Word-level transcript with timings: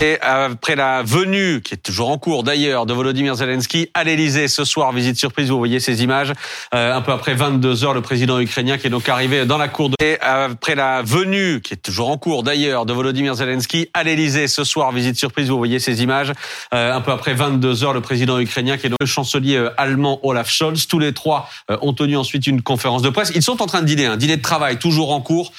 Et 0.00 0.18
après 0.20 0.74
la 0.74 1.04
venue, 1.04 1.60
qui 1.62 1.74
est 1.74 1.76
toujours 1.76 2.10
en 2.10 2.18
cours 2.18 2.42
d'ailleurs, 2.42 2.84
de 2.84 2.92
Volodymyr 2.92 3.36
Zelensky 3.36 3.90
à 3.94 4.02
l'Elysée 4.02 4.48
ce 4.48 4.64
soir, 4.64 4.90
visite 4.90 5.16
surprise, 5.16 5.50
vous 5.50 5.56
voyez 5.56 5.78
ces 5.78 6.02
images, 6.02 6.32
euh, 6.74 6.92
un 6.92 7.00
peu 7.00 7.12
après 7.12 7.34
22 7.34 7.84
heures, 7.84 7.94
le 7.94 8.00
président 8.00 8.40
ukrainien 8.40 8.76
qui 8.76 8.88
est 8.88 8.90
donc 8.90 9.08
arrivé 9.08 9.46
dans 9.46 9.56
la 9.56 9.68
cour 9.68 9.90
de... 9.90 9.94
Et 10.00 10.18
après 10.20 10.74
la 10.74 11.02
venue, 11.02 11.60
qui 11.60 11.74
est 11.74 11.76
toujours 11.76 12.10
en 12.10 12.18
cours 12.18 12.42
d'ailleurs, 12.42 12.86
de 12.86 12.92
Volodymyr 12.92 13.36
Zelensky 13.36 13.88
à 13.94 14.02
l'Elysée 14.02 14.48
ce 14.48 14.64
soir, 14.64 14.90
visite 14.90 15.16
surprise, 15.16 15.48
vous 15.48 15.58
voyez 15.58 15.78
ces 15.78 16.02
images, 16.02 16.32
euh, 16.74 16.92
un 16.92 17.00
peu 17.00 17.12
après 17.12 17.34
22 17.34 17.84
heures, 17.84 17.92
le 17.92 18.00
président 18.00 18.40
ukrainien 18.40 18.76
qui 18.76 18.88
est 18.88 18.90
donc 18.90 18.98
le 19.00 19.06
chancelier 19.06 19.54
euh, 19.54 19.70
allemand 19.76 20.18
Olaf 20.24 20.50
Scholz. 20.50 20.88
Tous 20.88 20.98
les 20.98 21.12
trois 21.12 21.48
ont 21.82 21.92
tenu 21.92 22.16
ensuite 22.16 22.48
une 22.48 22.62
conférence 22.62 23.02
de 23.02 23.10
presse. 23.10 23.30
Ils 23.36 23.42
sont 23.42 23.62
en 23.62 23.66
train 23.66 23.80
de 23.80 23.86
dîner, 23.86 24.06
un 24.06 24.16
dîner 24.16 24.38
de 24.38 24.42
travail 24.42 24.76
toujours 24.76 25.12
en 25.12 25.20
cours, 25.20 25.52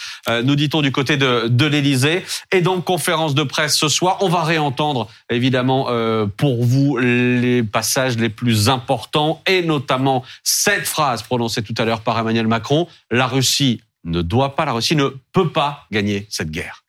nous 0.44 0.56
dit-on 0.56 0.82
du 0.82 0.92
côté 0.92 1.16
de, 1.16 1.48
de 1.48 1.66
l'Elysée. 1.66 2.26
Et 2.52 2.60
donc 2.60 2.84
conférence 2.84 3.34
de 3.34 3.44
presse 3.44 3.78
ce 3.78 3.88
soir 3.88 4.18
on 4.26 4.30
va 4.30 4.44
réentendre 4.44 5.08
évidemment 5.30 5.86
euh, 5.90 6.26
pour 6.26 6.64
vous 6.66 6.98
les 6.98 7.62
passages 7.62 8.18
les 8.18 8.30
plus 8.30 8.70
importants 8.70 9.44
et 9.46 9.62
notamment 9.62 10.24
cette 10.44 10.88
phrase 10.88 11.22
prononcée 11.22 11.62
tout 11.62 11.76
à 11.78 11.86
l'heure 11.86 12.02
par 12.02 12.18
Emmanuel 12.18 12.48
Macron 12.48 12.88
la 13.12 13.28
Russie 13.28 13.82
ne 14.04 14.24
doit 14.24 14.56
pas, 14.56 14.66
la 14.66 14.74
Russie 14.74 14.96
ne 14.96 15.10
peut 15.32 15.50
pas 15.50 15.86
gagner 15.92 16.26
cette 16.30 16.50
guerre. 16.50 16.84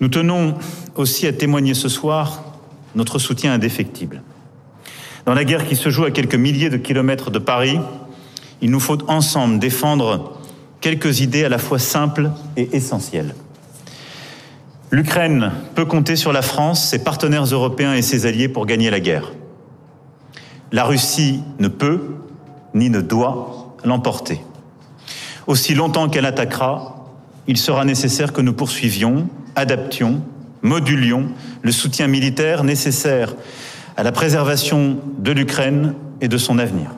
Nous 0.00 0.08
tenons 0.08 0.58
aussi 0.96 1.28
à 1.28 1.32
témoigner 1.32 1.74
ce 1.74 1.88
soir 1.88 2.42
notre 2.96 3.20
soutien 3.20 3.52
indéfectible. 3.52 4.22
Dans 5.24 5.34
la 5.34 5.44
guerre 5.44 5.68
qui 5.68 5.76
se 5.76 5.88
joue 5.88 6.04
à 6.04 6.10
quelques 6.10 6.34
milliers 6.34 6.68
de 6.68 6.78
kilomètres 6.78 7.30
de 7.30 7.38
Paris, 7.38 7.78
il 8.60 8.70
nous 8.70 8.80
faut 8.80 8.98
ensemble 9.08 9.60
défendre 9.60 10.40
quelques 10.80 11.20
idées 11.20 11.44
à 11.44 11.48
la 11.48 11.58
fois 11.58 11.78
simples 11.78 12.32
et 12.56 12.76
essentielles. 12.76 13.36
L'Ukraine 14.94 15.50
peut 15.74 15.86
compter 15.86 16.14
sur 16.14 16.32
la 16.32 16.40
France, 16.40 16.90
ses 16.90 17.02
partenaires 17.02 17.46
européens 17.46 17.94
et 17.94 18.00
ses 18.00 18.26
alliés 18.26 18.46
pour 18.46 18.64
gagner 18.64 18.90
la 18.90 19.00
guerre. 19.00 19.32
La 20.70 20.84
Russie 20.84 21.42
ne 21.58 21.66
peut 21.66 22.14
ni 22.74 22.90
ne 22.90 23.00
doit 23.00 23.74
l'emporter. 23.84 24.40
Aussi 25.48 25.74
longtemps 25.74 26.08
qu'elle 26.08 26.26
attaquera, 26.26 27.08
il 27.48 27.56
sera 27.56 27.84
nécessaire 27.84 28.32
que 28.32 28.40
nous 28.40 28.52
poursuivions, 28.52 29.28
adaptions, 29.56 30.22
modulions 30.62 31.26
le 31.62 31.72
soutien 31.72 32.06
militaire 32.06 32.62
nécessaire 32.62 33.34
à 33.96 34.04
la 34.04 34.12
préservation 34.12 34.98
de 35.18 35.32
l'Ukraine 35.32 35.94
et 36.20 36.28
de 36.28 36.38
son 36.38 36.60
avenir. 36.60 36.90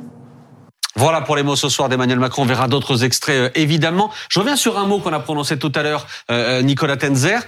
Voilà 0.96 1.20
pour 1.20 1.36
les 1.36 1.42
mots 1.42 1.56
ce 1.56 1.68
soir 1.68 1.90
d'Emmanuel 1.90 2.18
Macron. 2.18 2.42
On 2.42 2.46
verra 2.46 2.68
d'autres 2.68 3.04
extraits 3.04 3.36
euh, 3.36 3.50
évidemment. 3.54 4.10
Je 4.30 4.40
reviens 4.40 4.56
sur 4.56 4.78
un 4.78 4.86
mot 4.86 4.98
qu'on 4.98 5.12
a 5.12 5.20
prononcé 5.20 5.58
tout 5.58 5.72
à 5.74 5.82
l'heure, 5.82 6.06
euh, 6.30 6.60
euh, 6.60 6.62
Nicolas 6.62 6.96
Tenzer. 6.96 7.40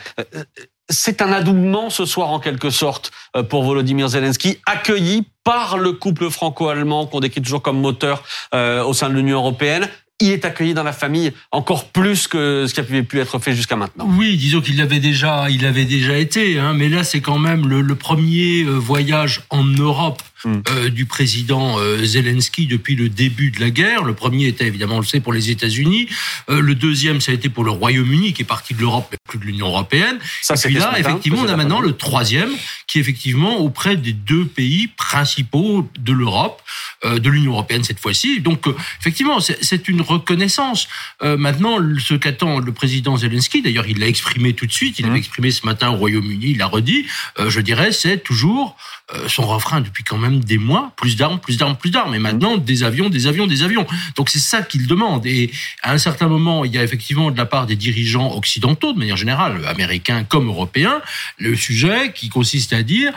C'est 0.90 1.22
un 1.22 1.32
adoubement 1.32 1.88
ce 1.88 2.04
soir 2.04 2.30
en 2.30 2.40
quelque 2.40 2.70
sorte 2.70 3.10
pour 3.50 3.62
Volodymyr 3.62 4.08
Zelensky, 4.08 4.58
accueilli 4.64 5.26
par 5.44 5.76
le 5.76 5.92
couple 5.92 6.30
franco-allemand 6.30 7.06
qu'on 7.06 7.20
décrit 7.20 7.42
toujours 7.42 7.60
comme 7.60 7.78
moteur 7.78 8.22
au 8.54 8.94
sein 8.94 9.10
de 9.10 9.14
l'Union 9.14 9.36
européenne 9.36 9.86
il 10.20 10.30
est 10.30 10.44
accueilli 10.44 10.74
dans 10.74 10.82
la 10.82 10.94
famille 10.94 11.32
encore 11.52 11.90
plus 11.90 12.26
que 12.26 12.64
ce 12.66 12.74
qui 12.74 12.80
avait 12.80 13.02
pu 13.02 13.20
être 13.20 13.38
fait 13.38 13.54
jusqu'à 13.54 13.76
maintenant. 13.76 14.08
Oui, 14.16 14.36
disons 14.36 14.60
qu'il 14.60 14.78
l'avait 14.78 14.98
déjà, 14.98 15.48
il 15.48 15.64
avait 15.64 15.84
déjà 15.84 16.16
été, 16.16 16.58
hein, 16.58 16.72
mais 16.74 16.88
là 16.88 17.04
c'est 17.04 17.20
quand 17.20 17.38
même 17.38 17.68
le, 17.68 17.82
le 17.82 17.94
premier 17.94 18.64
voyage 18.64 19.42
en 19.50 19.62
Europe 19.62 20.22
Hmm. 20.44 20.58
Euh, 20.70 20.88
du 20.88 21.04
président 21.04 21.80
euh, 21.80 22.04
Zelensky 22.04 22.68
depuis 22.68 22.94
le 22.94 23.08
début 23.08 23.50
de 23.50 23.58
la 23.58 23.70
guerre. 23.70 24.04
Le 24.04 24.14
premier 24.14 24.46
était 24.46 24.68
évidemment, 24.68 24.96
on 24.96 25.00
le 25.00 25.04
sait, 25.04 25.18
pour 25.18 25.32
les 25.32 25.50
États-Unis. 25.50 26.08
Euh, 26.48 26.60
le 26.60 26.76
deuxième, 26.76 27.20
ça 27.20 27.32
a 27.32 27.34
été 27.34 27.48
pour 27.48 27.64
le 27.64 27.72
Royaume-Uni, 27.72 28.34
qui 28.34 28.42
est 28.42 28.44
parti 28.44 28.72
de 28.72 28.80
l'Europe, 28.80 29.08
mais 29.10 29.18
plus 29.26 29.40
de 29.40 29.44
l'Union 29.44 29.66
européenne. 29.66 30.20
Ça, 30.42 30.54
Et 30.54 30.68
puis 30.68 30.74
là, 30.74 30.94
effectivement, 30.96 31.40
on 31.42 31.48
a 31.48 31.56
maintenant 31.56 31.80
le 31.80 31.96
troisième, 31.96 32.50
qui 32.86 32.98
est 32.98 33.00
effectivement 33.00 33.58
auprès 33.58 33.96
des 33.96 34.12
deux 34.12 34.44
pays 34.44 34.86
principaux 34.86 35.90
de 35.98 36.12
l'Europe, 36.12 36.62
de 37.04 37.28
l'Union 37.28 37.52
européenne 37.52 37.82
cette 37.82 37.98
fois-ci. 37.98 38.40
Donc, 38.40 38.66
effectivement, 39.00 39.40
c'est 39.40 39.88
une 39.88 40.00
reconnaissance. 40.00 40.88
maintenant, 41.20 41.78
ce 41.98 42.14
qu'attend 42.14 42.60
le 42.60 42.72
président 42.72 43.16
Zelensky, 43.16 43.60
d'ailleurs, 43.60 43.86
il 43.88 43.98
l'a 43.98 44.06
exprimé 44.06 44.52
tout 44.52 44.66
de 44.66 44.72
suite, 44.72 44.98
il 44.98 45.06
l'a 45.06 45.12
hmm. 45.12 45.16
exprimé 45.16 45.50
ce 45.50 45.66
matin 45.66 45.90
au 45.90 45.96
Royaume-Uni, 45.96 46.50
il 46.50 46.58
l'a 46.58 46.66
redit, 46.66 47.06
je 47.38 47.60
dirais, 47.60 47.92
c'est 47.92 48.18
toujours 48.18 48.76
son 49.26 49.46
refrain 49.46 49.80
depuis 49.80 50.04
quand 50.04 50.18
même 50.18 50.27
des 50.30 50.58
mois, 50.58 50.92
plus 50.96 51.16
d'armes, 51.16 51.38
plus 51.38 51.56
d'armes, 51.56 51.76
plus 51.76 51.90
d'armes. 51.90 52.14
Et 52.14 52.18
maintenant, 52.18 52.56
des 52.56 52.82
avions, 52.82 53.08
des 53.08 53.26
avions, 53.26 53.46
des 53.46 53.62
avions. 53.62 53.86
Donc 54.16 54.28
c'est 54.28 54.38
ça 54.38 54.62
qu'il 54.62 54.86
demande. 54.86 55.26
Et 55.26 55.50
à 55.82 55.92
un 55.92 55.98
certain 55.98 56.28
moment, 56.28 56.64
il 56.64 56.72
y 56.72 56.78
a 56.78 56.82
effectivement 56.82 57.30
de 57.30 57.36
la 57.36 57.46
part 57.46 57.66
des 57.66 57.76
dirigeants 57.76 58.34
occidentaux, 58.34 58.92
de 58.92 58.98
manière 58.98 59.16
générale, 59.16 59.64
américains 59.66 60.24
comme 60.24 60.48
européens, 60.48 61.00
le 61.38 61.56
sujet 61.56 62.12
qui 62.14 62.28
consiste 62.28 62.72
à 62.72 62.82
dire 62.82 63.12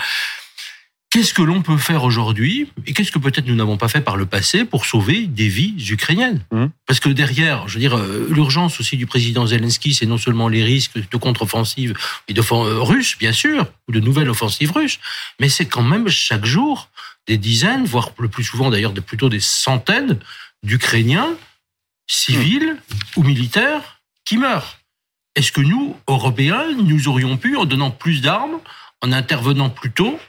Qu'est-ce 1.11 1.33
que 1.33 1.41
l'on 1.41 1.61
peut 1.61 1.77
faire 1.77 2.05
aujourd'hui 2.05 2.69
et 2.87 2.93
qu'est-ce 2.93 3.11
que 3.11 3.19
peut-être 3.19 3.45
nous 3.45 3.55
n'avons 3.55 3.75
pas 3.75 3.89
fait 3.89 3.99
par 3.99 4.15
le 4.15 4.25
passé 4.25 4.63
pour 4.63 4.85
sauver 4.85 5.27
des 5.27 5.49
vies 5.49 5.75
ukrainiennes? 5.91 6.45
Mmh. 6.53 6.67
Parce 6.87 7.01
que 7.01 7.09
derrière, 7.09 7.67
je 7.67 7.73
veux 7.73 7.79
dire, 7.81 7.97
euh, 7.97 8.29
l'urgence 8.29 8.79
aussi 8.79 8.95
du 8.95 9.05
président 9.05 9.45
Zelensky, 9.45 9.93
c'est 9.93 10.05
non 10.05 10.17
seulement 10.17 10.47
les 10.47 10.63
risques 10.63 10.97
de 11.11 11.17
contre-offensive 11.17 11.97
et 12.29 12.33
de 12.33 12.39
euh, 12.39 12.79
russes, 12.79 13.17
bien 13.19 13.33
sûr, 13.33 13.65
ou 13.89 13.91
de 13.91 13.99
nouvelles 13.99 14.29
offensives 14.29 14.71
russes, 14.71 14.99
mais 15.41 15.49
c'est 15.49 15.65
quand 15.65 15.83
même 15.83 16.07
chaque 16.07 16.45
jour 16.45 16.89
des 17.27 17.37
dizaines, 17.37 17.85
voire 17.85 18.11
le 18.17 18.29
plus 18.29 18.43
souvent 18.43 18.69
d'ailleurs 18.69 18.93
plutôt 18.93 19.29
des 19.29 19.39
centaines 19.39 20.19
d'Ukrainiens 20.63 21.35
civils 22.07 22.73
mmh. 22.73 23.19
ou 23.19 23.23
militaires 23.23 24.01
qui 24.25 24.37
meurent. 24.37 24.79
Est-ce 25.35 25.51
que 25.51 25.61
nous, 25.61 25.95
Européens, 26.07 26.65
nous 26.73 27.07
aurions 27.07 27.37
pu, 27.37 27.55
en 27.55 27.65
donnant 27.65 27.91
plus 27.91 28.21
d'armes, 28.21 28.59
en 29.01 29.11
intervenant 29.11 29.69
plus 29.69 29.91
tôt, 29.91 30.19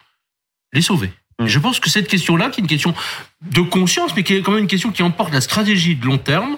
les 0.73 0.83
sauver? 0.83 1.13
Hmm. 1.39 1.47
je 1.47 1.59
pense 1.59 1.81
que 1.81 1.91
cette 1.91 2.09
question-là, 2.09 2.51
qui 2.51 2.61
est 2.61 2.63
une 2.63 2.69
question 2.69 2.95
de 3.41 3.63
conscience, 3.63 4.15
mais 4.15 4.23
qui 4.23 4.35
est 4.35 4.43
quand 4.43 4.53
même 4.53 4.63
une 4.63 4.69
question 4.69 4.93
qui 4.93 5.03
emporte 5.03 5.33
la 5.33 5.41
stratégie 5.41 5.97
de 5.97 6.07
long 6.07 6.19
terme, 6.19 6.57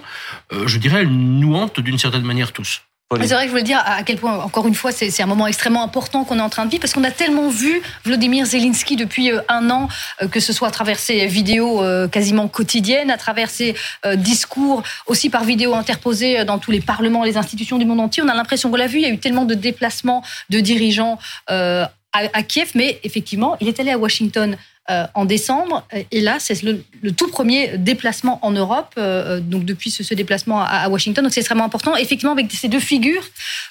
euh, 0.52 0.66
je 0.66 0.78
dirais, 0.78 1.02
elle 1.02 1.08
nous 1.10 1.54
hante 1.54 1.80
d'une 1.80 1.98
certaine 1.98 2.24
manière 2.24 2.52
tous. 2.52 2.82
C'est 3.12 3.34
vrai 3.34 3.42
que 3.42 3.46
je 3.46 3.50
voulais 3.50 3.62
dire 3.62 3.80
à 3.84 4.02
quel 4.02 4.16
point, 4.16 4.38
encore 4.38 4.66
une 4.66 4.74
fois, 4.74 4.90
c'est 4.90 5.22
un 5.22 5.26
moment 5.26 5.46
extrêmement 5.46 5.84
important 5.84 6.24
qu'on 6.24 6.38
est 6.38 6.42
en 6.42 6.48
train 6.48 6.64
de 6.64 6.70
vivre, 6.70 6.80
parce 6.80 6.94
qu'on 6.94 7.04
a 7.04 7.10
tellement 7.10 7.48
vu 7.48 7.80
Vladimir 8.04 8.44
Zelensky 8.44 8.96
depuis 8.96 9.30
euh, 9.30 9.40
un 9.48 9.70
an, 9.70 9.88
euh, 10.22 10.26
que 10.26 10.40
ce 10.40 10.52
soit 10.52 10.68
à 10.68 10.70
travers 10.70 10.98
ses 10.98 11.26
vidéos 11.26 11.82
quasiment 12.10 12.48
quotidiennes, 12.48 13.10
à 13.10 13.16
travers 13.16 13.50
ses 13.50 13.74
discours, 14.16 14.82
aussi 15.06 15.30
par 15.30 15.44
vidéo 15.44 15.74
interposés 15.74 16.44
dans 16.44 16.58
tous 16.58 16.70
les 16.70 16.80
parlements, 16.80 17.24
les 17.24 17.36
institutions 17.36 17.78
du 17.78 17.84
monde 17.84 18.00
entier. 18.00 18.22
On 18.22 18.28
a 18.28 18.34
l'impression 18.34 18.70
qu'on 18.70 18.76
l'a 18.76 18.86
vu, 18.86 18.98
il 18.98 19.02
y 19.02 19.06
a 19.06 19.10
eu 19.10 19.18
tellement 19.18 19.44
de 19.44 19.54
déplacements 19.54 20.22
de 20.50 20.60
dirigeants 20.60 21.18
à, 22.14 22.42
Kiev, 22.42 22.70
mais 22.74 23.00
effectivement, 23.02 23.56
il 23.60 23.68
est 23.68 23.80
allé 23.80 23.90
à 23.90 23.98
Washington 23.98 24.56
euh, 24.90 25.06
en 25.14 25.24
décembre. 25.24 25.86
Et 26.10 26.20
là, 26.20 26.36
c'est 26.38 26.62
le, 26.62 26.84
tout 27.16 27.28
premier 27.28 27.78
déplacement 27.78 28.38
en 28.42 28.50
Europe, 28.50 28.92
euh, 28.98 29.40
donc 29.40 29.64
depuis 29.64 29.90
ce, 29.90 30.12
déplacement 30.12 30.60
à, 30.60 30.90
Washington. 30.90 31.24
Donc 31.24 31.32
c'est 31.32 31.40
extrêmement 31.40 31.64
important. 31.64 31.96
Effectivement, 31.96 32.32
avec 32.32 32.52
ces 32.52 32.68
deux 32.68 32.80
figures, 32.80 33.24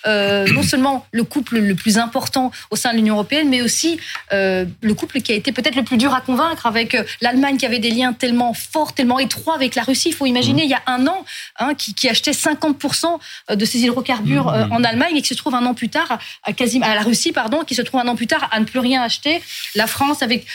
euh, 0.07 0.47
non 0.47 0.63
seulement 0.63 1.05
le 1.11 1.23
couple 1.23 1.59
le 1.59 1.75
plus 1.75 1.99
important 1.99 2.51
au 2.71 2.75
sein 2.75 2.93
de 2.93 2.95
l'Union 2.95 3.13
européenne, 3.13 3.47
mais 3.47 3.61
aussi 3.61 3.99
le 4.31 4.93
couple 4.93 5.21
qui 5.21 5.31
a 5.33 5.35
été 5.35 5.51
peut-être 5.51 5.75
le 5.75 5.83
plus 5.83 5.97
dur 5.97 6.15
à 6.15 6.21
convaincre 6.21 6.65
avec 6.65 6.97
l'Allemagne 7.21 7.57
qui 7.57 7.67
avait 7.67 7.77
des 7.77 7.91
liens 7.91 8.13
tellement 8.13 8.55
forts, 8.55 8.93
tellement 8.93 9.19
étroits 9.19 9.53
avec 9.53 9.75
la 9.75 9.83
Russie. 9.83 10.09
Il 10.09 10.15
faut 10.15 10.25
imaginer, 10.25 10.63
mmh. 10.63 10.65
il 10.65 10.71
y 10.71 10.73
a 10.73 10.81
un 10.87 11.05
an, 11.05 11.25
hein, 11.59 11.75
qui, 11.75 11.93
qui, 11.93 12.09
achetait 12.09 12.31
50% 12.31 13.19
de 13.53 13.65
ses 13.65 13.81
hydrocarbures 13.81 14.45
mmh. 14.51 14.71
en 14.71 14.83
Allemagne 14.83 15.17
et 15.17 15.21
qui 15.21 15.27
se 15.27 15.35
trouve 15.35 15.53
un 15.53 15.65
an 15.67 15.75
plus 15.75 15.89
tard 15.89 16.17
à, 16.43 16.53
quasiment, 16.53 16.87
à 16.87 16.95
la 16.95 17.01
Russie, 17.01 17.33
pardon, 17.33 17.63
qui 17.63 17.75
se 17.75 17.83
trouve 17.83 17.99
un 17.99 18.07
an 18.07 18.15
plus 18.15 18.25
tard 18.25 18.49
à 18.51 18.59
ne 18.59 18.65
plus 18.65 18.79
rien 18.79 19.03
acheter. 19.03 19.43
La 19.75 19.85
France 19.85 20.23
avec 20.23 20.47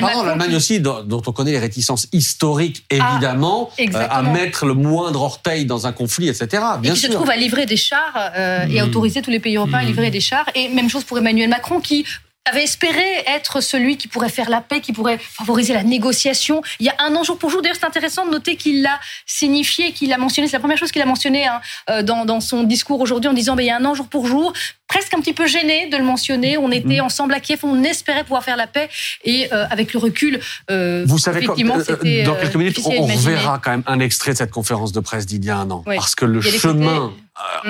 l'Allemagne 0.00 0.54
aussi, 0.56 0.80
dont, 0.80 1.04
on 1.10 1.32
connaît 1.32 1.52
les 1.52 1.58
réticences 1.58 2.08
historiques, 2.12 2.84
ah, 2.90 3.12
évidemment, 3.12 3.70
euh, 3.78 4.06
à 4.10 4.22
mettre 4.22 4.66
le 4.66 4.74
moindre 4.74 5.22
orteil 5.22 5.64
dans 5.64 5.86
un 5.86 5.92
conflit, 5.92 6.28
etc. 6.28 6.62
Bien 6.80 6.92
et 6.92 6.94
qui 6.94 7.00
se 7.00 7.12
trouve 7.12 7.30
à 7.30 7.36
livrer 7.36 7.66
des 7.66 7.76
chars 7.76 8.14
euh, 8.16 8.66
et 8.68 8.80
à 8.80 8.84
hmm. 8.84 8.88
autoriser 8.88 9.22
tous 9.22 9.30
les 9.30 9.40
pays 9.40 9.56
européens 9.56 9.78
à 9.78 9.82
hmm. 9.82 9.86
livrer 9.86 10.10
des 10.10 10.20
chars. 10.20 10.46
Et 10.54 10.68
même 10.68 10.90
chose 10.90 11.04
pour 11.04 11.18
Emmanuel 11.18 11.48
Macron, 11.48 11.80
qui 11.80 12.04
avait 12.46 12.64
espéré 12.64 13.24
être 13.26 13.62
celui 13.62 13.96
qui 13.96 14.06
pourrait 14.06 14.28
faire 14.28 14.50
la 14.50 14.60
paix, 14.60 14.80
qui 14.80 14.92
pourrait 14.92 15.18
favoriser 15.18 15.72
la 15.72 15.82
négociation. 15.82 16.62
Il 16.78 16.86
y 16.86 16.90
a 16.90 16.94
un 16.98 17.14
an 17.16 17.22
jour 17.22 17.38
pour 17.38 17.48
jour. 17.48 17.62
D'ailleurs, 17.62 17.76
c'est 17.80 17.86
intéressant 17.86 18.26
de 18.26 18.30
noter 18.30 18.56
qu'il 18.56 18.82
l'a 18.82 19.00
signifié, 19.24 19.92
qu'il 19.92 20.10
l'a 20.10 20.18
mentionné. 20.18 20.48
C'est 20.48 20.56
la 20.56 20.60
première 20.60 20.76
chose 20.76 20.92
qu'il 20.92 21.00
a 21.00 21.06
mentionné 21.06 21.46
hein, 21.46 21.60
euh, 21.88 22.02
dans, 22.02 22.26
dans, 22.26 22.40
son 22.40 22.62
discours 22.64 23.00
aujourd'hui 23.00 23.30
en 23.30 23.32
disant, 23.32 23.56
ben, 23.56 23.62
il 23.62 23.66
y 23.66 23.70
a 23.70 23.76
un 23.76 23.84
an 23.84 23.94
jour 23.94 24.08
pour 24.08 24.26
jour 24.26 24.52
presque 24.86 25.14
un 25.14 25.20
petit 25.20 25.32
peu 25.32 25.46
gêné 25.46 25.88
de 25.88 25.96
le 25.96 26.04
mentionner. 26.04 26.58
On 26.58 26.70
était 26.70 26.98
mm. 26.98 27.04
ensemble 27.04 27.34
à 27.34 27.40
Kiev, 27.40 27.60
on 27.62 27.82
espérait 27.82 28.22
pouvoir 28.22 28.44
faire 28.44 28.56
la 28.56 28.66
paix. 28.66 28.88
Et 29.24 29.48
euh, 29.52 29.66
avec 29.70 29.92
le 29.92 29.98
recul, 29.98 30.38
euh, 30.70 31.04
vous 31.06 31.18
savez, 31.18 31.42
effectivement, 31.42 31.78
dans 31.78 32.34
quelques 32.34 32.56
minutes, 32.56 32.80
on, 32.84 33.06
verra 33.06 33.58
quand 33.58 33.70
même 33.70 33.82
un 33.86 34.00
extrait 34.00 34.32
de 34.32 34.38
cette 34.38 34.50
conférence 34.50 34.92
de 34.92 35.00
presse 35.00 35.26
d'il 35.26 35.44
y 35.44 35.50
a 35.50 35.56
un 35.56 35.70
an, 35.70 35.82
parce 35.84 36.14
que 36.14 36.24
le 36.24 36.40
chemin. 36.40 37.12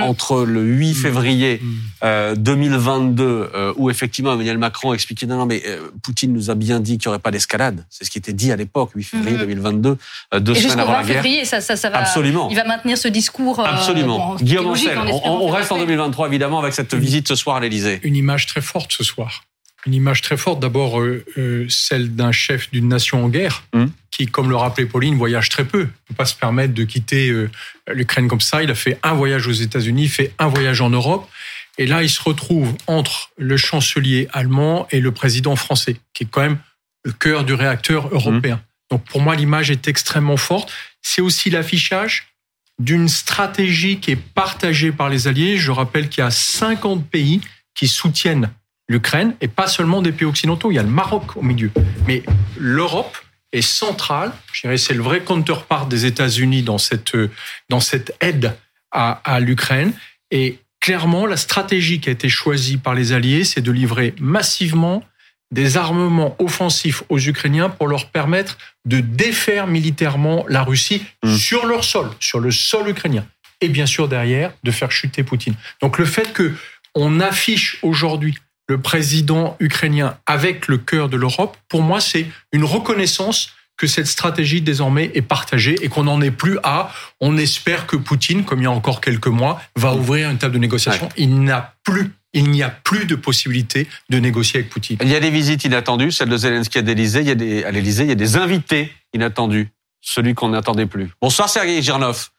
Entre 0.00 0.44
le 0.44 0.62
8 0.62 0.90
mm. 0.90 0.94
février 0.94 1.62
2022, 2.02 3.24
mm. 3.24 3.72
où 3.76 3.90
effectivement 3.90 4.32
Emmanuel 4.32 4.58
Macron 4.58 4.92
expliquait 4.92 5.26
non, 5.26 5.38
non, 5.38 5.46
mais 5.46 5.62
Poutine 6.02 6.32
nous 6.32 6.50
a 6.50 6.54
bien 6.54 6.80
dit 6.80 6.98
qu'il 6.98 7.08
n'y 7.08 7.14
aurait 7.14 7.22
pas 7.22 7.30
d'escalade. 7.30 7.84
C'est 7.90 8.04
ce 8.04 8.10
qui 8.10 8.18
était 8.18 8.32
dit 8.32 8.52
à 8.52 8.56
l'époque, 8.56 8.90
8 8.94 9.04
février 9.04 9.38
2022, 9.38 9.96
deux 10.40 10.54
semaines 10.54 10.80
avant 10.80 10.92
la 10.92 11.04
guerre. 11.04 11.22
février, 11.22 11.44
ça, 11.44 11.60
ça, 11.60 11.76
ça 11.76 11.90
va, 11.90 11.98
Absolument. 11.98 12.48
Il 12.50 12.56
va 12.56 12.64
maintenir 12.64 12.98
ce 12.98 13.08
discours. 13.08 13.60
Absolument. 13.60 14.36
Guillaume 14.36 14.66
Ancel, 14.66 14.98
on, 15.24 15.48
reste 15.48 15.72
en 15.72 15.78
2023 15.78 16.28
évidemment 16.28 16.60
avec 16.60 16.74
cette 16.74 16.94
visite 16.94 17.28
ce 17.28 17.34
soir 17.34 17.56
à 17.56 17.60
l'Elysée. 17.60 18.00
Une 18.02 18.16
image 18.16 18.46
très 18.46 18.60
forte 18.60 18.92
ce 18.92 19.04
soir 19.04 19.44
une 19.86 19.94
image 19.94 20.22
très 20.22 20.36
forte. 20.36 20.60
D'abord, 20.60 21.00
euh, 21.00 21.24
euh, 21.36 21.66
celle 21.68 22.14
d'un 22.14 22.32
chef 22.32 22.70
d'une 22.70 22.88
nation 22.88 23.24
en 23.24 23.28
guerre, 23.28 23.64
mmh. 23.72 23.86
qui, 24.10 24.26
comme 24.26 24.48
le 24.48 24.56
rappelait 24.56 24.86
Pauline, 24.86 25.16
voyage 25.16 25.48
très 25.48 25.64
peu. 25.64 25.80
Il 25.80 25.82
ne 25.82 26.08
peut 26.08 26.14
pas 26.16 26.24
se 26.24 26.34
permettre 26.34 26.74
de 26.74 26.84
quitter 26.84 27.28
euh, 27.28 27.50
l'Ukraine 27.92 28.28
comme 28.28 28.40
ça. 28.40 28.62
Il 28.62 28.70
a 28.70 28.74
fait 28.74 28.98
un 29.02 29.14
voyage 29.14 29.46
aux 29.46 29.52
États-Unis, 29.52 30.08
fait 30.08 30.32
un 30.38 30.48
voyage 30.48 30.80
en 30.80 30.90
Europe. 30.90 31.28
Et 31.76 31.86
là, 31.86 32.02
il 32.02 32.10
se 32.10 32.22
retrouve 32.22 32.74
entre 32.86 33.30
le 33.36 33.56
chancelier 33.56 34.28
allemand 34.32 34.86
et 34.90 35.00
le 35.00 35.10
président 35.12 35.56
français, 35.56 35.96
qui 36.12 36.24
est 36.24 36.28
quand 36.30 36.42
même 36.42 36.58
le 37.04 37.12
cœur 37.12 37.44
du 37.44 37.52
réacteur 37.52 38.08
européen. 38.14 38.56
Mmh. 38.56 38.90
Donc 38.90 39.04
pour 39.04 39.20
moi, 39.20 39.34
l'image 39.34 39.70
est 39.70 39.88
extrêmement 39.88 40.36
forte. 40.36 40.72
C'est 41.02 41.20
aussi 41.20 41.50
l'affichage 41.50 42.28
d'une 42.78 43.08
stratégie 43.08 43.98
qui 44.00 44.12
est 44.12 44.16
partagée 44.16 44.92
par 44.92 45.08
les 45.08 45.28
alliés. 45.28 45.56
Je 45.56 45.70
rappelle 45.70 46.08
qu'il 46.08 46.22
y 46.22 46.26
a 46.26 46.30
50 46.30 47.08
pays 47.08 47.40
qui 47.74 47.88
soutiennent 47.88 48.50
l'Ukraine 48.88 49.34
et 49.40 49.48
pas 49.48 49.66
seulement 49.66 50.02
des 50.02 50.12
pays 50.12 50.26
occidentaux. 50.26 50.70
Il 50.70 50.74
y 50.74 50.78
a 50.78 50.82
le 50.82 50.88
Maroc 50.88 51.36
au 51.36 51.42
milieu. 51.42 51.70
Mais 52.06 52.22
l'Europe 52.58 53.16
est 53.52 53.62
centrale. 53.62 54.32
Je 54.52 54.62
dirais 54.62 54.78
c'est 54.78 54.94
le 54.94 55.02
vrai 55.02 55.22
counterpart 55.22 55.86
des 55.86 56.06
États-Unis 56.06 56.62
dans 56.62 56.78
cette, 56.78 57.16
dans 57.68 57.80
cette 57.80 58.14
aide 58.20 58.56
à, 58.90 59.20
à 59.24 59.40
l'Ukraine. 59.40 59.92
Et 60.30 60.58
clairement, 60.80 61.26
la 61.26 61.36
stratégie 61.36 62.00
qui 62.00 62.08
a 62.08 62.12
été 62.12 62.28
choisie 62.28 62.76
par 62.76 62.94
les 62.94 63.12
Alliés, 63.12 63.44
c'est 63.44 63.60
de 63.60 63.72
livrer 63.72 64.14
massivement 64.20 65.02
des 65.50 65.76
armements 65.76 66.34
offensifs 66.40 67.04
aux 67.08 67.18
Ukrainiens 67.18 67.70
pour 67.70 67.86
leur 67.86 68.10
permettre 68.10 68.58
de 68.86 68.98
défaire 69.00 69.66
militairement 69.66 70.44
la 70.48 70.62
Russie 70.62 71.04
mmh. 71.22 71.36
sur 71.36 71.66
leur 71.66 71.84
sol, 71.84 72.10
sur 72.18 72.40
le 72.40 72.50
sol 72.50 72.88
ukrainien. 72.88 73.24
Et 73.60 73.68
bien 73.68 73.86
sûr, 73.86 74.08
derrière, 74.08 74.52
de 74.64 74.70
faire 74.70 74.90
chuter 74.90 75.22
Poutine. 75.22 75.54
Donc 75.80 75.98
le 75.98 76.04
fait 76.04 76.32
que 76.32 76.52
on 76.94 77.20
affiche 77.20 77.78
aujourd'hui 77.82 78.34
le 78.68 78.80
président 78.80 79.56
ukrainien 79.60 80.16
avec 80.26 80.68
le 80.68 80.78
cœur 80.78 81.08
de 81.08 81.16
l'Europe, 81.16 81.56
pour 81.68 81.82
moi, 81.82 82.00
c'est 82.00 82.26
une 82.52 82.64
reconnaissance 82.64 83.52
que 83.76 83.86
cette 83.86 84.06
stratégie 84.06 84.62
désormais 84.62 85.10
est 85.14 85.22
partagée 85.22 85.76
et 85.82 85.88
qu'on 85.88 86.04
n'en 86.04 86.20
est 86.20 86.30
plus 86.30 86.58
à 86.62 86.92
on 87.20 87.36
espère 87.36 87.86
que 87.86 87.96
Poutine, 87.96 88.44
comme 88.44 88.60
il 88.60 88.64
y 88.64 88.66
a 88.66 88.70
encore 88.70 89.00
quelques 89.00 89.26
mois, 89.26 89.60
va 89.74 89.94
ouvrir 89.94 90.30
une 90.30 90.38
table 90.38 90.54
de 90.54 90.58
négociation. 90.58 91.08
Il 91.16 91.42
n'a 91.42 91.74
plus 91.82 92.12
il 92.36 92.50
n'y 92.50 92.64
a 92.64 92.68
plus 92.68 93.06
de 93.06 93.14
possibilité 93.14 93.86
de 94.10 94.18
négocier 94.18 94.58
avec 94.58 94.70
Poutine. 94.70 94.98
Il 95.00 95.08
y 95.08 95.14
a 95.14 95.20
des 95.20 95.30
visites 95.30 95.64
inattendues, 95.64 96.10
celle 96.10 96.28
de 96.28 96.36
Zelensky 96.36 96.78
à 96.78 96.82
l'Élysée, 96.82 97.20
il 97.20 97.28
y 97.28 97.30
a 97.30 97.36
des, 97.36 97.62
à 97.62 97.70
l'Élysée, 97.70 98.02
il 98.02 98.08
y 98.08 98.12
a 98.12 98.16
des 98.16 98.36
invités 98.36 98.92
inattendus, 99.14 99.68
celui 100.00 100.34
qu'on 100.34 100.48
n'attendait 100.48 100.86
plus. 100.86 101.10
Bonsoir 101.22 101.48
Sergei 101.48 101.80
Girnov. 101.80 102.30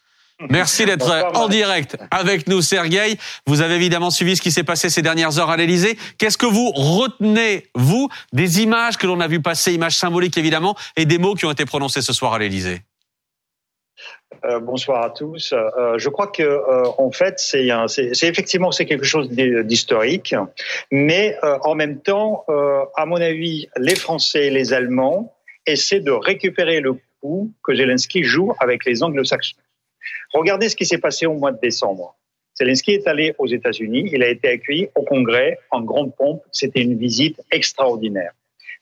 Merci 0.49 0.85
d'être 0.85 1.09
en 1.35 1.47
direct 1.47 1.97
avec 2.11 2.47
nous, 2.47 2.61
Sergueï. 2.61 3.17
Vous 3.47 3.61
avez 3.61 3.75
évidemment 3.75 4.09
suivi 4.09 4.35
ce 4.35 4.41
qui 4.41 4.51
s'est 4.51 4.65
passé 4.65 4.89
ces 4.89 5.01
dernières 5.01 5.39
heures 5.39 5.49
à 5.49 5.55
l'Elysée. 5.55 5.97
Qu'est-ce 6.17 6.37
que 6.37 6.45
vous 6.45 6.71
retenez, 6.71 7.67
vous, 7.73 8.09
des 8.33 8.61
images 8.61 8.97
que 8.97 9.07
l'on 9.07 9.21
a 9.21 9.27
vu 9.27 9.41
passer, 9.41 9.73
images 9.73 9.95
symboliques 9.95 10.37
évidemment, 10.37 10.75
et 10.97 11.05
des 11.05 11.19
mots 11.19 11.35
qui 11.35 11.45
ont 11.45 11.51
été 11.51 11.65
prononcés 11.65 12.01
ce 12.01 12.13
soir 12.13 12.33
à 12.33 12.39
l'Elysée 12.39 12.81
euh, 14.43 14.59
bonsoir 14.59 15.03
à 15.03 15.09
tous. 15.09 15.53
Euh, 15.53 15.97
je 15.97 16.09
crois 16.09 16.27
que 16.27 16.43
euh, 16.43 16.83
en 16.97 17.09
fait, 17.11 17.39
c'est 17.39 17.67
effectivement 18.23 18.71
c'est 18.71 18.85
quelque 18.85 19.05
chose 19.05 19.29
d'historique, 19.29 20.35
mais 20.91 21.37
en 21.41 21.75
même 21.75 22.01
temps, 22.01 22.45
à 22.95 23.05
mon 23.05 23.21
avis, 23.21 23.67
les 23.77 23.95
Français 23.95 24.47
et 24.47 24.49
les 24.49 24.73
Allemands 24.73 25.33
essaient 25.65 26.01
de 26.01 26.11
récupérer 26.11 26.79
le 26.79 26.97
coup 27.21 27.51
que 27.63 27.73
Zelensky 27.73 28.23
joue 28.23 28.53
avec 28.59 28.85
les 28.85 29.01
Anglo-Saxons. 29.01 29.55
Regardez 30.33 30.69
ce 30.69 30.75
qui 30.75 30.85
s'est 30.85 30.97
passé 30.97 31.25
au 31.25 31.33
mois 31.33 31.51
de 31.51 31.59
décembre. 31.59 32.15
Zelensky 32.57 32.91
est 32.91 33.07
allé 33.07 33.35
aux 33.37 33.47
États-Unis, 33.47 34.09
il 34.13 34.23
a 34.23 34.29
été 34.29 34.47
accueilli 34.47 34.87
au 34.95 35.03
Congrès 35.03 35.59
en 35.71 35.81
grande 35.81 36.15
pompe, 36.15 36.41
c'était 36.51 36.81
une 36.81 36.97
visite 36.97 37.41
extraordinaire. 37.51 38.31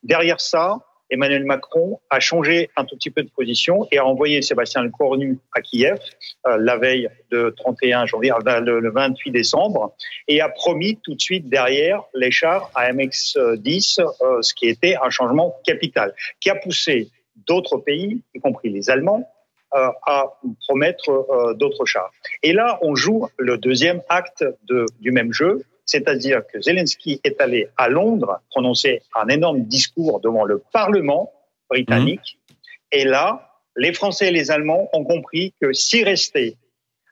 Derrière 0.04 0.40
ça, 0.40 0.78
Emmanuel 1.10 1.44
Macron 1.44 2.00
a 2.10 2.20
changé 2.20 2.70
un 2.76 2.86
tout 2.86 2.96
petit 2.96 3.12
peu 3.12 3.24
de 3.24 3.30
position 3.30 3.88
et 3.92 4.00
a 4.00 4.06
envoyé 4.06 4.42
Sébastien 4.42 4.82
Lecornu 4.82 5.38
à 5.56 5.62
Kiev 5.62 6.00
euh, 6.48 6.58
la 6.58 6.78
veille 6.78 7.08
de 7.32 7.54
31 7.56 8.06
janvier, 8.06 8.32
euh, 8.32 8.60
le, 8.62 8.92
28 8.92 9.32
décembre, 9.32 9.96
et 10.28 10.42
a 10.42 10.50
promis 10.50 11.00
tout 11.04 11.14
de 11.14 11.22
suite 11.22 11.50
derrière 11.50 12.04
les 12.16 12.32
chars 12.32 12.72
AMX-10, 12.76 14.02
euh, 14.02 14.42
ce 14.42 14.54
qui 14.54 14.68
était 14.68 14.96
un 15.02 15.10
changement 15.12 15.56
capital, 15.64 16.14
qui 16.40 16.50
a 16.50 16.56
poussé 16.56 17.10
d'autres 17.48 17.78
pays, 17.78 18.22
y 18.34 18.40
compris 18.40 18.70
les 18.70 18.90
Allemands, 18.90 19.30
à 19.74 20.34
promettre 20.68 21.10
euh, 21.10 21.54
d'autres 21.54 21.86
chars. 21.86 22.12
Et 22.42 22.54
là, 22.54 22.80
on 22.82 22.96
joue 22.96 23.28
le 23.38 23.58
deuxième 23.58 24.02
acte 24.10 24.44
de, 24.64 24.86
du 25.00 25.12
même 25.12 25.34
jeu, 25.34 25.64
c'est-à-dire 25.86 26.42
que 26.52 26.62
Zelensky 26.62 27.20
est 27.24 27.42
allé 27.42 27.68
à 27.78 27.90
Londres 27.90 28.40
prononcer 28.52 29.02
un 29.16 29.28
énorme 29.28 29.64
discours 29.64 30.20
devant 30.22 30.46
le 30.46 30.62
Parlement 30.72 31.32
britannique. 31.70 32.38
Mmh. 32.50 32.54
Et 32.94 33.04
là, 33.06 33.50
les 33.76 33.94
Français 33.94 34.28
et 34.28 34.32
les 34.32 34.52
Allemands 34.52 34.90
ont 34.94 35.04
compris 35.04 35.54
que 35.60 35.74
s'y 35.74 36.04
rester 36.04 36.58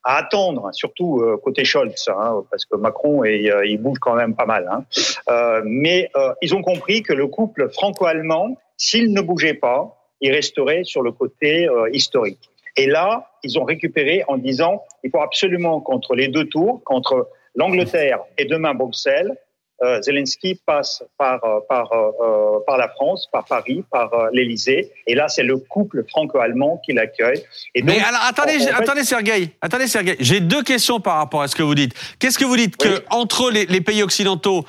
à 0.03 0.17
attendre, 0.17 0.69
surtout 0.73 1.19
euh, 1.21 1.37
côté 1.37 1.63
Scholz, 1.63 2.09
hein, 2.09 2.43
parce 2.49 2.65
que 2.65 2.75
Macron 2.75 3.23
et, 3.23 3.51
il 3.65 3.77
bouge 3.77 3.99
quand 3.99 4.15
même 4.15 4.35
pas 4.35 4.45
mal. 4.45 4.67
Hein. 4.71 4.85
Euh, 5.29 5.61
mais 5.63 6.09
euh, 6.15 6.33
ils 6.41 6.55
ont 6.55 6.61
compris 6.61 7.03
que 7.03 7.13
le 7.13 7.27
couple 7.27 7.69
franco-allemand, 7.69 8.57
s'il 8.77 9.13
ne 9.13 9.21
bougeait 9.21 9.53
pas, 9.53 10.00
il 10.21 10.31
resterait 10.31 10.83
sur 10.83 11.01
le 11.01 11.11
côté 11.11 11.67
historique. 11.91 12.49
Et 12.77 12.87
là, 12.87 13.31
ils 13.43 13.59
ont 13.59 13.63
récupéré 13.63 14.23
en 14.27 14.37
disant 14.37 14.83
il 15.03 15.11
faut 15.11 15.21
absolument 15.21 15.81
contre 15.81 16.15
les 16.15 16.27
deux 16.27 16.45
tours, 16.45 16.81
contre 16.85 17.27
l'Angleterre 17.55 18.19
et 18.37 18.45
demain 18.45 18.73
Bruxelles, 18.73 19.35
euh, 19.83 19.99
Zelensky 20.01 20.59
passe 20.63 21.03
par 21.17 21.43
euh, 21.43 21.59
par 21.67 21.91
euh, 21.91 22.59
par 22.67 22.77
la 22.77 22.87
France, 22.89 23.27
par 23.31 23.45
Paris, 23.45 23.83
par 23.89 24.13
euh, 24.13 24.27
l'Élysée, 24.31 24.91
et 25.07 25.15
là 25.15 25.27
c'est 25.27 25.43
le 25.43 25.57
couple 25.57 26.05
franco-allemand 26.07 26.79
qui 26.85 26.93
l'accueille. 26.93 27.43
Mais 27.83 27.99
alors 27.99 28.21
attendez, 28.23 28.67
attendez 28.67 29.03
Sergueï, 29.03 29.49
attendez 29.59 29.87
Sergueï, 29.87 30.17
j'ai 30.19 30.39
deux 30.39 30.61
questions 30.61 30.99
par 30.99 31.17
rapport 31.17 31.41
à 31.41 31.47
ce 31.47 31.55
que 31.55 31.63
vous 31.63 31.73
dites. 31.73 31.93
Qu'est-ce 32.19 32.37
que 32.37 32.45
vous 32.45 32.57
dites 32.57 32.77
que 32.77 33.03
entre 33.09 33.49
les, 33.49 33.65
les 33.65 33.81
pays 33.81 34.03
occidentaux 34.03 34.65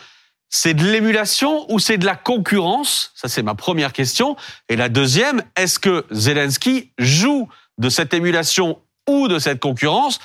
c'est 0.55 0.75
de 0.75 0.85
l'émulation 0.85 1.65
ou 1.73 1.79
c'est 1.79 1.97
de 1.97 2.05
la 2.05 2.15
concurrence? 2.15 3.11
Ça, 3.15 3.27
c'est 3.27 3.43
ma 3.43 3.55
première 3.55 3.95
question. 3.95 4.37
Et 4.69 4.77
la 4.77 4.91
deuxième, 4.91 5.43
est-ce 5.57 5.79
que 5.79 6.05
Zelensky 6.11 6.93
joue 6.99 7.49
de 7.79 7.89
cette 7.89 8.13
émulation 8.13 8.79
ou 9.09 9.29
de 9.29 9.39
cette 9.39 9.61
concurrence 9.61 10.21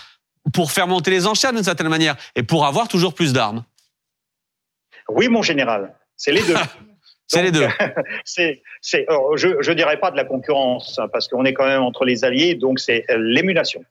pour 0.53 0.73
faire 0.73 0.85
monter 0.85 1.11
les 1.11 1.27
enchères 1.27 1.53
d'une 1.53 1.63
certaine 1.63 1.87
manière 1.87 2.17
et 2.35 2.43
pour 2.43 2.65
avoir 2.65 2.89
toujours 2.89 3.13
plus 3.13 3.31
d'armes? 3.31 3.63
Oui, 5.07 5.29
mon 5.29 5.41
général, 5.41 5.95
c'est 6.17 6.33
les 6.33 6.43
deux. 6.43 6.55
c'est 7.27 7.43
les 7.43 7.51
deux. 7.51 7.67
c'est, 8.25 8.61
je 8.83 9.69
ne 9.69 9.73
dirais 9.75 9.97
pas 9.97 10.11
de 10.11 10.17
la 10.17 10.25
concurrence, 10.25 10.99
hein, 10.99 11.07
parce 11.07 11.29
qu'on 11.29 11.45
est 11.45 11.53
quand 11.53 11.65
même 11.65 11.83
entre 11.83 12.03
les 12.03 12.25
alliés, 12.25 12.55
donc 12.55 12.81
c'est 12.81 13.05
euh, 13.09 13.17
l'émulation. 13.17 13.81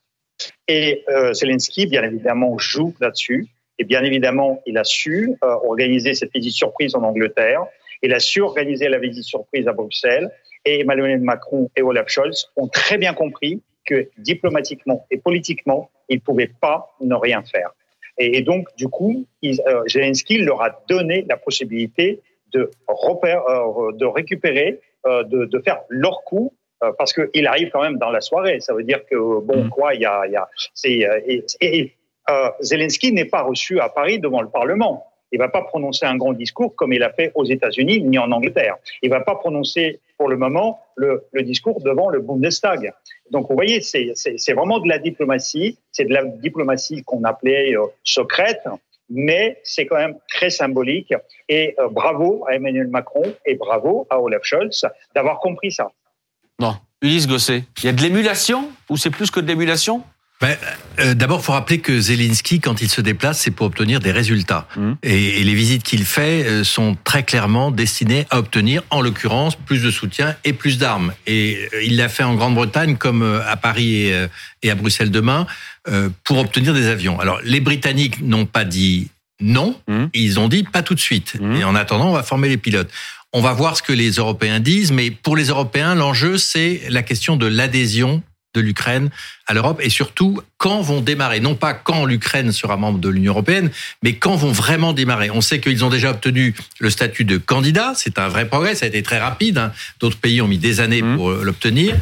Et 0.68 1.02
euh, 1.08 1.32
Zelensky, 1.32 1.86
bien 1.86 2.02
évidemment, 2.02 2.58
joue 2.58 2.94
là-dessus. 3.00 3.48
Et 3.78 3.84
bien 3.84 4.02
évidemment, 4.04 4.62
il 4.66 4.78
a 4.78 4.84
su 4.84 5.34
euh, 5.44 5.46
organiser 5.64 6.14
cette 6.14 6.32
visite 6.32 6.54
surprise 6.54 6.94
en 6.94 7.02
Angleterre. 7.02 7.64
Il 8.02 8.12
a 8.14 8.20
su 8.20 8.40
organiser 8.40 8.88
la 8.88 8.98
visite 8.98 9.24
surprise 9.24 9.68
à 9.68 9.72
Bruxelles 9.72 10.30
et 10.64 10.80
Emmanuel 10.80 11.20
Macron 11.20 11.70
et 11.76 11.82
Olaf 11.82 12.08
Scholz 12.08 12.50
ont 12.56 12.68
très 12.68 12.98
bien 12.98 13.14
compris 13.14 13.62
que 13.84 14.08
diplomatiquement 14.18 15.06
et 15.10 15.18
politiquement, 15.18 15.90
ils 16.08 16.16
ne 16.16 16.20
pouvaient 16.20 16.50
pas 16.60 16.94
ne 17.00 17.14
rien 17.14 17.42
faire. 17.42 17.70
Et, 18.18 18.42
donc, 18.42 18.68
du 18.76 18.88
coup, 18.88 19.26
euh, 19.44 19.82
Zelensky 19.86 20.38
leur 20.38 20.62
a 20.62 20.82
donné 20.88 21.24
la 21.28 21.36
possibilité 21.36 22.20
de, 22.52 22.70
euh, 22.88 23.92
de 23.92 24.06
récupérer, 24.06 24.80
euh, 25.06 25.22
de, 25.24 25.60
faire 25.64 25.82
leur 25.88 26.24
coup, 26.24 26.52
parce 26.98 27.12
qu'il 27.12 27.46
arrive 27.46 27.70
quand 27.70 27.82
même 27.82 27.98
dans 27.98 28.10
la 28.10 28.20
soirée. 28.20 28.60
Ça 28.60 28.74
veut 28.74 28.84
dire 28.84 29.04
que, 29.06 29.16
bon, 29.40 29.64
mm. 29.64 29.70
quoi, 29.70 29.94
il 29.94 30.02
y 30.02 30.06
a... 30.06 30.26
Y 30.26 30.36
a 30.36 30.48
et, 30.84 31.44
et 31.60 31.92
Zelensky 32.60 33.12
n'est 33.12 33.26
pas 33.26 33.42
reçu 33.42 33.80
à 33.80 33.88
Paris 33.88 34.18
devant 34.18 34.40
le 34.40 34.48
Parlement. 34.48 35.06
Il 35.32 35.38
va 35.38 35.48
pas 35.48 35.62
prononcer 35.62 36.06
un 36.06 36.16
grand 36.16 36.32
discours 36.32 36.74
comme 36.76 36.92
il 36.92 37.02
a 37.02 37.12
fait 37.12 37.32
aux 37.34 37.44
États-Unis 37.44 38.00
ni 38.00 38.18
en 38.18 38.30
Angleterre. 38.30 38.76
Il 39.02 39.10
va 39.10 39.20
pas 39.20 39.34
prononcer 39.34 40.00
pour 40.18 40.28
le 40.28 40.36
moment 40.36 40.80
le, 40.94 41.24
le 41.32 41.42
discours 41.42 41.80
devant 41.82 42.08
le 42.08 42.20
Bundestag. 42.20 42.92
Donc 43.30 43.48
vous 43.48 43.54
voyez, 43.54 43.80
c'est 43.80 44.52
vraiment 44.52 44.78
de 44.78 44.88
la 44.88 44.98
diplomatie. 44.98 45.78
C'est 45.90 46.04
de 46.04 46.12
la 46.12 46.24
diplomatie 46.24 47.02
qu'on 47.04 47.24
appelait 47.24 47.76
euh, 47.76 47.86
secrète, 48.04 48.62
mais 49.10 49.60
c'est 49.64 49.86
quand 49.86 49.96
même 49.96 50.16
très 50.28 50.50
symbolique. 50.50 51.12
Et 51.48 51.74
euh, 51.78 51.88
bravo 51.88 52.44
à 52.48 52.54
Emmanuel 52.54 52.88
Macron 52.88 53.24
et 53.44 53.56
bravo 53.56 54.06
à 54.10 54.20
Olaf 54.20 54.42
Scholz 54.44 54.86
d'avoir 55.14 55.40
compris 55.40 55.72
ça. 55.72 55.90
Non, 56.60 56.76
Ulysse 57.02 57.26
Gosset, 57.26 57.64
il 57.78 57.86
y 57.86 57.88
a 57.88 57.92
de 57.92 58.00
l'émulation 58.00 58.70
ou 58.88 58.96
c'est 58.96 59.10
plus 59.10 59.30
que 59.30 59.40
de 59.40 59.46
l'émulation? 59.46 60.02
Ben, 60.40 60.56
euh, 61.00 61.14
D'abord, 61.14 61.44
faut 61.44 61.52
rappeler 61.52 61.78
que 61.78 61.98
Zelensky, 61.98 62.60
quand 62.60 62.80
il 62.82 62.88
se 62.88 63.00
déplace, 63.00 63.40
c'est 63.40 63.50
pour 63.50 63.66
obtenir 63.66 64.00
des 64.00 64.12
résultats. 64.12 64.68
Mmh. 64.76 64.92
Et, 65.02 65.40
et, 65.40 65.44
les 65.44 65.54
visites 65.54 65.82
qu'il 65.82 66.04
fait 66.04 66.44
euh, 66.44 66.64
sont 66.64 66.96
très 67.04 67.22
clairement 67.22 67.70
destinées 67.70 68.26
à 68.30 68.38
obtenir, 68.38 68.82
en 68.90 69.00
l'occurrence, 69.00 69.56
plus 69.56 69.82
de 69.82 69.90
soutien 69.90 70.36
et 70.44 70.52
plus 70.52 70.78
d'armes. 70.78 71.12
Et 71.26 71.68
euh, 71.74 71.82
il 71.82 71.96
l'a 71.96 72.08
fait 72.08 72.22
en 72.22 72.34
Grande-Bretagne, 72.34 72.96
comme 72.96 73.22
à 73.46 73.56
Paris 73.56 74.06
et, 74.06 74.26
et, 74.62 74.70
à 74.70 74.74
Bruxelles 74.74 75.10
demain, 75.10 75.46
pour 76.24 76.38
obtenir 76.38 76.74
des 76.74 76.88
avions. 76.88 77.20
Alors, 77.20 77.40
les 77.44 77.60
Britanniques 77.60 78.20
n'ont 78.20 78.46
pas 78.46 78.64
dit 78.64 79.08
non, 79.40 79.78
mmh. 79.86 80.06
ils 80.14 80.40
ont 80.40 80.48
dit 80.48 80.62
pas 80.64 80.82
tout 80.82 80.94
de 80.94 81.00
suite. 81.00 81.38
Mmh. 81.40 81.56
Et 81.56 81.64
en 81.64 81.74
attendant, 81.74 82.08
on 82.08 82.12
va 82.12 82.22
former 82.22 82.48
les 82.48 82.56
pilotes. 82.56 82.90
On 83.32 83.40
va 83.40 83.52
voir 83.52 83.76
ce 83.76 83.82
que 83.82 83.92
les 83.92 84.12
Européens 84.12 84.60
disent, 84.60 84.92
mais 84.92 85.10
pour 85.10 85.36
les 85.36 85.46
Européens, 85.46 85.94
l'enjeu, 85.94 86.38
c'est 86.38 86.82
la 86.88 87.02
question 87.02 87.36
de 87.36 87.46
l'adhésion 87.46 88.22
de 88.56 88.60
l'Ukraine 88.60 89.10
à 89.46 89.54
l'Europe 89.54 89.80
et 89.82 89.90
surtout 89.90 90.40
quand 90.58 90.80
vont 90.80 91.00
démarrer, 91.00 91.40
non 91.40 91.54
pas 91.54 91.74
quand 91.74 92.04
l'Ukraine 92.04 92.50
sera 92.52 92.76
membre 92.76 92.98
de 92.98 93.08
l'Union 93.08 93.32
européenne, 93.32 93.70
mais 94.02 94.14
quand 94.14 94.34
vont 94.34 94.52
vraiment 94.52 94.92
démarrer. 94.92 95.30
On 95.30 95.40
sait 95.40 95.60
qu'ils 95.60 95.84
ont 95.84 95.90
déjà 95.90 96.10
obtenu 96.10 96.54
le 96.80 96.90
statut 96.90 97.24
de 97.24 97.36
candidat, 97.36 97.92
c'est 97.94 98.18
un 98.18 98.28
vrai 98.28 98.48
progrès, 98.48 98.74
ça 98.74 98.86
a 98.86 98.88
été 98.88 99.02
très 99.02 99.18
rapide, 99.18 99.58
hein. 99.58 99.72
d'autres 100.00 100.18
pays 100.18 100.40
ont 100.40 100.48
mis 100.48 100.58
des 100.58 100.80
années 100.80 101.02
mmh. 101.02 101.16
pour 101.16 101.30
l'obtenir. 101.30 101.94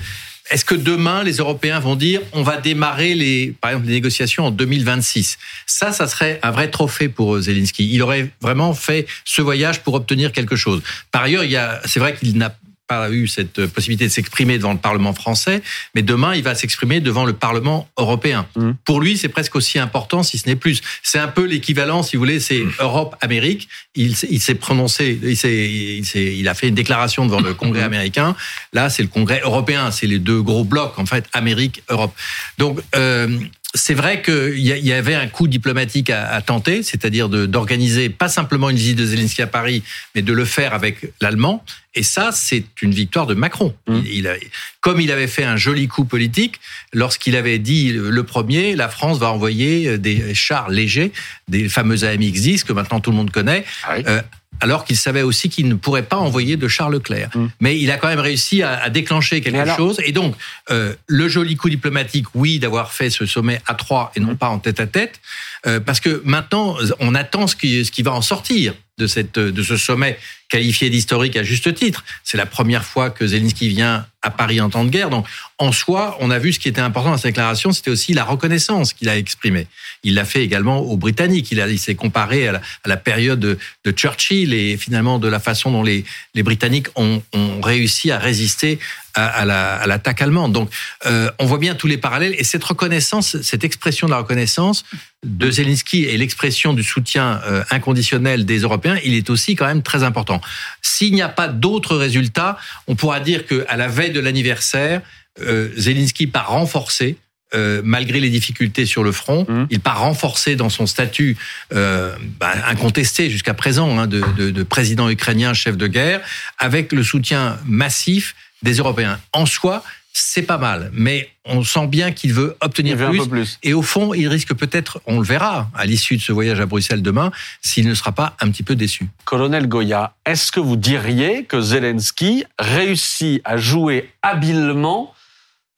Est-ce 0.51 0.67
que 0.67 0.75
demain, 0.75 1.23
les 1.25 1.37
Européens 1.37 1.81
vont 1.81 1.97
dire 1.97 2.21
on 2.33 2.43
va 2.43 2.59
démarrer 2.59 3.15
les, 3.15 3.55
par 3.61 3.71
exemple, 3.71 3.87
les 3.87 3.95
négociations 3.95 4.47
en 4.47 4.51
2026 4.51 5.39
Ça, 5.67 5.91
ça 5.93 6.07
serait 6.07 6.39
un 6.43 6.51
vrai 6.51 6.71
trophée 6.71 7.09
pour 7.09 7.41
Zelensky. 7.41 7.89
Il 7.91 8.03
aurait 8.03 8.31
vraiment 8.43 8.75
fait 8.75 9.07
ce 9.25 9.41
voyage 9.41 9.83
pour 9.83 9.95
obtenir 9.95 10.33
quelque 10.33 10.55
chose. 10.55 10.83
Par 11.11 11.23
ailleurs, 11.23 11.45
il 11.45 11.51
y 11.51 11.57
a, 11.57 11.81
c'est 11.87 11.99
vrai 11.99 12.15
qu'il 12.15 12.37
n'a 12.37 12.55
pas 12.87 13.11
eu 13.11 13.27
cette 13.27 13.67
possibilité 13.67 14.05
de 14.05 14.11
s'exprimer 14.11 14.59
devant 14.59 14.73
le 14.73 14.79
Parlement 14.79 15.15
français, 15.15 15.63
mais 15.95 16.03
demain, 16.03 16.35
il 16.35 16.43
va 16.43 16.55
s'exprimer 16.55 17.01
devant 17.01 17.25
le 17.25 17.33
Parlement 17.33 17.89
européen. 17.99 18.47
Mmh. 18.57 18.73
Pour 18.85 19.01
lui, 19.01 19.17
c'est 19.17 19.29
presque 19.29 19.57
aussi 19.57 19.79
important, 19.79 20.23
si 20.23 20.39
ce 20.39 20.49
n'est 20.49 20.57
plus. 20.57 20.81
C'est 21.03 21.19
un 21.19 21.29
peu 21.29 21.45
l'équivalent, 21.45 22.03
si 22.03 22.17
vous 22.17 22.21
voulez, 22.21 22.41
c'est 22.41 22.61
mmh. 22.61 22.73
Europe-Amérique. 22.81 23.69
Il, 23.95 24.15
il 24.31 24.41
s'est 24.41 24.55
prononcé, 24.55 25.19
il, 25.23 25.31
il, 25.31 26.39
il, 26.39 26.49
a 26.49 26.55
fait 26.55 26.69
une 26.69 26.75
déclaration 26.75 27.27
devant 27.27 27.41
le 27.41 27.55
Congrès 27.65 27.83
mmh. 27.83 27.85
américain. 27.85 28.37
Là, 28.73 28.91
c'est 28.91 29.03
le 29.03 29.09
Congrès 29.09 29.41
européen. 29.43 29.91
C'est 29.91 30.07
les 30.07 30.19
deux 30.19 30.43
gros 30.43 30.65
blocs, 30.65 30.99
en 30.99 31.07
fait, 31.07 31.27
Amérique-Europe. 31.33 32.15
Donc, 32.59 32.81
euh, 32.97 33.39
c'est 33.75 33.95
vrai 33.95 34.23
qu'il 34.23 34.61
y 34.61 34.93
avait 34.93 35.17
un 35.17 35.27
coup 35.27 35.49
diplomatique 35.49 36.09
à, 36.09 36.29
à 36.29 36.41
tenter, 36.43 36.83
c'est-à-dire 36.85 37.29
d'organiser 37.29 38.09
pas 38.09 38.29
simplement 38.29 38.71
une 38.71 38.77
visite 38.77 38.97
de 38.97 39.05
Zelensky 39.05 39.43
à 39.43 39.49
Paris, 39.49 39.83
mais 40.15 40.23
de 40.23 40.33
le 40.33 40.45
faire 40.45 40.75
avec 40.75 41.13
l'Allemand. 41.21 41.65
Et 41.97 42.03
ça, 42.03 42.31
c'est 42.33 42.65
une 42.83 42.93
victoire 42.93 43.27
de 43.27 43.35
Macron. 43.35 43.75
Mmh. 43.87 44.01
Il, 44.11 44.29
a, 44.29 44.35
comme 44.81 45.01
il 45.01 45.11
avait 45.13 45.27
fait 45.27 45.45
un 45.45 45.57
joli 45.57 45.87
coup 45.89 46.05
politique 46.05 46.61
lorsqu'il 46.93 47.37
avait 47.37 47.59
dit 47.59 47.93
le 47.93 48.23
premier, 48.23 48.75
la 48.77 48.89
France 48.89 49.19
va 49.19 49.31
envoyer 49.31 49.99
des 49.99 50.35
chars 50.35 50.71
légers, 50.71 51.13
des 51.49 51.69
fameux 51.69 51.97
AMX-10 51.97 52.65
que 52.65 52.73
maintenant 52.73 53.01
tout 53.01 53.11
le 53.11 53.17
monde 53.17 53.31
connaît. 53.31 53.65
Ah 53.85 53.95
oui. 53.97 54.05
euh, 54.07 54.23
alors 54.61 54.85
qu'il 54.85 54.97
savait 54.97 55.23
aussi 55.23 55.49
qu'il 55.49 55.69
ne 55.69 55.75
pourrait 55.75 56.03
pas 56.03 56.17
envoyer 56.17 56.57
de 56.57 56.69
Charles 56.69 56.95
Leclerc. 56.95 57.31
Mmh. 57.35 57.47
Mais 57.61 57.79
il 57.79 57.91
a 57.91 57.97
quand 57.97 58.09
même 58.09 58.21
réussi 58.21 58.63
à, 58.63 58.83
à 58.83 58.91
déclencher 58.91 59.41
quelque 59.41 59.59
alors... 59.59 59.77
chose. 59.77 60.01
Et 60.05 60.13
donc, 60.13 60.35
euh, 60.71 60.95
le 61.07 61.29
joli 61.29 61.57
coup 61.57 61.69
diplomatique, 61.69 62.27
oui, 62.35 62.59
d'avoir 62.59 62.93
fait 62.93 63.11
ce 63.11 63.27
sommet 63.27 63.61
à 63.67 63.75
trois 63.75 64.13
et 64.17 64.21
non 64.21 64.33
mmh. 64.33 64.37
pas 64.37 64.49
en 64.49 64.59
tête 64.59 64.81
à 64.81 64.87
tête, 64.87 65.21
euh, 65.67 65.81
parce 65.81 66.01
que 66.01 66.23
maintenant, 66.25 66.77
on 67.01 67.15
attend 67.15 67.47
ce 67.47 67.57
qui, 67.57 67.85
ce 67.85 67.91
qui 67.91 68.03
va 68.03 68.13
en 68.13 68.23
sortir 68.23 68.75
de, 68.99 69.07
cette, 69.07 69.39
de 69.39 69.63
ce 69.63 69.77
sommet 69.77 70.19
qualifié 70.49 70.89
d'historique 70.89 71.37
à 71.37 71.43
juste 71.43 71.75
titre. 71.75 72.05
C'est 72.23 72.37
la 72.37 72.47
première 72.47 72.85
fois 72.85 73.11
que 73.11 73.27
Zelensky 73.27 73.69
vient 73.69 74.07
à 74.23 74.31
Paris 74.31 74.61
en 74.61 74.71
temps 74.71 74.85
de 74.85 74.91
guerre. 74.91 75.11
Donc, 75.11 75.27
en 75.59 75.73
soi, 75.73 76.17
on 76.21 76.31
a 76.31 76.39
vu 76.39 76.53
ce 76.53 76.59
qui 76.59 76.69
était 76.69 76.81
important 76.81 77.11
dans 77.11 77.19
sa 77.19 77.29
déclaration, 77.29 77.73
c'était 77.73 77.91
aussi 77.91 78.13
la 78.13 78.25
reconnaissance 78.25 78.93
qu'il 78.93 79.09
a 79.09 79.17
exprimée. 79.17 79.67
Il 80.05 80.15
l'a 80.15 80.25
fait 80.25 80.45
également 80.45 80.79
aux 80.79 80.97
Britanniques. 80.97 81.51
Il, 81.51 81.79
s'est 81.79 81.95
comparé 81.95 82.47
à 82.47 82.53
la, 82.53 82.61
à 82.85 82.89
la 82.89 82.97
période 82.97 83.41
de, 83.41 83.59
de, 83.85 83.91
Churchill 83.91 84.55
et 84.55 84.77
finalement 84.77 85.19
de 85.19 85.29
la 85.29 85.41
façon 85.41 85.73
dont 85.73 85.83
les, 85.83 86.05
les 86.35 86.43
Britanniques 86.43 86.87
ont, 86.95 87.23
ont 87.33 87.61
réussi 87.61 88.11
à 88.11 88.19
résister 88.19 88.79
à, 89.15 89.27
à 89.27 89.87
l'attaque 89.87 90.21
la, 90.21 90.27
allemande. 90.27 90.53
Donc, 90.53 90.71
euh, 91.07 91.31
on 91.39 91.47
voit 91.47 91.59
bien 91.59 91.75
tous 91.75 91.87
les 91.87 91.99
parallèles. 91.99 92.35
Et 92.39 92.45
cette 92.45 92.65
reconnaissance, 92.65 93.41
cette 93.43 93.65
expression 93.65 94.07
de 94.07 94.13
la 94.13 94.19
reconnaissance 94.19 94.85
de 95.25 95.51
Zelensky 95.51 96.05
et 96.05 96.17
l'expression 96.17 96.75
du 96.75 96.83
soutien 96.83 97.41
euh, 97.47 97.65
inconditionnel 97.71 98.45
des 98.45 98.61
Européens, 98.61 98.99
il 99.05 99.15
est 99.15 99.31
aussi 99.31 99.55
quand 99.55 99.67
même 99.67 99.83
très 99.83 100.03
important. 100.03 100.41
S'il 100.83 101.15
n'y 101.15 101.23
a 101.23 101.29
pas 101.29 101.49
d'autres 101.49 101.97
résultats, 101.97 102.59
on 102.87 102.95
pourra 102.95 103.21
dire 103.21 103.47
que 103.47 103.65
à 103.69 103.77
la 103.77 103.89
veille 103.89 104.13
de 104.13 104.21
l'anniversaire, 104.21 105.01
euh, 105.41 105.71
Zelensky 105.77 106.27
part 106.27 106.49
renforcé. 106.49 107.17
Euh, 107.55 107.83
malgré 107.85 108.19
les 108.19 108.31
difficultés 108.31 108.85
sur 108.85 109.05
le 109.05 109.13
front, 109.13 109.47
mmh. 109.49 109.67
il 109.71 109.79
part 109.79 110.01
renforcé 110.01 110.57
dans 110.57 110.71
son 110.71 110.87
statut 110.87 111.37
euh, 111.73 112.13
bah, 112.41 112.53
incontesté 112.67 113.31
jusqu'à 113.31 113.55
présent 113.55 113.97
hein, 113.97 114.09
de, 114.09 114.25
de, 114.37 114.51
de, 114.51 114.63
président 114.65 115.09
ukrainien 115.09 115.55
chef 115.55 115.77
de 115.77 115.87
guerre, 115.87 116.21
avec 116.59 116.91
le 116.91 117.05
soutien 117.05 117.57
massif 117.65 118.35
des 118.65 118.79
Européens. 118.79 119.21
En 119.33 119.47
soi, 119.47 119.85
c'est 120.13 120.43
pas 120.43 120.59
mal, 120.59 120.91
mais 120.93 121.29
on 121.45 121.63
sent 121.63 121.87
bien 121.89 122.13
qu'il 122.13 122.33
veut 122.33 122.57
obtenir 122.61 122.97
plus, 122.97 123.29
plus, 123.29 123.59
Et 123.63 123.75
au 123.75 123.83
fond, 123.83 124.15
il 124.15 124.29
risque 124.29 124.55
peut-être, 124.55 125.01
on 125.07 125.19
le 125.19 125.25
verra 125.25 125.69
à 125.75 125.87
l'issue 125.87 126.17
de 126.17 126.23
ce 126.23 126.33
voyage 126.33 126.61
à 126.61 126.67
Bruxelles 126.67 127.03
demain, 127.03 127.31
s'il 127.61 127.89
ne 127.89 127.95
sera 127.95 128.13
pas 128.13 128.37
un 128.41 128.51
petit 128.51 128.63
peu 128.63 128.77
déçu. 128.77 129.09
Colonel 129.25 129.69
Goya, 129.69 130.15
est-ce 130.25 130.51
que 130.51 130.61
vous 130.61 130.77
diriez 130.77 131.45
que 131.45 131.61
Zelensky 131.61 132.45
réussit 132.59 133.41
à 133.45 133.57
jouer 133.57 134.13
habilement 134.23 135.13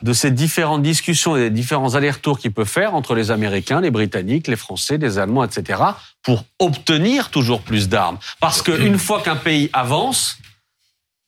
de 0.02 0.12
ces 0.12 0.30
différentes 0.30 0.82
discussions 0.82 1.34
et 1.36 1.40
des 1.40 1.50
différents 1.50 1.94
allers-retours 1.94 2.38
qu'il 2.38 2.52
peut 2.52 2.66
faire 2.66 2.94
entre 2.94 3.14
les 3.14 3.30
Américains, 3.30 3.80
les 3.80 3.90
Britanniques, 3.90 4.46
les 4.46 4.56
Français, 4.56 4.98
les 4.98 5.18
Allemands, 5.18 5.44
etc., 5.44 5.80
pour 6.22 6.44
obtenir 6.58 7.30
toujours 7.30 7.62
plus 7.62 7.88
d'armes? 7.88 8.18
Parce 8.38 8.60
qu'une 8.60 8.98
fois 8.98 9.22
qu'un 9.22 9.36
pays 9.36 9.70
avance, 9.72 10.36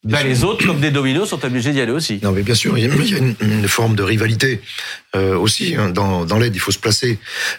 ben 0.04 0.22
les 0.22 0.44
autres, 0.44 0.64
comme 0.64 0.80
des 0.80 0.90
dominos, 0.90 1.28
sont 1.28 1.44
obligés 1.44 1.72
d'y 1.72 1.80
aller 1.80 1.92
aussi. 1.92 2.20
Non, 2.22 2.32
mais 2.32 2.42
bien 2.42 2.54
sûr, 2.54 2.78
il 2.78 2.84
y 2.84 3.14
a 3.14 3.18
une, 3.18 3.34
une 3.40 3.68
forme 3.68 3.96
de 3.96 4.02
rivalité 4.02 4.60
euh, 5.16 5.36
aussi. 5.36 5.74
Hein, 5.74 5.90
dans, 5.90 6.24
dans 6.24 6.38
l'aide, 6.38 6.54
il 6.54 6.60
faut 6.60 6.70
se 6.70 6.78
placer. 6.78 7.18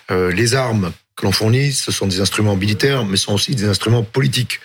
Euh, 0.09 0.31
les 0.31 0.55
armes 0.55 0.93
que 1.19 1.25
l'on 1.25 1.33
fournit, 1.33 1.73
ce 1.73 1.91
sont 1.91 2.07
des 2.07 2.21
instruments 2.21 2.55
militaires, 2.55 3.03
mais 3.03 3.17
sont 3.17 3.33
aussi 3.33 3.53
des 3.53 3.65
instruments 3.65 4.03
politiques. 4.03 4.61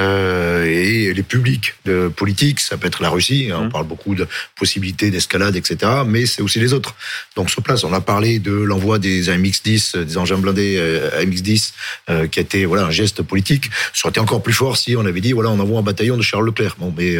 Euh, 0.00 0.64
et 0.66 1.14
les 1.14 1.22
publics 1.22 1.74
de 1.86 2.08
politique, 2.08 2.60
ça 2.60 2.76
peut 2.76 2.86
être 2.86 3.02
la 3.02 3.08
Russie, 3.08 3.48
hein, 3.50 3.60
on 3.62 3.70
parle 3.70 3.86
beaucoup 3.86 4.14
de 4.14 4.26
possibilités 4.54 5.10
d'escalade, 5.10 5.56
etc., 5.56 6.02
mais 6.06 6.26
c'est 6.26 6.42
aussi 6.42 6.60
les 6.60 6.74
autres. 6.74 6.94
Donc 7.36 7.48
sur 7.48 7.62
place, 7.62 7.84
on 7.84 7.92
a 7.94 8.02
parlé 8.02 8.38
de 8.38 8.52
l'envoi 8.52 8.98
des 8.98 9.30
AMX-10, 9.30 10.04
des 10.04 10.18
engins 10.18 10.36
blindés 10.36 10.76
euh, 10.78 11.22
AMX-10, 11.22 11.72
euh, 12.10 12.26
qui 12.26 12.38
a 12.38 12.42
été 12.42 12.66
voilà, 12.66 12.84
un 12.84 12.90
geste 12.90 13.22
politique. 13.22 13.70
Ça 13.94 14.02
aurait 14.04 14.10
été 14.10 14.20
encore 14.20 14.42
plus 14.42 14.52
fort 14.52 14.76
si 14.76 14.96
on 14.96 15.06
avait 15.06 15.22
dit, 15.22 15.32
voilà, 15.32 15.48
on 15.50 15.58
envoie 15.58 15.78
un 15.78 15.82
bataillon 15.82 16.18
de 16.18 16.22
Charles 16.22 16.44
Leclerc. 16.44 16.76
Bon, 16.78 16.92
mais, 16.94 17.16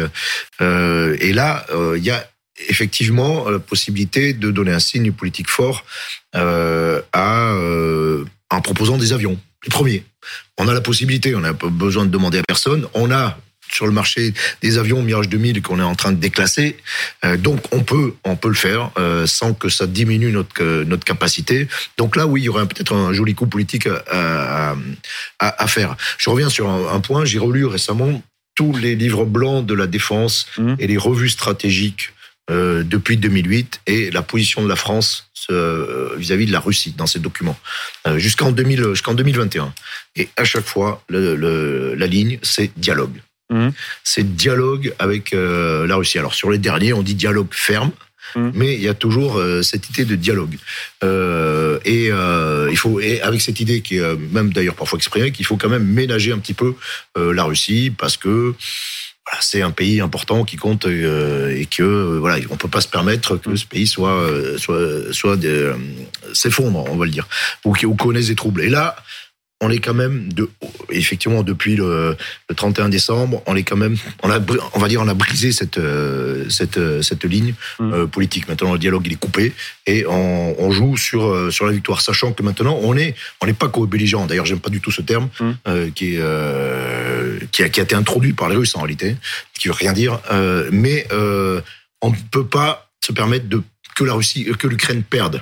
euh, 0.61 1.17
et 1.19 1.33
là, 1.33 1.65
il 1.95 2.03
y 2.03 2.11
a 2.11 2.23
effectivement 2.69 3.49
la 3.49 3.59
possibilité 3.59 4.33
de 4.33 4.51
donner 4.51 4.71
un 4.71 4.79
signe 4.79 5.11
politique 5.11 5.49
fort 5.49 5.83
euh, 6.35 7.01
à 7.13 7.51
euh, 7.53 8.25
en 8.49 8.61
proposant 8.61 8.97
des 8.97 9.13
avions. 9.13 9.39
Les 9.63 9.69
premiers. 9.69 10.03
On 10.57 10.67
a 10.67 10.73
la 10.73 10.81
possibilité, 10.81 11.35
on 11.35 11.41
n'a 11.41 11.53
pas 11.53 11.69
besoin 11.69 12.05
de 12.05 12.11
demander 12.11 12.39
à 12.39 12.43
personne. 12.43 12.87
On 12.93 13.11
a 13.11 13.37
sur 13.71 13.87
le 13.87 13.91
marché 13.91 14.33
des 14.61 14.77
avions 14.77 15.01
Mirage 15.01 15.27
2000 15.27 15.61
qu'on 15.61 15.79
est 15.79 15.83
en 15.83 15.95
train 15.95 16.11
de 16.11 16.19
déclasser. 16.19 16.77
Euh, 17.23 17.35
donc 17.35 17.61
on 17.71 17.81
peut, 17.81 18.13
on 18.23 18.35
peut 18.35 18.47
le 18.47 18.53
faire 18.55 18.91
euh, 18.97 19.25
sans 19.25 19.53
que 19.53 19.69
ça 19.69 19.87
diminue 19.87 20.31
notre 20.31 20.83
notre 20.83 21.03
capacité. 21.03 21.67
Donc 21.97 22.15
là, 22.15 22.27
oui, 22.27 22.41
il 22.41 22.43
y 22.45 22.49
aurait 22.49 22.67
peut-être 22.67 22.93
un 22.93 23.13
joli 23.13 23.33
coup 23.33 23.47
politique 23.47 23.87
à, 23.87 24.75
à, 25.39 25.63
à, 25.63 25.67
faire. 25.67 25.97
Je 26.17 26.29
reviens 26.29 26.49
sur 26.49 26.69
un, 26.69 26.93
un 26.93 26.99
point. 26.99 27.25
J'ai 27.25 27.39
relu 27.39 27.65
récemment 27.65 28.21
tous 28.55 28.75
les 28.75 28.95
livres 28.95 29.25
blancs 29.25 29.65
de 29.65 29.73
la 29.73 29.87
défense 29.87 30.47
mmh. 30.57 30.75
et 30.79 30.87
les 30.87 30.97
revues 30.97 31.29
stratégiques 31.29 32.13
euh, 32.51 32.83
depuis 32.83 33.17
2008 33.17 33.81
et 33.87 34.11
la 34.11 34.21
position 34.21 34.63
de 34.63 34.69
la 34.69 34.75
France 34.75 35.29
vis-à-vis 35.49 36.45
-vis 36.45 36.47
de 36.47 36.51
la 36.51 36.59
Russie 36.59 36.93
dans 36.97 37.07
ces 37.07 37.19
documents. 37.19 37.57
Euh, 38.07 38.19
jusqu'en 38.19 38.51
2000 38.51 38.89
jusqu'en 38.89 39.13
2021 39.13 39.73
et 40.15 40.29
à 40.37 40.43
chaque 40.43 40.65
fois 40.65 41.03
le, 41.07 41.35
le, 41.35 41.95
la 41.95 42.07
ligne 42.07 42.37
c'est 42.41 42.71
dialogue. 42.77 43.19
Mmh. 43.51 43.69
c'est 44.03 44.35
dialogue 44.35 44.93
avec 44.97 45.33
euh, 45.33 45.85
la 45.87 45.95
Russie. 45.95 46.17
Alors 46.17 46.33
sur 46.33 46.49
les 46.49 46.57
derniers 46.57 46.93
on 46.93 47.03
dit 47.03 47.13
dialogue 47.13 47.47
ferme 47.51 47.91
mmh. 48.35 48.49
mais 48.55 48.73
il 48.73 48.81
y 48.81 48.87
a 48.87 48.95
toujours 48.95 49.37
euh, 49.37 49.61
cette 49.61 49.87
idée 49.89 50.05
de 50.05 50.15
dialogue. 50.15 50.57
Euh, 51.03 51.79
et 51.85 52.07
il 52.71 52.77
faut 52.77 52.99
et 52.99 53.21
avec 53.21 53.41
cette 53.41 53.59
idée 53.59 53.81
qui 53.81 53.97
est 53.97 54.15
même 54.31 54.51
d'ailleurs 54.53 54.75
parfois 54.75 54.97
exprimée 54.97 55.31
qu'il 55.31 55.45
faut 55.45 55.57
quand 55.57 55.69
même 55.69 55.85
ménager 55.85 56.31
un 56.31 56.39
petit 56.39 56.55
peu 56.55 56.75
la 57.15 57.43
Russie 57.43 57.91
parce 57.95 58.17
que 58.17 58.53
voilà, 59.25 59.41
c'est 59.41 59.61
un 59.63 59.71
pays 59.71 60.01
important 60.01 60.43
qui 60.43 60.55
compte 60.55 60.85
euh, 60.85 61.55
et 61.55 61.65
que 61.65 61.81
euh, 61.81 62.19
voilà, 62.19 62.37
on 62.51 62.57
peut 62.57 62.67
pas 62.67 62.81
se 62.81 62.87
permettre 62.87 63.37
que 63.37 63.55
ce 63.55 63.65
pays 63.65 63.87
soit 63.87 64.11
euh, 64.11 64.57
soit 64.57 65.11
soit 65.11 65.43
euh, 65.43 65.75
s'effondre, 66.33 66.85
on 66.91 66.95
va 66.95 67.05
le 67.05 67.11
dire, 67.11 67.27
ou 67.65 67.73
ou 67.85 67.95
connaisse 67.95 68.27
des 68.27 68.35
troubles. 68.35 68.61
Et 68.61 68.69
là, 68.69 68.95
on 69.61 69.69
est 69.69 69.79
quand 69.79 69.93
même 69.93 70.31
de, 70.33 70.49
effectivement 70.89 71.41
depuis 71.41 71.75
le, 71.75 72.17
31 72.55 72.89
décembre, 72.89 73.41
on 73.45 73.55
est 73.55 73.63
quand 73.63 73.77
même, 73.77 73.95
on 74.21 74.29
a, 74.29 74.39
on 74.73 74.79
va 74.79 74.87
dire, 74.87 75.01
on 75.01 75.07
a 75.07 75.13
brisé 75.13 75.51
cette 75.51 75.77
euh, 75.77 76.49
cette 76.49 76.77
euh, 76.77 77.01
cette 77.01 77.23
ligne 77.23 77.53
mm. 77.79 77.93
euh, 77.93 78.05
politique. 78.05 78.47
Maintenant, 78.49 78.73
le 78.73 78.79
dialogue 78.79 79.03
il 79.05 79.13
est 79.13 79.19
coupé 79.19 79.53
et 79.87 80.05
on, 80.07 80.71
joue 80.71 80.97
sur 80.97 81.51
sur 81.53 81.65
la 81.65 81.71
victoire, 81.71 82.01
sachant 82.01 82.33
que 82.33 82.43
maintenant 82.43 82.77
on 82.81 82.97
est 82.97 83.15
on 83.41 83.45
n'est 83.45 83.53
pas 83.53 83.69
co-belligérant. 83.69 84.25
D'ailleurs, 84.25 84.45
j'aime 84.45 84.59
pas 84.59 84.69
du 84.69 84.81
tout 84.81 84.91
ce 84.91 85.01
terme 85.01 85.29
mm. 85.39 85.91
qui 85.91 86.15
est 86.15 86.21
qui 87.51 87.63
a, 87.63 87.69
qui 87.69 87.79
a 87.79 87.83
été 87.83 87.95
introduit 87.95 88.33
par 88.33 88.49
les 88.49 88.57
Russes 88.57 88.75
en 88.75 88.79
réalité, 88.79 89.15
qui 89.57 89.69
veut 89.69 89.73
rien 89.73 89.93
dire. 89.93 90.19
mais 90.71 91.07
on 92.01 92.09
ne 92.09 92.15
peut 92.29 92.45
pas 92.45 92.89
se 93.01 93.13
permettre 93.13 93.47
de 93.47 93.61
que 93.95 94.03
la 94.03 94.13
Russie, 94.13 94.45
que 94.59 94.67
l'Ukraine 94.67 95.03
perde 95.03 95.41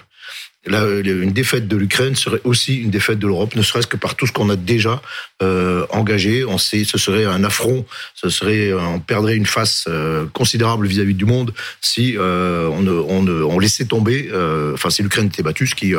une 0.65 1.31
défaite 1.31 1.67
de 1.67 1.75
l'Ukraine 1.75 2.15
serait 2.15 2.39
aussi 2.43 2.77
une 2.77 2.89
défaite 2.89 3.19
de 3.19 3.27
l'Europe, 3.27 3.55
ne 3.55 3.61
serait-ce 3.61 3.87
que 3.87 3.97
par 3.97 4.15
tout 4.15 4.27
ce 4.27 4.31
qu'on 4.31 4.49
a 4.49 4.55
déjà 4.55 5.01
euh, 5.41 5.85
engagé. 5.89 6.45
On 6.45 6.57
sait, 6.57 6.83
ce 6.85 6.97
serait 6.97 7.25
un 7.25 7.43
affront, 7.43 7.85
ce 8.15 8.29
serait, 8.29 8.71
on 8.73 8.99
perdrait 8.99 9.35
une 9.35 9.45
face 9.45 9.85
euh, 9.87 10.25
considérable 10.33 10.87
vis-à-vis 10.87 11.13
du 11.13 11.25
monde 11.25 11.53
si 11.81 12.15
euh, 12.17 12.69
on, 12.69 13.59
laissait 13.59 13.85
tomber. 13.85 14.29
Euh, 14.31 14.73
enfin, 14.73 14.89
si 14.89 15.03
l'Ukraine 15.03 15.27
était 15.27 15.43
battue, 15.43 15.67
ce 15.67 15.75
qui 15.75 15.93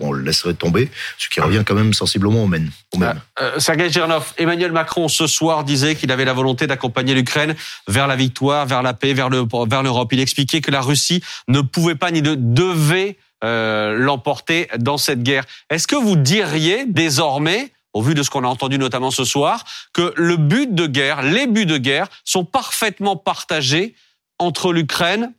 on 0.00 0.12
laisserait 0.12 0.54
tomber, 0.54 0.88
ce 1.18 1.28
qui 1.28 1.40
revient 1.40 1.62
quand 1.64 1.74
même 1.74 1.92
sensiblement 1.92 2.44
au 2.44 2.48
même. 2.48 2.70
Au 2.92 2.98
même. 2.98 3.20
Sergei 3.58 3.90
Girnov, 3.90 4.32
Emmanuel 4.38 4.72
Macron 4.72 5.08
ce 5.08 5.26
soir 5.26 5.64
disait 5.64 5.94
qu'il 5.94 6.10
avait 6.10 6.24
la 6.24 6.32
volonté 6.32 6.66
d'accompagner 6.66 7.14
l'Ukraine 7.14 7.54
vers 7.86 8.06
la 8.06 8.16
victoire, 8.16 8.66
vers 8.66 8.82
la 8.82 8.94
paix, 8.94 9.14
vers 9.14 9.30
l'Europe. 9.30 10.12
Il 10.12 10.20
expliquait 10.20 10.60
que 10.60 10.70
la 10.70 10.80
Russie 10.80 11.22
ne 11.48 11.60
pouvait 11.60 11.94
pas 11.94 12.10
ni 12.10 12.22
ne 12.22 12.34
devait 12.34 13.16
euh, 13.42 13.94
l'emporter 13.94 14.68
dans 14.78 14.98
cette 14.98 15.22
guerre. 15.22 15.44
Est-ce 15.70 15.86
que 15.86 15.96
vous 15.96 16.16
diriez 16.16 16.84
désormais, 16.86 17.72
au 17.94 18.02
vu 18.02 18.14
de 18.14 18.22
ce 18.22 18.30
qu'on 18.30 18.44
a 18.44 18.48
entendu 18.48 18.78
notamment 18.78 19.10
ce 19.10 19.24
soir, 19.24 19.64
que 19.94 20.12
le 20.16 20.36
but 20.36 20.74
de 20.74 20.86
guerre, 20.86 21.22
les 21.22 21.46
buts 21.46 21.66
de 21.66 21.78
guerre 21.78 22.08
sont 22.24 22.44
parfaitement 22.44 23.16
partagés 23.16 23.94
entre 24.38 24.72
l'Ukraine 24.72 25.32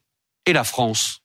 et 0.46 0.54
la 0.54 0.64
France? 0.64 1.22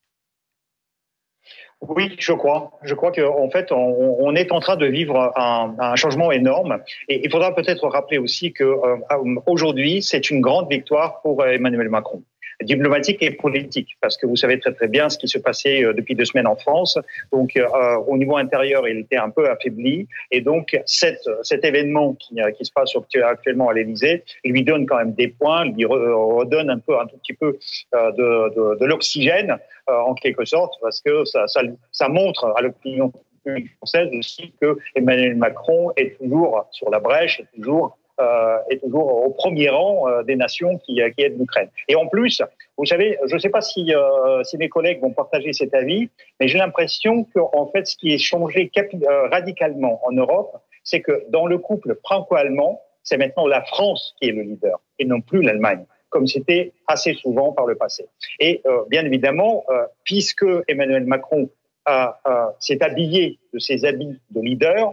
Oui, 1.80 2.14
je 2.18 2.32
crois. 2.32 2.72
Je 2.82 2.94
crois 2.94 3.12
qu'en 3.12 3.50
fait, 3.50 3.70
on, 3.70 4.34
est 4.34 4.50
en 4.50 4.60
train 4.60 4.76
de 4.76 4.86
vivre 4.86 5.32
un, 5.36 5.94
changement 5.96 6.32
énorme. 6.32 6.78
Et 7.08 7.22
il 7.24 7.30
faudra 7.30 7.54
peut-être 7.54 7.86
rappeler 7.88 8.18
aussi 8.18 8.52
que 8.52 8.64
euh, 8.64 8.96
aujourd'hui, 9.46 10.02
c'est 10.02 10.30
une 10.30 10.40
grande 10.40 10.70
victoire 10.70 11.20
pour 11.22 11.44
Emmanuel 11.44 11.88
Macron 11.88 12.22
diplomatique 12.62 13.22
et 13.22 13.30
politique, 13.30 13.96
parce 14.00 14.16
que 14.16 14.26
vous 14.26 14.36
savez 14.36 14.58
très 14.58 14.72
très 14.72 14.88
bien 14.88 15.08
ce 15.08 15.18
qui 15.18 15.28
se 15.28 15.38
passait 15.38 15.84
euh, 15.84 15.92
depuis 15.92 16.14
deux 16.14 16.24
semaines 16.24 16.46
en 16.46 16.56
France. 16.56 16.98
Donc, 17.32 17.56
euh, 17.56 17.66
au 18.06 18.16
niveau 18.16 18.36
intérieur, 18.36 18.88
il 18.88 18.98
était 18.98 19.16
un 19.16 19.30
peu 19.30 19.48
affaibli, 19.48 20.06
et 20.30 20.40
donc 20.40 20.80
cette, 20.86 21.28
cet 21.42 21.64
événement 21.64 22.14
qui, 22.14 22.40
euh, 22.40 22.50
qui 22.52 22.64
se 22.64 22.72
passe 22.72 22.94
actuellement 23.22 23.68
à 23.68 23.74
l'Élysée 23.74 24.24
lui 24.44 24.62
donne 24.64 24.86
quand 24.86 24.96
même 24.96 25.12
des 25.12 25.28
points, 25.28 25.64
lui 25.66 25.84
redonne 25.84 26.70
un 26.70 26.78
peu 26.78 26.98
un 26.98 27.06
tout 27.06 27.16
petit 27.18 27.34
peu 27.34 27.58
de, 27.92 28.54
de, 28.54 28.78
de 28.78 28.84
l'oxygène 28.86 29.56
en 29.86 30.14
quelque 30.14 30.44
sorte, 30.44 30.74
parce 30.80 31.00
que 31.00 31.24
ça, 31.24 31.46
ça, 31.46 31.60
ça 31.92 32.08
montre 32.08 32.52
à 32.56 32.62
l'opinion 32.62 33.12
française 33.76 34.08
aussi 34.18 34.52
que 34.60 34.76
Emmanuel 34.94 35.36
Macron 35.36 35.92
est 35.96 36.18
toujours 36.18 36.66
sur 36.70 36.90
la 36.90 37.00
brèche, 37.00 37.40
est 37.40 37.56
toujours 37.56 37.86
euh, 37.86 38.05
est 38.70 38.78
toujours 38.78 39.26
au 39.26 39.30
premier 39.30 39.68
rang 39.68 40.08
euh, 40.08 40.22
des 40.22 40.36
nations 40.36 40.78
qui, 40.78 41.00
qui 41.16 41.22
aident 41.22 41.38
l'Ukraine. 41.38 41.68
Et 41.88 41.96
en 41.96 42.06
plus, 42.06 42.42
vous 42.78 42.86
savez, 42.86 43.18
je 43.26 43.34
ne 43.34 43.38
sais 43.38 43.48
pas 43.48 43.60
si, 43.60 43.94
euh, 43.94 44.42
si 44.44 44.56
mes 44.58 44.68
collègues 44.68 45.00
vont 45.00 45.12
partager 45.12 45.52
cet 45.52 45.74
avis, 45.74 46.08
mais 46.40 46.48
j'ai 46.48 46.58
l'impression 46.58 47.24
que 47.24 47.40
en 47.40 47.66
fait, 47.66 47.86
ce 47.86 47.96
qui 47.96 48.12
est 48.12 48.18
changé 48.18 48.70
radicalement 49.30 50.00
en 50.06 50.12
Europe, 50.12 50.56
c'est 50.84 51.00
que 51.00 51.24
dans 51.30 51.46
le 51.46 51.58
couple 51.58 51.98
franco-allemand, 52.04 52.80
c'est 53.02 53.16
maintenant 53.16 53.46
la 53.46 53.62
France 53.62 54.14
qui 54.20 54.28
est 54.28 54.32
le 54.32 54.42
leader 54.42 54.80
et 54.98 55.04
non 55.04 55.20
plus 55.20 55.42
l'Allemagne 55.42 55.84
comme 56.08 56.26
c'était 56.26 56.72
assez 56.86 57.14
souvent 57.14 57.52
par 57.52 57.66
le 57.66 57.74
passé. 57.74 58.06
Et 58.38 58.62
euh, 58.66 58.84
bien 58.88 59.04
évidemment, 59.04 59.64
euh, 59.68 59.84
puisque 60.04 60.46
Emmanuel 60.68 61.04
Macron 61.04 61.50
s'est 62.58 62.82
habillé 62.82 63.38
de 63.52 63.58
ses 63.60 63.84
habits 63.84 64.18
de 64.30 64.40
leader, 64.40 64.92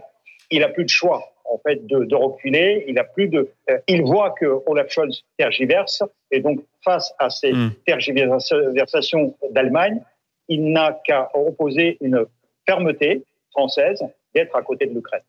il 0.50 0.62
a 0.62 0.68
plus 0.68 0.84
de 0.84 0.90
choix 0.90 1.33
en 1.54 1.60
fait 1.66 1.86
de, 1.86 2.04
de 2.04 2.14
reculer. 2.14 2.84
Il 2.88 2.98
a 2.98 3.04
plus 3.04 3.28
de, 3.28 3.48
euh, 3.70 3.78
il 3.88 4.02
voit 4.02 4.34
que 4.38 4.46
Olaf 4.66 4.90
Scholz 4.90 5.22
tergiverse 5.38 6.02
et 6.30 6.40
donc 6.40 6.60
face 6.84 7.14
à 7.18 7.30
ces 7.30 7.52
mm. 7.52 7.72
tergiversations 7.86 9.34
d'Allemagne, 9.50 10.00
il 10.48 10.72
n'a 10.72 10.98
qu'à 11.06 11.30
opposer 11.34 11.96
une 12.00 12.26
fermeté 12.66 13.22
française 13.52 14.02
d'être 14.34 14.54
à 14.56 14.62
côté 14.62 14.86
de 14.86 14.94
l'Ukraine. 14.94 15.22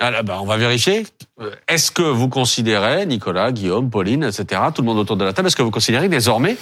Ah 0.00 0.10
là, 0.10 0.22
bah, 0.22 0.38
on 0.40 0.46
va 0.46 0.56
vérifier. 0.56 1.02
Euh, 1.40 1.50
est-ce 1.68 1.90
que 1.90 2.02
vous 2.02 2.28
considérez, 2.28 3.04
Nicolas, 3.06 3.52
Guillaume, 3.52 3.90
Pauline, 3.90 4.24
etc., 4.24 4.60
tout 4.74 4.82
le 4.82 4.86
monde 4.86 4.98
autour 4.98 5.16
de 5.16 5.24
la 5.24 5.32
table, 5.32 5.48
est-ce 5.48 5.56
que 5.56 5.62
vous 5.62 5.70
considérez 5.70 6.08
désormais 6.08 6.56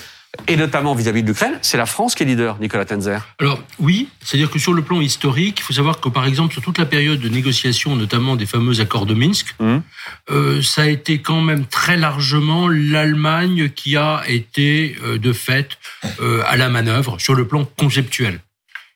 et 0.46 0.56
notamment 0.56 0.94
vis-à-vis 0.94 1.22
de 1.22 1.28
l'Ukraine, 1.28 1.58
c'est 1.62 1.76
la 1.76 1.86
France 1.86 2.14
qui 2.14 2.22
est 2.22 2.26
leader, 2.26 2.58
Nicolas 2.60 2.84
Tenzer. 2.84 3.26
Alors 3.40 3.62
oui, 3.78 4.08
c'est-à-dire 4.22 4.50
que 4.50 4.58
sur 4.58 4.72
le 4.72 4.82
plan 4.82 5.00
historique, 5.00 5.58
il 5.60 5.62
faut 5.62 5.72
savoir 5.72 6.00
que 6.00 6.08
par 6.08 6.26
exemple 6.26 6.52
sur 6.52 6.62
toute 6.62 6.78
la 6.78 6.86
période 6.86 7.20
de 7.20 7.28
négociation, 7.28 7.96
notamment 7.96 8.36
des 8.36 8.46
fameux 8.46 8.80
accords 8.80 9.06
de 9.06 9.14
Minsk, 9.14 9.54
mmh. 9.58 9.76
euh, 10.30 10.62
ça 10.62 10.82
a 10.82 10.86
été 10.86 11.20
quand 11.20 11.40
même 11.40 11.66
très 11.66 11.96
largement 11.96 12.68
l'Allemagne 12.68 13.70
qui 13.70 13.96
a 13.96 14.22
été 14.28 14.96
euh, 15.04 15.18
de 15.18 15.32
fait 15.32 15.78
euh, 16.20 16.42
à 16.46 16.56
la 16.56 16.68
manœuvre 16.68 17.20
sur 17.20 17.34
le 17.34 17.46
plan 17.46 17.64
conceptuel. 17.64 18.40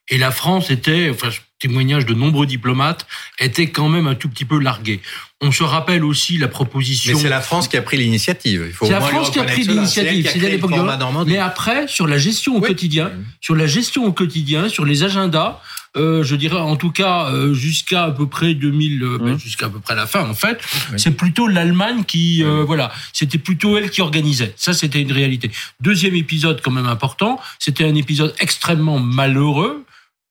Et 0.09 0.17
la 0.17 0.31
France 0.31 0.69
était, 0.69 1.09
enfin, 1.09 1.29
témoignage 1.59 2.05
de 2.05 2.13
nombreux 2.13 2.45
diplomates, 2.45 3.07
était 3.39 3.69
quand 3.69 3.89
même 3.89 4.07
un 4.07 4.15
tout 4.15 4.29
petit 4.29 4.45
peu 4.45 4.59
largué. 4.59 5.01
On 5.41 5.51
se 5.51 5.63
rappelle 5.63 6.03
aussi 6.03 6.37
la 6.37 6.47
proposition. 6.47 7.13
Mais 7.13 7.21
c'est 7.21 7.29
la 7.29 7.41
France 7.41 7.67
qui 7.67 7.77
a 7.77 7.81
pris 7.81 7.97
l'initiative. 7.97 8.75
C'est 8.79 8.89
la 8.89 9.01
France 9.01 9.31
qui 9.31 9.39
a 9.39 9.43
pris 9.43 9.63
l'initiative. 9.63 10.29
C'est 10.31 10.45
à 10.45 10.49
l'époque 10.49 10.71
de 10.71 11.23
Mais 11.25 11.37
après, 11.37 11.87
sur 11.87 12.07
la 12.07 12.17
gestion 12.17 12.55
au 12.55 12.61
quotidien, 12.61 13.11
sur 13.41 13.55
la 13.55 13.67
gestion 13.67 14.05
au 14.05 14.11
quotidien, 14.11 14.69
sur 14.69 14.85
les 14.85 15.03
agendas, 15.03 15.61
euh, 15.97 16.23
je 16.23 16.35
dirais 16.35 16.57
en 16.57 16.75
tout 16.75 16.91
cas 16.91 17.29
euh, 17.29 17.53
jusqu'à 17.53 18.03
à 18.03 18.11
peu 18.11 18.27
près 18.27 18.53
2000, 18.53 19.01
euh, 19.01 19.17
ben, 19.17 19.39
jusqu'à 19.39 19.67
à 19.67 19.69
peu 19.69 19.79
près 19.79 19.95
la 19.95 20.05
fin 20.05 20.29
en 20.29 20.33
fait, 20.33 20.59
c'est 20.97 21.15
plutôt 21.15 21.47
l'Allemagne 21.47 22.03
qui, 22.03 22.43
voilà, 22.43 22.91
c'était 23.13 23.37
plutôt 23.37 23.77
elle 23.77 23.89
qui 23.89 24.01
organisait. 24.01 24.53
Ça, 24.57 24.73
c'était 24.73 25.01
une 25.01 25.11
réalité. 25.11 25.51
Deuxième 25.79 26.15
épisode 26.15 26.61
quand 26.61 26.71
même 26.71 26.87
important, 26.87 27.39
c'était 27.59 27.85
un 27.85 27.95
épisode 27.95 28.35
extrêmement 28.39 28.99
malheureux 28.99 29.84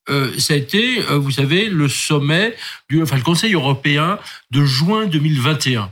euh, 0.09 0.39
ça 0.39 0.55
a 0.55 0.57
été, 0.57 1.01
euh, 1.11 1.19
vous 1.19 1.31
savez, 1.31 1.69
le 1.69 1.89
sommet 1.89 2.55
du, 2.89 3.03
enfin 3.03 3.17
le 3.17 3.23
Conseil 3.23 3.55
européen 3.55 4.19
de 4.51 4.65
juin 4.65 5.07
2021. 5.07 5.91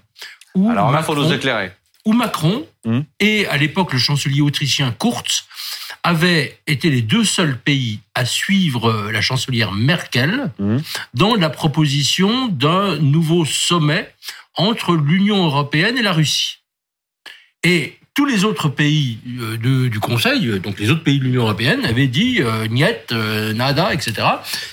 Où 0.55 0.71
Alors 0.71 0.91
là, 0.91 1.03
faut 1.03 1.15
nous 1.15 1.33
éclairer. 1.33 1.73
Où 2.05 2.13
Macron 2.13 2.67
hmm. 2.85 3.01
et 3.21 3.47
à 3.47 3.57
l'époque 3.57 3.93
le 3.93 3.99
chancelier 3.99 4.41
autrichien 4.41 4.93
Kurz 4.93 5.45
avaient 6.03 6.59
été 6.67 6.91
les 6.91 7.01
deux 7.01 7.25
seuls 7.25 7.57
pays 7.57 8.01
à 8.15 8.25
suivre 8.25 8.91
euh, 8.91 9.13
la 9.13 9.21
chancelière 9.21 9.73
Merkel 9.73 10.51
hmm. 10.59 10.79
dans 11.15 11.37
la 11.37 11.49
proposition 11.49 12.49
d'un 12.49 12.99
nouveau 12.99 13.45
sommet 13.45 14.13
entre 14.57 14.95
l'Union 14.95 15.47
européenne 15.47 15.97
et 15.97 16.03
la 16.03 16.13
Russie. 16.13 16.59
Et 17.63 17.99
tous 18.15 18.27
les 18.27 18.45
autres 18.45 18.69
pays 18.69 19.19
euh, 19.41 19.89
du 19.89 20.01
Conseil, 20.01 20.47
euh, 20.47 20.59
donc 20.59 20.79
les 20.79 20.91
autres 20.91 21.03
pays 21.03 21.19
de 21.19 21.25
l'Union 21.25 21.43
européenne, 21.43 21.85
avaient 21.85 22.09
dit 22.09 22.41
euh, 22.41 22.67
niet, 22.69 22.85
euh, 23.13 23.53
nada, 23.55 23.95
etc. 23.95 24.15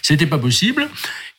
C'était 0.01 0.25
pas 0.25 0.37
possible. 0.37 0.89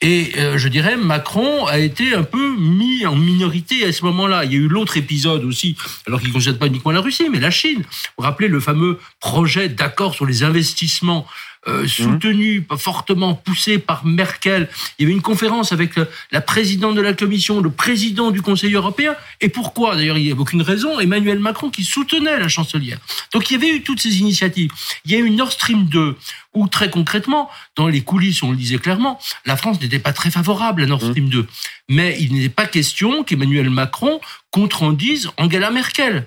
Et 0.03 0.33
je 0.57 0.69
dirais, 0.69 0.97
Macron 0.97 1.67
a 1.67 1.79
été 1.79 2.15
un 2.15 2.23
peu 2.23 2.57
mis 2.57 3.05
en 3.05 3.15
minorité 3.15 3.85
à 3.85 3.93
ce 3.93 4.03
moment-là. 4.07 4.47
Il 4.47 4.53
y 4.53 4.55
a 4.55 4.59
eu 4.59 4.67
l'autre 4.67 4.97
épisode 4.97 5.45
aussi, 5.45 5.77
alors 6.07 6.21
qu'il 6.21 6.31
ne 6.31 6.33
concerne 6.33 6.57
pas 6.57 6.69
uniquement 6.69 6.91
la 6.91 7.03
Russie, 7.03 7.29
mais 7.31 7.39
la 7.39 7.51
Chine. 7.51 7.81
Vous 7.81 8.15
vous 8.17 8.25
rappelez 8.25 8.49
le 8.49 8.61
fameux 8.61 8.99
projet 9.21 9.69
d'accord 9.69 10.15
sur 10.15 10.25
les 10.25 10.43
investissements 10.43 11.27
euh, 11.69 11.87
soutenu, 11.87 12.67
fortement 12.79 13.35
poussé 13.35 13.79
par 13.79 14.07
Merkel. 14.07 14.69
Il 14.99 15.03
y 15.03 15.05
avait 15.05 15.13
une 15.13 15.23
conférence 15.23 15.73
avec 15.73 15.93
la 16.33 16.41
présidente 16.41 16.95
de 16.95 17.03
la 17.03 17.13
Commission, 17.13 17.61
le 17.61 17.71
président 17.71 18.31
du 18.31 18.41
Conseil 18.41 18.75
européen. 18.75 19.15
Et 19.43 19.51
pourquoi? 19.51 19.97
D'ailleurs, 19.97 20.17
il 20.17 20.25
n'y 20.25 20.33
a 20.33 20.35
aucune 20.35 20.63
raison. 20.63 20.99
Emmanuel 21.01 21.39
Macron 21.39 21.71
qui 21.71 21.85
soutenait 21.85 22.39
la 22.39 22.49
chancelière. 22.49 22.99
Donc 23.35 23.51
il 23.51 23.55
y 23.55 23.57
avait 23.57 23.77
eu 23.77 23.83
toutes 23.83 24.01
ces 24.01 24.21
initiatives. 24.21 24.71
Il 25.05 25.13
y 25.13 25.15
a 25.17 25.19
eu 25.19 25.31
Nord 25.31 25.53
Stream 25.53 25.85
2, 25.85 26.17
où 26.55 26.67
très 26.67 26.89
concrètement, 26.89 27.51
dans 27.77 27.89
les 27.89 28.01
coulisses, 28.01 28.43
on 28.43 28.51
le 28.51 28.57
disait 28.57 28.79
clairement, 28.79 29.21
la 29.45 29.57
France 29.57 29.81
n'était 29.81 29.99
pas 29.99 30.13
très 30.13 30.31
favorable 30.31 30.83
à 30.83 30.87
Nord 30.87 31.03
Stream 31.03 31.29
2. 31.29 31.47
Mais 31.89 32.17
il 32.21 32.33
n'était 32.33 32.49
pas 32.49 32.67
question 32.67 33.23
qu'Emmanuel 33.23 33.69
Macron 33.71 34.21
contredise 34.51 35.31
Angela 35.37 35.71
Merkel. 35.71 36.27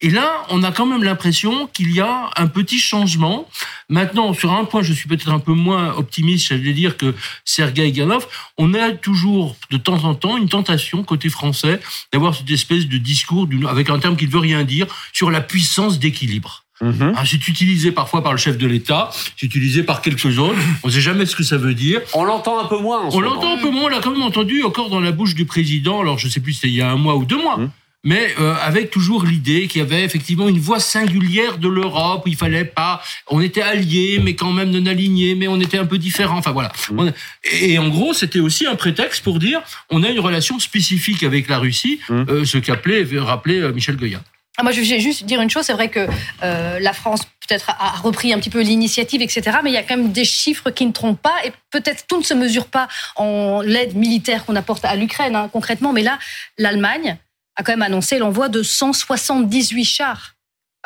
Et 0.00 0.10
là, 0.10 0.44
on 0.50 0.62
a 0.62 0.70
quand 0.70 0.86
même 0.86 1.02
l'impression 1.02 1.66
qu'il 1.66 1.92
y 1.92 2.00
a 2.00 2.30
un 2.36 2.46
petit 2.46 2.78
changement. 2.78 3.48
Maintenant, 3.88 4.32
sur 4.32 4.52
un 4.52 4.64
point, 4.64 4.82
je 4.82 4.92
suis 4.92 5.08
peut-être 5.08 5.30
un 5.30 5.40
peu 5.40 5.52
moins 5.52 5.92
optimiste, 5.94 6.48
je 6.48 6.54
vais 6.54 6.72
dire 6.72 6.96
que 6.96 7.14
Sergei 7.44 7.90
Ganov, 7.90 8.28
on 8.58 8.74
a 8.74 8.92
toujours 8.92 9.56
de 9.70 9.76
temps 9.76 10.04
en 10.04 10.14
temps 10.14 10.36
une 10.36 10.48
tentation 10.48 11.02
côté 11.02 11.28
français 11.28 11.80
d'avoir 12.12 12.36
cette 12.36 12.50
espèce 12.50 12.86
de 12.86 12.96
discours 12.98 13.48
avec 13.68 13.90
un 13.90 13.98
terme 13.98 14.16
qui 14.16 14.26
ne 14.26 14.30
veut 14.30 14.38
rien 14.38 14.62
dire 14.62 14.86
sur 15.12 15.32
la 15.32 15.40
puissance 15.40 15.98
d'équilibre. 15.98 16.64
Mhm. 16.80 17.14
Hein, 17.16 17.22
c'est 17.24 17.48
utilisé 17.48 17.90
parfois 17.90 18.22
par 18.22 18.30
le 18.30 18.38
chef 18.38 18.56
de 18.56 18.66
l'État, 18.68 19.10
c'est 19.36 19.46
utilisé 19.46 19.82
par 19.82 20.00
quelques 20.00 20.38
autres. 20.38 20.58
On 20.84 20.88
ne 20.88 20.92
sait 20.92 21.00
jamais 21.00 21.26
ce 21.26 21.34
que 21.34 21.42
ça 21.42 21.56
veut 21.56 21.74
dire. 21.74 22.00
On 22.14 22.22
l'entend 22.22 22.60
un 22.60 22.66
peu 22.66 22.78
moins. 22.78 23.08
on 23.10 23.20
l'entend 23.20 23.56
un 23.56 23.60
peu 23.60 23.70
moins. 23.70 23.86
On 23.86 23.88
l'a 23.88 24.00
quand 24.00 24.12
même 24.12 24.22
entendu 24.22 24.62
encore 24.62 24.90
dans 24.90 25.00
la 25.00 25.10
bouche 25.10 25.34
du 25.34 25.44
président. 25.44 26.00
Alors 26.00 26.18
je 26.18 26.26
ne 26.26 26.30
sais 26.30 26.38
plus 26.38 26.52
si 26.52 26.60
c'était 26.60 26.72
il 26.72 26.76
y 26.76 26.82
a 26.82 26.90
un 26.90 26.96
mois 26.96 27.16
ou 27.16 27.24
deux 27.24 27.42
mois. 27.42 27.56
Mhm. 27.56 27.70
Mais 28.04 28.34
euh, 28.38 28.54
avec 28.62 28.90
toujours 28.90 29.24
l'idée 29.24 29.66
qu'il 29.66 29.80
y 29.80 29.84
avait 29.84 30.04
effectivement 30.04 30.48
une 30.48 30.60
voix 30.60 30.80
singulière 30.80 31.58
de 31.58 31.68
l'Europe, 31.68 32.22
où 32.26 32.28
il 32.28 32.36
fallait 32.36 32.64
pas, 32.64 33.02
on 33.28 33.40
était 33.40 33.62
alliés, 33.62 34.20
mais 34.22 34.34
quand 34.34 34.52
même 34.52 34.70
non 34.70 34.86
alignés, 34.86 35.34
mais 35.34 35.48
on 35.48 35.60
était 35.60 35.78
un 35.78 35.86
peu 35.86 35.98
différents. 35.98 36.38
Enfin 36.38 36.52
voilà. 36.52 36.72
Mhm. 36.90 37.12
Et 37.60 37.78
en 37.78 37.88
gros, 37.88 38.14
c'était 38.14 38.40
aussi 38.40 38.66
un 38.66 38.76
prétexte 38.76 39.24
pour 39.24 39.38
dire, 39.38 39.60
on 39.90 40.02
a 40.04 40.08
une 40.08 40.20
relation 40.20 40.58
spécifique 40.58 41.22
avec 41.22 41.48
la 41.48 41.58
Russie, 41.58 42.00
euh, 42.10 42.44
ce 42.44 42.58
qu'appelait, 42.58 43.06
rappelait 43.18 43.72
Michel 43.72 43.96
Goya. 43.96 44.20
Ah, 44.58 44.64
moi, 44.64 44.72
je 44.72 44.80
vais 44.80 44.98
juste 44.98 45.24
dire 45.24 45.40
une 45.40 45.48
chose. 45.48 45.64
C'est 45.64 45.72
vrai 45.72 45.88
que 45.88 46.08
euh, 46.42 46.80
la 46.80 46.92
France 46.92 47.22
peut-être 47.48 47.70
a 47.70 47.90
repris 48.02 48.32
un 48.32 48.40
petit 48.40 48.50
peu 48.50 48.60
l'initiative, 48.60 49.22
etc. 49.22 49.58
Mais 49.62 49.70
il 49.70 49.74
y 49.74 49.76
a 49.76 49.84
quand 49.84 49.96
même 49.96 50.10
des 50.10 50.24
chiffres 50.24 50.70
qui 50.70 50.84
ne 50.84 50.90
trompent 50.90 51.22
pas. 51.22 51.36
Et 51.44 51.52
peut-être 51.70 52.08
tout 52.08 52.18
ne 52.18 52.24
se 52.24 52.34
mesure 52.34 52.66
pas 52.66 52.88
en 53.14 53.62
l'aide 53.62 53.94
militaire 53.94 54.44
qu'on 54.44 54.56
apporte 54.56 54.84
à 54.84 54.96
l'Ukraine, 54.96 55.36
hein, 55.36 55.48
concrètement. 55.52 55.92
Mais 55.92 56.02
là, 56.02 56.18
l'Allemagne 56.58 57.18
a 57.58 57.62
quand 57.62 57.72
même 57.72 57.82
annoncé 57.82 58.18
l'envoi 58.18 58.48
de 58.48 58.62
178 58.62 59.84
chars 59.84 60.34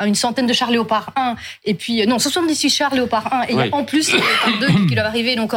une 0.05 0.15
centaine 0.15 0.47
de 0.47 0.53
chars 0.53 0.71
Léopard 0.71 1.11
1 1.15 1.35
et 1.63 1.73
puis 1.75 2.01
euh, 2.01 2.05
non 2.05 2.19
78 2.19 2.69
chars 2.69 2.93
Léopard 2.93 3.33
1 3.33 3.43
et 3.43 3.45
il 3.51 3.55
y 3.55 3.61
a 3.61 3.67
en 3.71 3.85
plus 3.85 4.11
les 4.11 4.19
Léopard 4.19 4.59
2 4.59 4.67
qui 4.87 4.95
doivent 4.95 5.05
arriver 5.05 5.35
donc 5.35 5.53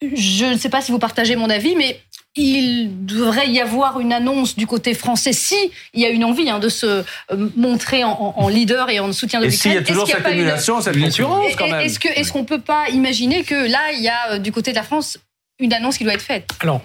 je 0.00 0.46
ne 0.46 0.56
sais 0.56 0.70
pas 0.70 0.80
si 0.80 0.90
vous 0.90 0.98
partagez 0.98 1.36
mon 1.36 1.50
avis 1.50 1.76
mais 1.76 2.00
il 2.36 3.06
devrait 3.06 3.48
y 3.48 3.60
avoir 3.60 4.00
une 4.00 4.12
annonce 4.12 4.56
du 4.56 4.66
côté 4.66 4.94
français 4.94 5.32
si 5.32 5.54
il 5.92 6.00
y 6.00 6.04
a 6.04 6.08
une 6.08 6.24
envie 6.24 6.50
hein, 6.50 6.58
de 6.58 6.68
se 6.68 6.86
euh, 6.86 7.02
montrer 7.56 8.02
en, 8.02 8.48
leader 8.48 8.90
et 8.90 8.98
en 8.98 9.12
soutien 9.12 9.38
de 9.38 9.44
l'Ukraine. 9.44 9.72
Et 9.72 9.74
s'il 9.74 9.74
y 9.74 9.76
a 9.76 9.86
toujours 9.86 10.08
cette 10.08 10.26
accumulation, 10.26 10.80
cette 10.80 10.98
concurrence 10.98 11.54
quand 11.56 11.68
même. 11.68 11.80
Est-ce 11.80 12.32
qu'on 12.32 12.44
peut 12.44 12.60
pas 12.60 12.88
imaginer 12.90 13.44
que 13.44 13.54
là 13.54 13.92
il 13.92 14.02
y 14.02 14.08
a 14.08 14.32
euh, 14.32 14.38
du 14.38 14.50
côté 14.50 14.72
de 14.72 14.76
la 14.76 14.82
France 14.82 15.18
une 15.60 15.72
annonce 15.72 15.96
qui 15.96 16.04
doit 16.04 16.14
être 16.14 16.22
faite? 16.22 16.48
Alors. 16.60 16.82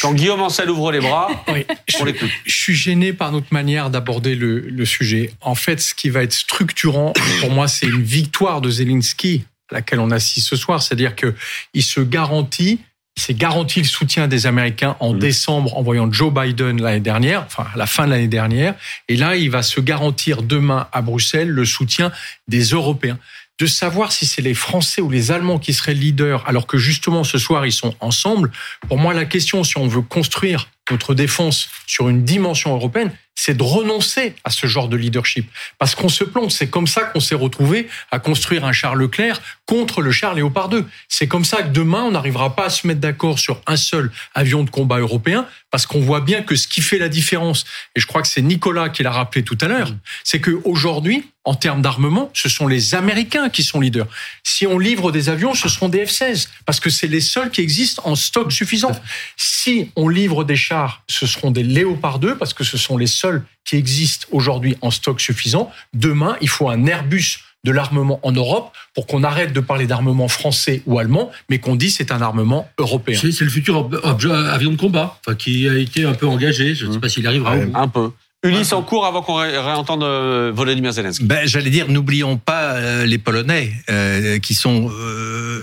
Quand 0.00 0.12
Guillaume 0.12 0.42
Ancel 0.42 0.70
ouvre 0.70 0.92
les 0.92 1.00
bras, 1.00 1.44
oui, 1.48 1.64
on 2.00 2.04
l'écoute. 2.04 2.30
Je 2.44 2.54
suis 2.54 2.74
gêné 2.74 3.12
par 3.12 3.32
notre 3.32 3.52
manière 3.52 3.90
d'aborder 3.90 4.34
le, 4.34 4.60
le 4.60 4.84
sujet. 4.84 5.32
En 5.40 5.54
fait, 5.54 5.80
ce 5.80 5.94
qui 5.94 6.10
va 6.10 6.22
être 6.22 6.32
structurant, 6.32 7.12
pour 7.40 7.50
moi, 7.50 7.68
c'est 7.68 7.86
une 7.86 8.02
victoire 8.02 8.60
de 8.60 8.70
Zelensky, 8.70 9.44
à 9.70 9.76
laquelle 9.76 10.00
on 10.00 10.10
assiste 10.10 10.48
ce 10.48 10.56
soir. 10.56 10.82
C'est-à-dire 10.82 11.14
qu'il 11.14 11.82
se 11.82 12.00
garantit 12.00 12.80
s'est 13.16 13.34
garanti 13.34 13.80
le 13.80 13.86
soutien 13.86 14.26
des 14.26 14.46
Américains 14.46 14.96
en 15.00 15.12
mmh. 15.12 15.18
décembre 15.18 15.76
en 15.76 15.82
voyant 15.82 16.10
Joe 16.10 16.32
Biden 16.32 16.80
l'année 16.80 17.00
dernière, 17.00 17.42
enfin 17.42 17.66
à 17.74 17.76
la 17.76 17.86
fin 17.86 18.06
de 18.06 18.10
l'année 18.10 18.28
dernière. 18.28 18.74
Et 19.08 19.16
là, 19.16 19.36
il 19.36 19.50
va 19.50 19.62
se 19.62 19.80
garantir 19.80 20.42
demain 20.42 20.88
à 20.92 21.02
Bruxelles 21.02 21.48
le 21.48 21.64
soutien 21.64 22.10
des 22.48 22.62
Européens. 22.62 23.18
De 23.58 23.66
savoir 23.66 24.12
si 24.12 24.26
c'est 24.26 24.42
les 24.42 24.54
Français 24.54 25.00
ou 25.00 25.10
les 25.10 25.30
Allemands 25.30 25.58
qui 25.58 25.72
seraient 25.72 25.94
leaders, 25.94 26.46
alors 26.48 26.66
que 26.66 26.78
justement 26.78 27.22
ce 27.22 27.38
soir 27.38 27.66
ils 27.66 27.72
sont 27.72 27.94
ensemble. 28.00 28.50
Pour 28.88 28.98
moi, 28.98 29.14
la 29.14 29.24
question, 29.24 29.62
si 29.62 29.78
on 29.78 29.86
veut 29.86 30.02
construire 30.02 30.68
notre 30.90 31.14
défense 31.14 31.68
sur 31.86 32.08
une 32.08 32.24
dimension 32.24 32.74
européenne, 32.74 33.12
c'est 33.34 33.56
de 33.56 33.62
renoncer 33.62 34.34
à 34.44 34.50
ce 34.50 34.66
genre 34.66 34.88
de 34.88 34.96
leadership. 34.96 35.50
Parce 35.78 35.94
qu'on 35.94 36.08
se 36.08 36.22
plante. 36.22 36.50
C'est 36.50 36.68
comme 36.68 36.86
ça 36.86 37.02
qu'on 37.04 37.20
s'est 37.20 37.34
retrouvé 37.34 37.88
à 38.10 38.18
construire 38.18 38.64
un 38.64 38.72
char 38.72 38.94
Leclerc 38.94 39.40
contre 39.66 40.02
le 40.02 40.12
char 40.12 40.34
Léopard 40.34 40.68
2. 40.68 40.86
C'est 41.08 41.28
comme 41.28 41.44
ça 41.44 41.62
que 41.62 41.68
demain, 41.68 42.02
on 42.02 42.10
n'arrivera 42.10 42.54
pas 42.54 42.66
à 42.66 42.70
se 42.70 42.86
mettre 42.86 43.00
d'accord 43.00 43.38
sur 43.38 43.60
un 43.66 43.76
seul 43.76 44.12
avion 44.34 44.64
de 44.64 44.70
combat 44.70 44.98
européen, 44.98 45.46
parce 45.70 45.86
qu'on 45.86 46.00
voit 46.00 46.20
bien 46.20 46.42
que 46.42 46.54
ce 46.54 46.68
qui 46.68 46.82
fait 46.82 46.98
la 46.98 47.08
différence, 47.08 47.64
et 47.96 48.00
je 48.00 48.06
crois 48.06 48.22
que 48.22 48.28
c'est 48.28 48.42
Nicolas 48.42 48.90
qui 48.90 49.02
l'a 49.02 49.10
rappelé 49.10 49.42
tout 49.42 49.58
à 49.60 49.66
l'heure, 49.66 49.90
mm. 49.90 49.98
c'est 50.24 50.40
qu'aujourd'hui, 50.40 51.24
en 51.44 51.54
termes 51.54 51.82
d'armement, 51.82 52.30
ce 52.34 52.48
sont 52.48 52.68
les 52.68 52.94
Américains 52.94 53.48
qui 53.48 53.64
sont 53.64 53.80
leaders. 53.80 54.06
Si 54.44 54.66
on 54.66 54.78
livre 54.78 55.10
des 55.10 55.28
avions, 55.28 55.54
ce 55.54 55.68
seront 55.68 55.88
des 55.88 56.04
F-16, 56.04 56.48
parce 56.66 56.78
que 56.78 56.90
c'est 56.90 57.08
les 57.08 57.20
seuls 57.20 57.50
qui 57.50 57.62
existent 57.62 58.02
en 58.04 58.14
stock 58.14 58.52
suffisant. 58.52 58.92
Si 59.36 59.90
on 59.96 60.08
livre 60.08 60.44
des 60.44 60.54
chars, 60.54 60.71
ce 61.06 61.26
seront 61.26 61.50
des 61.50 61.62
Léopard 61.62 62.18
2, 62.18 62.36
parce 62.36 62.54
que 62.54 62.64
ce 62.64 62.78
sont 62.78 62.96
les 62.96 63.06
seuls 63.06 63.44
qui 63.64 63.76
existent 63.76 64.26
aujourd'hui 64.32 64.76
en 64.80 64.90
stock 64.90 65.20
suffisant. 65.20 65.70
Demain, 65.94 66.36
il 66.40 66.48
faut 66.48 66.68
un 66.68 66.86
Airbus 66.86 67.38
de 67.64 67.70
l'armement 67.70 68.18
en 68.22 68.32
Europe 68.32 68.72
pour 68.94 69.06
qu'on 69.06 69.22
arrête 69.22 69.52
de 69.52 69.60
parler 69.60 69.86
d'armement 69.86 70.28
français 70.28 70.82
ou 70.86 70.98
allemand, 70.98 71.30
mais 71.48 71.58
qu'on 71.58 71.76
dise 71.76 71.96
c'est 71.96 72.10
un 72.10 72.20
armement 72.20 72.68
européen. 72.78 73.18
C'est 73.22 73.40
le 73.40 73.50
futur 73.50 73.88
avion 74.04 74.70
de 74.72 74.76
combat 74.76 75.18
qui 75.38 75.68
a 75.68 75.76
été 75.76 76.04
un 76.04 76.14
peu 76.14 76.26
engagé. 76.26 76.74
Je 76.74 76.86
ne 76.86 76.92
sais 76.92 76.98
pas 76.98 77.08
s'il 77.08 77.26
arrivera. 77.26 77.54
un 77.74 77.88
peu. 77.88 78.10
Ulysse 78.44 78.72
en 78.72 78.82
cours 78.82 79.06
avant 79.06 79.22
qu'on 79.22 79.36
réentende 79.36 80.02
euh, 80.02 80.50
Volodymyr 80.52 80.92
Zelensky. 80.92 81.24
Ben, 81.24 81.46
J'allais 81.46 81.70
dire, 81.70 81.88
n'oublions 81.88 82.38
pas 82.38 82.72
euh, 82.72 83.06
les 83.06 83.18
Polonais, 83.18 83.72
euh, 83.88 84.40
qui 84.40 84.54
sont 84.54 84.90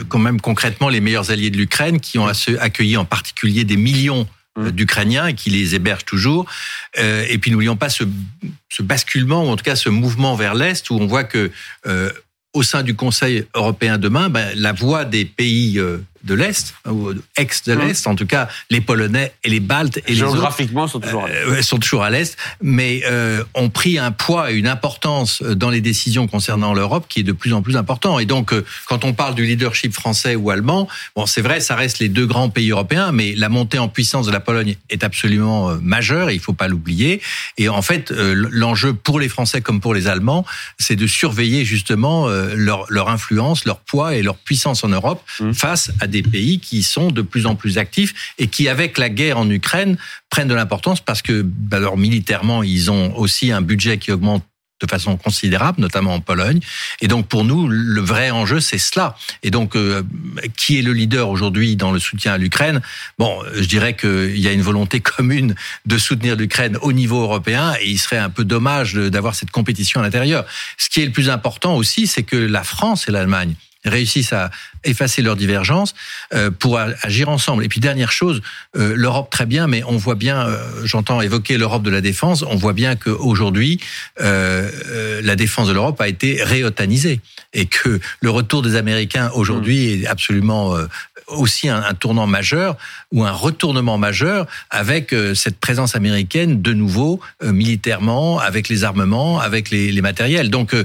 quand 0.08 0.20
même 0.20 0.40
concrètement 0.40 0.88
les 0.88 1.02
meilleurs 1.02 1.30
alliés 1.30 1.50
de 1.50 1.58
l'Ukraine, 1.58 2.00
qui 2.00 2.18
ont 2.20 2.28
accueilli 2.60 2.96
en 2.96 3.04
particulier 3.04 3.66
des 3.66 3.76
millions 3.76 4.26
Mmh. 4.60 4.72
d'Ukrainiens 4.72 5.28
et 5.28 5.34
qui 5.34 5.50
les 5.50 5.76
hébergent 5.76 6.06
toujours. 6.06 6.46
Euh, 6.98 7.26
et 7.30 7.38
puis 7.38 7.52
n'oublions 7.52 7.78
pas 7.78 7.90
ce, 7.90 8.04
ce, 8.70 8.84
basculement, 8.84 9.46
ou 9.46 9.50
en 9.50 9.56
tout 9.56 9.64
cas 9.64 9.76
ce 9.76 9.90
mouvement 9.90 10.36
vers 10.36 10.54
l'Est, 10.54 10.90
où 10.90 10.96
on 10.96 11.08
voit 11.08 11.24
que 11.24 11.52
euh, 11.88 12.12
au 12.54 12.64
sein 12.64 12.84
du 12.84 12.96
Conseil 12.96 13.46
européen 13.54 13.98
demain, 13.98 14.30
ben, 14.30 14.52
la 14.56 14.74
voix 14.74 15.06
des 15.06 15.26
pays 15.26 15.80
euh, 15.80 16.04
de 16.24 16.34
l'Est, 16.34 16.74
ou 16.90 17.12
ex 17.38 17.64
de 17.64 17.76
mmh. 17.76 17.80
l'Est, 17.80 18.08
en 18.08 18.16
tout 18.16 18.26
cas 18.26 18.48
les 18.70 18.82
Polonais 18.82 19.34
et 19.44 19.50
les 19.50 19.60
Baltes 19.60 19.98
et 19.98 20.14
les 20.14 20.22
autres, 20.24 20.34
Géographiquement, 20.34 20.88
sont 20.88 21.00
toujours 21.00 21.26
à 21.26 21.28
l'Est. 21.28 21.46
Euh, 21.48 21.62
sont 21.62 21.78
toujours 21.78 22.04
à 22.04 22.10
l'Est, 22.10 22.38
mais 22.62 23.02
euh, 23.06 23.44
ont 23.54 23.70
pris 23.70 23.98
un 23.98 24.12
poids 24.12 24.52
et 24.52 24.56
une 24.56 24.68
importance 24.68 25.42
dans 25.42 25.70
les 25.70 25.82
décisions 25.82 26.28
concernant 26.28 26.74
l'Europe 26.74 27.06
qui 27.08 27.22
est 27.22 27.24
de 27.24 27.32
plus 27.32 27.54
en 27.54 27.62
plus 27.62 27.78
important. 27.78 28.20
Et 28.20 28.26
donc, 28.26 28.54
euh, 28.54 28.66
quand 28.88 29.06
on 29.06 29.14
parle 29.14 29.36
du 29.36 29.46
leadership 29.46 29.94
français 29.94 30.36
ou 30.36 30.50
allemand, 30.50 30.88
bon, 31.16 31.26
c'est 31.26 31.42
vrai, 31.42 31.60
ça 31.60 31.76
reste 31.76 32.00
les 32.00 32.10
deux 32.10 32.26
grands 32.26 32.50
pays 32.50 32.72
européens, 32.72 33.12
mais 33.12 33.34
la 33.36 33.50
montée 33.50 33.80
en 33.80 33.88
puissance 33.88 34.26
de 34.26 34.32
la 34.32 34.40
Pologne 34.40 34.76
est 34.90 35.04
absolument 35.04 35.76
majeure 35.82 36.30
et 36.30 36.34
il 36.34 36.40
faut 36.40 36.54
pas 36.54 36.68
l'oublier. 36.68 37.22
Et 37.58 37.70
en 37.70 37.82
fait, 37.82 38.12
l'enjeu 38.12 38.94
pour 38.94 39.20
les 39.20 39.30
Français 39.30 39.62
comme 39.62 39.80
pour 39.80 39.94
les 39.94 40.08
Allemands, 40.08 40.46
c'est 40.78 40.96
de 40.96 41.08
surveiller 41.08 41.66
justement 41.66 42.28
leur, 42.28 42.86
leur 42.90 43.10
influence, 43.10 43.66
leur 43.66 43.80
poids 43.80 44.16
et 44.16 44.22
leur 44.22 44.36
puissance 44.36 44.84
en 44.84 44.90
Europe 44.90 45.24
mmh. 45.40 45.54
face 45.54 45.92
à 46.00 46.08
des 46.10 46.22
pays 46.22 46.60
qui 46.60 46.84
sont 46.84 47.12
de 47.12 47.22
plus 47.22 47.46
en 47.46 47.56
plus 47.56 47.78
actifs 47.78 48.34
et 48.38 48.48
qui, 48.48 48.68
avec 48.68 48.98
la 48.98 49.10
guerre 49.10 49.38
en 49.38 49.50
Ukraine, 49.50 49.98
prennent 50.30 50.48
de 50.48 50.54
l'importance 50.54 51.02
parce 51.02 51.22
que, 51.22 51.42
bah, 51.44 51.78
alors 51.78 51.98
militairement, 51.98 52.64
ils 52.64 52.92
ont 52.92 53.16
aussi 53.16 53.52
un 53.52 53.62
budget 53.62 53.98
qui 53.98 54.12
augmente 54.12 54.44
de 54.82 54.88
façon 54.88 55.18
considérable, 55.18 55.82
notamment 55.82 56.14
en 56.14 56.22
Pologne. 56.22 56.60
Et 57.02 57.08
donc 57.08 57.28
pour 57.28 57.44
nous, 57.44 57.68
le 57.68 58.02
vrai 58.02 58.32
enjeu, 58.32 58.60
c'est 58.60 58.78
cela. 58.78 59.16
Et 59.44 59.52
donc, 59.52 59.76
euh, 59.76 60.04
qui 60.56 60.80
est 60.80 60.82
le 60.82 60.94
leader 60.94 61.30
aujourd'hui 61.30 61.76
dans 61.76 61.92
le 61.92 62.00
soutien 62.00 62.34
à 62.34 62.38
l'Ukraine? 62.38 62.82
Bon, 63.18 63.40
je 63.54 63.66
dirais 63.66 63.96
qu'il 63.96 64.40
y 64.40 64.48
a 64.48 64.52
une 64.52 64.62
volonté 64.62 65.00
commune 65.02 65.56
de 65.86 65.98
soutenir 65.98 66.36
l'Ukraine 66.36 66.78
au 66.82 66.94
niveau 66.94 67.22
européen, 67.22 67.74
et 67.82 67.90
il 67.90 67.98
serait 67.98 68.18
un 68.18 68.30
peu 68.30 68.46
dommage 68.46 68.94
d'avoir 68.94 69.36
cette 69.36 69.52
compétition 69.52 70.00
à 70.00 70.04
l'intérieur. 70.04 70.46
Ce 70.78 70.90
qui 70.90 71.02
est 71.02 71.06
le 71.06 71.12
plus 71.12 71.30
important 71.30 71.76
aussi, 71.76 72.08
c'est 72.08 72.24
que 72.24 72.38
la 72.38 72.64
France 72.64 73.08
et 73.08 73.12
l'Allemagne 73.12 73.56
réussissent 73.86 74.34
à 74.34 74.52
effacer 74.84 75.22
leurs 75.22 75.36
divergences 75.36 75.96
euh, 76.34 76.52
pour 76.52 76.80
agir 76.80 77.30
ensemble. 77.30 77.64
Et 77.64 77.70
puis 77.70 77.80
dernière 77.80 78.12
chose, 78.12 78.42
euh, 78.76 78.94
l'Europe 78.96 79.30
très 79.30 79.46
bien, 79.46 79.68
mais 79.68 79.84
on 79.84 79.98
voit 79.98 80.16
bien, 80.16 80.48
euh, 80.48 80.58
j'entends 80.86 81.22
évoquer 81.22 81.58
l'Europe 81.58 81.84
de 81.84 81.90
la 81.90 82.02
défense, 82.02 82.44
on 82.48 82.56
voit 82.56 82.74
bien 82.74 82.96
qu'aujourd'hui 82.96 83.80
la 84.20 85.36
défense 85.36 85.68
de 85.68 85.74
l'Europe 85.74 86.00
a 86.02 86.08
été 86.08 86.44
réotanisée 86.44 87.22
et 87.54 87.66
que 87.66 88.00
le 88.22 88.30
retour 88.30 88.62
des 88.62 88.76
Américains 88.76 89.32
aujourd'hui 89.34 89.98
mmh. 89.98 90.04
est 90.04 90.08
absolument 90.08 90.78
aussi 91.30 91.70
un, 91.70 91.94
tournant 91.94 92.28
majeur 92.28 92.76
ou 93.12 93.24
un 93.24 93.32
retournement 93.32 93.98
majeur 93.98 94.48
avec 94.70 95.16
cette 95.36 95.60
présence 95.60 95.96
américaine 95.96 96.62
de 96.62 96.74
nouveau 96.74 97.20
militairement, 97.42 98.40
avec 98.40 98.70
les 98.70 98.84
armements, 98.84 99.40
avec 99.40 99.70
les, 99.70 100.02
matériels. 100.02 100.50
Donc, 100.50 100.76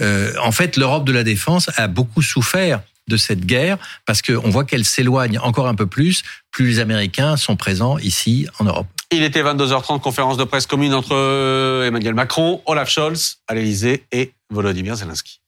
en 0.00 0.52
fait, 0.52 0.76
l'Europe 0.76 1.04
de 1.04 1.12
la 1.12 1.24
défense 1.24 1.70
a 1.76 1.88
beaucoup 1.88 2.22
souffert 2.22 2.80
de 3.08 3.16
cette 3.16 3.44
guerre 3.44 3.78
parce 4.06 4.22
qu'on 4.22 4.50
voit 4.50 4.64
qu'elle 4.64 4.84
s'éloigne 4.84 5.38
encore 5.38 5.68
un 5.68 5.74
peu 5.74 5.86
plus, 5.86 6.22
plus 6.50 6.66
les 6.66 6.78
Américains 6.80 7.36
sont 7.36 7.56
présents 7.56 7.98
ici 7.98 8.46
en 8.58 8.64
Europe. 8.64 8.86
Il 9.10 9.22
était 9.22 9.42
22h30, 9.42 10.00
conférence 10.00 10.36
de 10.38 10.44
presse 10.44 10.66
commune 10.66 10.94
entre 10.94 11.14
euh, 11.14 11.86
Emmanuel 11.86 12.14
Macron, 12.14 12.62
Olaf 12.66 12.88
Scholz 12.88 13.38
à 13.46 13.54
l'Elysée 13.54 14.04
et 14.12 14.32
Volodymyr 14.50 14.96
Zelensky. 14.96 15.41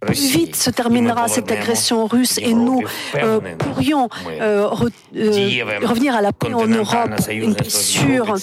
Plus 0.00 0.30
vite 0.30 0.56
se 0.56 0.70
terminera 0.70 1.28
cette 1.28 1.50
agression 1.50 2.06
russe 2.06 2.38
et 2.38 2.54
nous 2.54 2.82
euh, 3.16 3.40
pourrions 3.58 4.08
euh, 4.40 4.68
euh, 5.16 5.50
revenir 5.84 6.14
à 6.14 6.22
la 6.22 6.32
paix 6.32 6.52
en 6.52 6.66
Europe, 6.66 7.10
une 7.30 7.54
paix 7.54 7.70
sûre. 7.70 8.36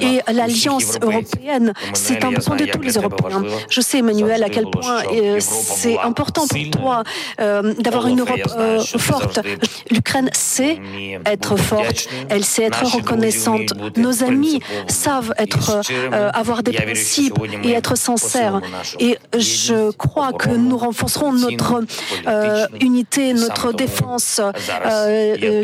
Et 0.00 0.20
l'Alliance 0.32 0.98
européenne, 1.00 1.72
c'est 1.92 2.24
important 2.24 2.56
de 2.56 2.64
tous 2.64 2.80
les 2.80 2.94
Européens. 2.94 3.44
Je 3.70 3.80
sais, 3.80 3.98
Emmanuel, 3.98 4.42
à 4.42 4.48
quel 4.48 4.64
point 4.64 5.02
c'est 5.38 5.98
important 5.98 6.46
pour 6.46 6.70
toi 6.70 7.02
d'avoir 7.78 8.08
une 8.08 8.20
Europe 8.20 8.48
forte? 8.98 9.40
L'Ukraine 9.90 10.30
sait 10.32 10.78
être 11.24 11.56
forte, 11.56 12.08
elle 12.28 12.44
sait 12.44 12.64
être 12.64 12.84
reconnaissante. 12.84 13.72
Nos 13.96 14.24
amis 14.24 14.60
savent 14.88 15.32
être, 15.38 15.80
avoir 16.12 16.62
des 16.62 16.72
principes 16.72 17.38
et 17.62 17.72
être 17.72 17.96
sincères. 17.96 18.60
Et 18.98 19.18
je 19.36 19.90
crois 19.92 20.32
que 20.32 20.50
nous 20.50 20.78
renforcerons 20.96 21.32
notre 21.32 21.84
euh, 22.26 22.66
unité, 22.80 23.34
notre 23.34 23.72
défense 23.72 24.40
euh, 24.40 25.36
euh, 25.42 25.62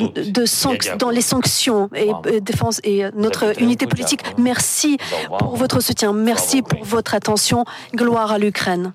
dans 0.98 1.10
les 1.10 1.22
sanctions 1.22 1.88
et 1.94 2.10
défense 2.40 2.80
et 2.84 3.04
notre 3.14 3.60
unité 3.60 3.86
politique. 3.86 4.20
Merci 4.38 4.98
pour 5.38 5.56
votre 5.56 5.80
soutien. 5.80 6.12
Merci 6.12 6.62
pour 6.62 6.84
votre 6.84 7.14
attention. 7.14 7.64
Gloire 7.94 8.32
à 8.32 8.38
l'Ukraine. 8.38 8.92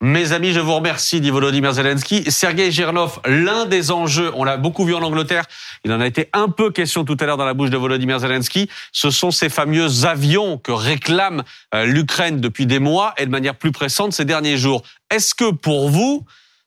Mes 0.00 0.30
amis, 0.30 0.52
je 0.52 0.60
vous 0.60 0.76
remercie, 0.76 1.20
dit 1.20 1.30
Volodymyr 1.30 1.72
Zelensky. 1.72 2.30
Sergei 2.30 2.70
Girlov, 2.70 3.18
l'un 3.26 3.66
des 3.66 3.90
enjeux, 3.90 4.30
on 4.36 4.44
l'a 4.44 4.56
beaucoup 4.56 4.84
vu 4.84 4.94
en 4.94 5.02
Angleterre, 5.02 5.44
il 5.84 5.92
en 5.92 6.00
a 6.00 6.06
été 6.06 6.28
un 6.32 6.48
peu 6.48 6.70
question 6.70 7.04
tout 7.04 7.16
à 7.18 7.26
l'heure 7.26 7.36
dans 7.36 7.44
la 7.44 7.52
bouche 7.52 7.70
de 7.70 7.76
Volodymyr 7.76 8.20
Zelensky, 8.20 8.70
ce 8.92 9.10
sont 9.10 9.32
ces 9.32 9.48
fameux 9.48 10.04
avions 10.04 10.56
que 10.56 10.70
réclame 10.70 11.42
euh, 11.74 11.84
l'Ukraine 11.84 12.40
depuis 12.40 12.64
des 12.64 12.78
mois 12.78 13.12
et 13.18 13.26
de 13.26 13.30
manière 13.32 13.56
plus 13.56 13.72
pressante 13.72 14.12
ces 14.12 14.24
derniers 14.24 14.56
jours. 14.56 14.84
Est-ce 15.10 15.34
que 15.34 15.50
pour 15.50 15.90
vous, 15.90 16.24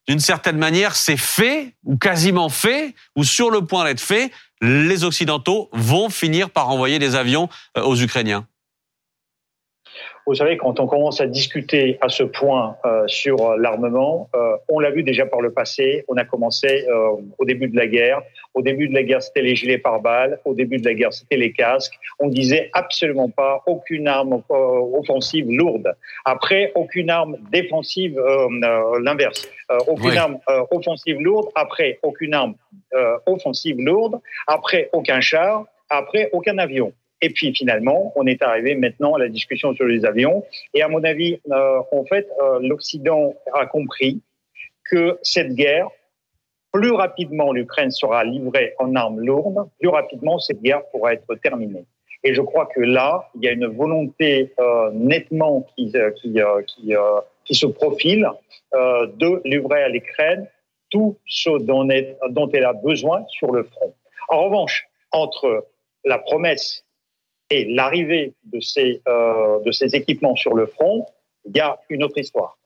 d'une 0.09 0.19
certaine 0.19 0.57
manière, 0.57 0.97
c'est 0.97 1.15
fait, 1.15 1.75
ou 1.85 1.95
quasiment 1.95 2.49
fait, 2.49 2.95
ou 3.15 3.23
sur 3.23 3.49
le 3.49 3.61
point 3.61 3.85
d'être 3.85 4.01
fait, 4.01 4.33
les 4.61 5.05
Occidentaux 5.05 5.69
vont 5.71 6.09
finir 6.09 6.49
par 6.49 6.67
envoyer 6.67 6.99
des 6.99 7.15
avions 7.15 7.47
euh, 7.77 7.83
aux 7.83 7.95
Ukrainiens? 7.95 8.45
Vous 10.27 10.36
savez, 10.36 10.57
quand 10.57 10.79
on 10.79 10.88
commence 10.88 11.19
à 11.19 11.27
discuter 11.27 11.97
à 12.01 12.10
ce 12.10 12.23
point 12.23 12.77
euh, 12.86 13.03
sur 13.07 13.57
l'armement, 13.57 14.29
euh, 14.36 14.55
on 14.69 14.79
l'a 14.79 14.91
vu 14.91 15.03
déjà 15.03 15.25
par 15.25 15.41
le 15.41 15.51
passé. 15.51 16.05
On 16.07 16.15
a 16.15 16.25
commencé 16.25 16.86
euh, 16.88 17.15
au 17.38 17.45
début 17.45 17.67
de 17.67 17.75
la 17.75 17.88
guerre. 17.88 18.21
Au 18.53 18.62
début 18.62 18.88
de 18.88 18.93
la 18.93 19.03
guerre, 19.03 19.23
c'était 19.23 19.41
les 19.41 19.55
gilets 19.55 19.79
pare-balles. 19.79 20.39
Au 20.45 20.53
début 20.53 20.77
de 20.77 20.86
la 20.86 20.93
guerre, 20.93 21.12
c'était 21.13 21.38
les 21.38 21.53
casques. 21.53 21.97
On 22.19 22.27
disait 22.27 22.69
absolument 22.73 23.29
pas 23.29 23.63
aucune 23.65 24.07
arme 24.07 24.41
offensive 24.49 25.47
lourde. 25.49 25.95
Après, 26.25 26.71
aucune 26.75 27.10
arme 27.10 27.38
défensive, 27.51 28.19
l'inverse. 29.01 29.47
aucune 29.88 30.17
arme 30.17 30.39
offensive 30.71 31.19
lourde. 31.19 31.47
Après, 31.55 31.99
aucune 32.03 32.34
arme 32.34 32.55
offensive 33.25 33.77
lourde. 33.79 34.19
Après, 34.47 34.89
aucun 34.91 35.21
char. 35.21 35.65
Après, 35.89 36.29
aucun 36.34 36.57
avion. 36.57 36.93
Et 37.21 37.29
puis 37.29 37.53
finalement, 37.53 38.12
on 38.15 38.25
est 38.25 38.41
arrivé 38.41 38.75
maintenant 38.75 39.13
à 39.13 39.19
la 39.19 39.29
discussion 39.29 39.75
sur 39.75 39.86
les 39.86 40.05
avions. 40.05 40.43
Et 40.73 40.81
à 40.81 40.88
mon 40.88 41.03
avis, 41.03 41.39
euh, 41.51 41.81
en 41.91 42.05
fait, 42.05 42.27
euh, 42.41 42.60
l'Occident 42.62 43.36
a 43.53 43.65
compris 43.65 44.21
que 44.89 45.19
cette 45.21 45.53
guerre, 45.53 45.88
plus 46.71 46.91
rapidement 46.91 47.51
l'Ukraine 47.51 47.91
sera 47.91 48.23
livrée 48.23 48.73
en 48.79 48.95
armes 48.95 49.19
lourdes, 49.19 49.69
plus 49.79 49.89
rapidement 49.89 50.39
cette 50.39 50.62
guerre 50.62 50.84
pourra 50.91 51.13
être 51.13 51.36
terminée. 51.36 51.86
Et 52.23 52.34
je 52.34 52.41
crois 52.41 52.67
que 52.67 52.81
là, 52.81 53.29
il 53.36 53.43
y 53.43 53.47
a 53.47 53.51
une 53.51 53.67
volonté 53.67 54.53
euh, 54.60 54.91
nettement 54.93 55.65
qui, 55.75 55.91
euh, 55.95 56.12
qui, 56.12 56.39
euh, 56.39 56.62
qui, 56.63 56.93
qui, 57.45 57.55
se 57.55 57.65
profile 57.65 58.29
de 58.73 59.41
livrer 59.43 59.84
à 59.84 59.89
l'Ukraine 59.89 60.47
tout 60.91 61.17
ce 61.27 61.49
dont 61.60 61.88
elle 62.53 62.65
a 62.65 62.73
besoin 62.73 63.25
sur 63.29 63.51
le 63.51 63.63
front. 63.63 63.93
En 64.29 64.45
revanche, 64.45 64.88
entre 65.12 65.65
la 66.05 66.19
promesse 66.19 66.86
et 67.51 67.65
l'arrivée 67.65 68.33
de 68.45 68.59
ces, 68.61 69.01
euh, 69.07 69.59
de 69.63 69.71
ces 69.71 69.93
équipements 69.93 70.35
sur 70.35 70.55
le 70.55 70.65
front, 70.65 71.05
il 71.45 71.55
y 71.55 71.59
a 71.59 71.77
une 71.89 72.03
autre 72.03 72.17
histoire. 72.17 72.57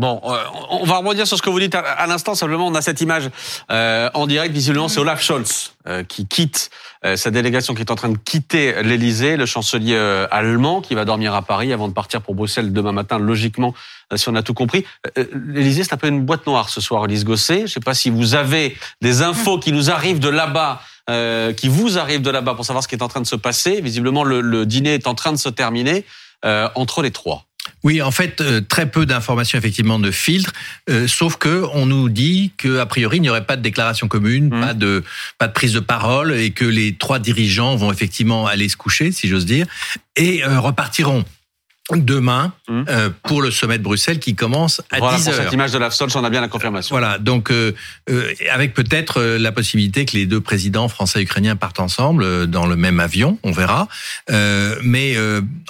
Bon, 0.00 0.18
euh, 0.24 0.42
on 0.70 0.84
va 0.84 0.96
rebondir 0.96 1.26
sur 1.26 1.36
ce 1.36 1.42
que 1.42 1.50
vous 1.50 1.60
dites 1.60 1.74
à, 1.74 2.06
l'instant. 2.06 2.34
Simplement, 2.34 2.66
on 2.66 2.74
a 2.74 2.80
cette 2.80 3.02
image 3.02 3.28
euh, 3.70 4.08
en 4.14 4.26
direct. 4.26 4.54
Visiblement, 4.54 4.88
c'est 4.88 4.98
Olaf 4.98 5.22
Scholz 5.22 5.74
euh, 5.86 6.04
qui 6.04 6.26
quitte 6.26 6.70
euh, 7.04 7.16
sa 7.16 7.30
délégation, 7.30 7.74
qui 7.74 7.82
est 7.82 7.90
en 7.90 7.96
train 7.96 8.08
de 8.08 8.16
quitter 8.16 8.82
l'Elysée, 8.82 9.36
le 9.36 9.44
chancelier 9.44 9.92
euh, 9.94 10.26
allemand, 10.30 10.80
qui 10.80 10.94
va 10.94 11.04
dormir 11.04 11.34
à 11.34 11.42
Paris 11.42 11.70
avant 11.74 11.86
de 11.86 11.92
partir 11.92 12.22
pour 12.22 12.34
Bruxelles 12.34 12.72
demain 12.72 12.92
matin. 12.92 13.18
Logiquement, 13.18 13.74
si 14.16 14.30
on 14.30 14.34
a 14.36 14.42
tout 14.42 14.54
compris, 14.54 14.86
l'Elysée 15.34 15.84
c'est 15.84 15.92
un 15.92 15.98
peu 15.98 16.08
une 16.08 16.24
boîte 16.24 16.46
noire 16.46 16.70
ce 16.70 16.80
soir, 16.80 17.04
Elise 17.04 17.26
Gosset. 17.26 17.58
Je 17.58 17.62
ne 17.62 17.66
sais 17.66 17.80
pas 17.80 17.92
si 17.92 18.08
vous 18.08 18.34
avez 18.34 18.78
des 19.02 19.20
infos 19.20 19.58
qui 19.58 19.70
nous 19.70 19.90
arrivent 19.90 20.18
de 20.18 20.30
là-bas 20.30 20.80
euh, 21.10 21.52
qui 21.52 21.68
vous 21.68 21.98
arrive 21.98 22.22
de 22.22 22.30
là-bas 22.30 22.54
pour 22.54 22.64
savoir 22.64 22.84
ce 22.84 22.88
qui 22.88 22.94
est 22.94 23.02
en 23.02 23.08
train 23.08 23.20
de 23.20 23.26
se 23.26 23.36
passer. 23.36 23.80
Visiblement, 23.80 24.22
le, 24.22 24.40
le 24.40 24.64
dîner 24.64 24.94
est 24.94 25.06
en 25.06 25.14
train 25.14 25.32
de 25.32 25.38
se 25.38 25.48
terminer 25.48 26.04
euh, 26.44 26.68
entre 26.74 27.02
les 27.02 27.10
trois. 27.10 27.44
Oui, 27.82 28.02
en 28.02 28.10
fait, 28.10 28.40
euh, 28.40 28.60
très 28.60 28.90
peu 28.90 29.06
d'informations 29.06 29.58
effectivement 29.58 29.98
de 29.98 30.10
filtre, 30.10 30.52
euh, 30.88 31.06
sauf 31.06 31.36
que 31.36 31.64
on 31.74 31.86
nous 31.86 32.08
dit 32.08 32.52
que 32.56 32.78
a 32.78 32.86
priori 32.86 33.18
il 33.18 33.22
n'y 33.22 33.30
aurait 33.30 33.46
pas 33.46 33.56
de 33.56 33.62
déclaration 33.62 34.08
commune, 34.08 34.46
mmh. 34.46 34.60
pas 34.60 34.74
de 34.74 35.04
pas 35.38 35.48
de 35.48 35.52
prise 35.52 35.72
de 35.72 35.80
parole, 35.80 36.32
et 36.32 36.50
que 36.50 36.64
les 36.64 36.94
trois 36.94 37.18
dirigeants 37.18 37.76
vont 37.76 37.92
effectivement 37.92 38.46
aller 38.46 38.68
se 38.68 38.76
coucher, 38.76 39.12
si 39.12 39.28
j'ose 39.28 39.46
dire, 39.46 39.66
et 40.16 40.44
repartiront 40.44 41.24
demain 41.96 42.52
euh, 42.70 43.10
pour 43.24 43.42
le 43.42 43.50
sommet 43.50 43.78
de 43.78 43.82
Bruxelles 43.82 44.18
qui 44.18 44.34
commence 44.34 44.80
à 44.90 44.98
voilà 44.98 45.16
10 45.16 45.24
pour 45.24 45.34
heures. 45.34 45.42
cette 45.42 45.52
image 45.52 45.72
de 45.72 45.78
la 45.78 45.90
Solch, 45.90 46.14
on 46.14 46.24
a 46.24 46.30
bien 46.30 46.40
la 46.40 46.48
confirmation. 46.48 46.94
Voilà, 46.94 47.18
donc 47.18 47.50
euh, 47.50 47.74
euh, 48.08 48.32
avec 48.50 48.74
peut-être 48.74 49.20
euh, 49.20 49.38
la 49.38 49.52
possibilité 49.52 50.04
que 50.04 50.16
les 50.16 50.26
deux 50.26 50.40
présidents 50.40 50.88
français 50.88 51.20
et 51.20 51.22
ukrainiens 51.22 51.56
partent 51.56 51.80
ensemble 51.80 52.22
euh, 52.22 52.46
dans 52.46 52.66
le 52.66 52.76
même 52.76 53.00
avion, 53.00 53.38
on 53.42 53.52
verra. 53.52 53.88
Euh, 54.30 54.76
mais 54.82 55.16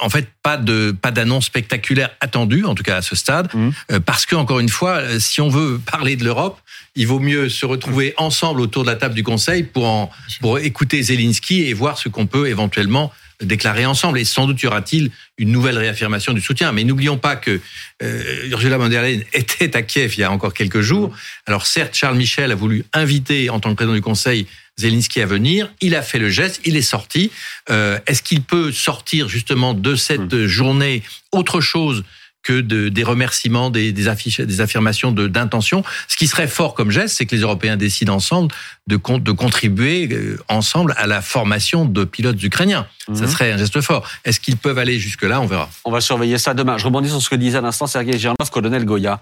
en 0.01 0.09
fait, 0.09 0.29
pas 0.43 0.57
de 0.57 0.93
pas 0.93 1.11
d'annonce 1.11 1.47
spectaculaire 1.47 2.11
attendue, 2.21 2.65
en 2.65 2.75
tout 2.75 2.83
cas 2.83 2.97
à 2.97 3.03
ce 3.03 3.15
stade, 3.15 3.49
hum. 3.55 3.73
parce 4.05 4.27
que 4.27 4.35
encore 4.35 4.61
une 4.61 4.69
fois, 4.69 5.03
si 5.19 5.41
on 5.41 5.49
veut 5.49 5.79
parler 5.79 6.17
de 6.17 6.25
l'Europe, 6.25 6.59
il 6.97 7.07
vaut 7.07 7.21
mieux 7.21 7.49
se 7.49 7.67
retrouver 7.67 8.15
ensemble 8.17 8.61
autour 8.61 8.83
de 8.83 8.91
la 8.91 8.97
table 8.97 9.15
du 9.15 9.23
Conseil 9.23 9.63
pour 9.63 9.87
en, 9.87 10.11
pour 10.41 10.59
écouter 10.59 11.03
Zelensky 11.03 11.63
et 11.63 11.75
voir 11.75 11.99
ce 11.99 12.09
qu'on 12.09 12.27
peut 12.27 12.49
éventuellement 12.49 13.13
déclarer 13.43 13.87
ensemble. 13.87 14.19
Et 14.19 14.25
sans 14.25 14.47
doute 14.47 14.63
y 14.63 14.67
aura-t-il 14.67 15.11
une 15.39 15.51
nouvelle 15.51 15.79
réaffirmation 15.79 16.33
du 16.33 16.41
soutien. 16.41 16.73
Mais 16.73 16.85
n'oublions 16.85 17.17
pas 17.17 17.37
que 17.37 17.61
euh, 18.03 18.49
Ursula 18.51 18.77
von 18.79 18.89
der 18.89 19.03
Leyen 19.03 19.21
était 19.33 19.77
à 19.77 19.83
Kiev 19.83 20.15
il 20.17 20.21
y 20.21 20.25
a 20.25 20.33
encore 20.33 20.55
quelques 20.55 20.81
jours. 20.81 21.15
Alors 21.47 21.67
certes, 21.67 21.95
Charles 21.95 22.17
Michel 22.17 22.53
a 22.53 22.55
voulu 22.55 22.85
inviter 22.93 23.51
en 23.51 23.61
tant 23.61 23.71
que 23.71 23.77
président 23.77 23.95
du 23.95 24.03
Conseil 24.03 24.47
Zelensky 24.81 25.21
à 25.21 25.27
venir. 25.27 25.71
Il 25.81 25.95
a 25.95 26.03
fait 26.03 26.19
le 26.19 26.29
geste, 26.29 26.61
il 26.65 26.77
est 26.77 26.83
sorti. 26.83 27.31
Euh, 27.71 27.99
Est-ce 28.07 28.23
qu'il 28.23 28.43
peut 28.43 28.73
sortir 28.73 29.29
justement 29.29 29.75
de 29.75 29.95
cette 29.95 30.33
hmm. 30.33 30.47
journée 30.47 31.03
autre 31.33 31.61
chose 31.61 32.05
que 32.43 32.63
de, 32.63 32.89
des 32.89 33.05
remerciements, 33.05 33.69
des, 33.69 33.93
des, 33.93 34.09
affiches, 34.09 34.41
des 34.41 34.61
affirmations 34.61 35.13
d'intention? 35.13 35.85
Ce 36.09 36.17
qui 36.17 36.27
serait 36.27 36.49
fort 36.49 36.75
comme 36.75 36.91
geste, 36.91 37.17
c'est 37.17 37.27
que 37.27 37.37
les 37.37 37.43
Européens 37.43 37.77
décident 37.77 38.15
ensemble 38.15 38.53
de, 38.87 38.97
de 38.97 39.33
contribuer 39.33 40.09
euh, 40.11 40.39
ensemble 40.49 40.95
à 40.97 41.07
la 41.07 41.21
formation 41.21 41.85
de 41.85 42.05
pilotes 42.05 42.43
ukrainiens. 42.43 42.87
Ça 43.15 43.25
mhm. 43.25 43.29
serait 43.29 43.53
un 43.53 43.59
geste 43.59 43.81
fort. 43.83 44.09
Est-ce 44.25 44.41
qu'ils 44.41 44.57
peuvent 44.57 44.79
aller 44.79 44.99
jusque-là? 44.99 45.41
On 45.41 45.47
verra. 45.47 45.69
On 45.85 45.91
va 45.91 46.01
surveiller 46.01 46.39
ça 46.39 46.55
demain. 46.55 46.79
Je 46.79 46.87
rebondis 46.87 47.11
sur 47.11 47.21
ce 47.21 47.29
que 47.29 47.37
disait 47.37 47.59
à 47.59 47.61
l'instant 47.61 47.87
Sergei 47.87 48.19
Gernov, 48.19 48.51
colonel 48.51 48.85
Goya. 48.85 49.21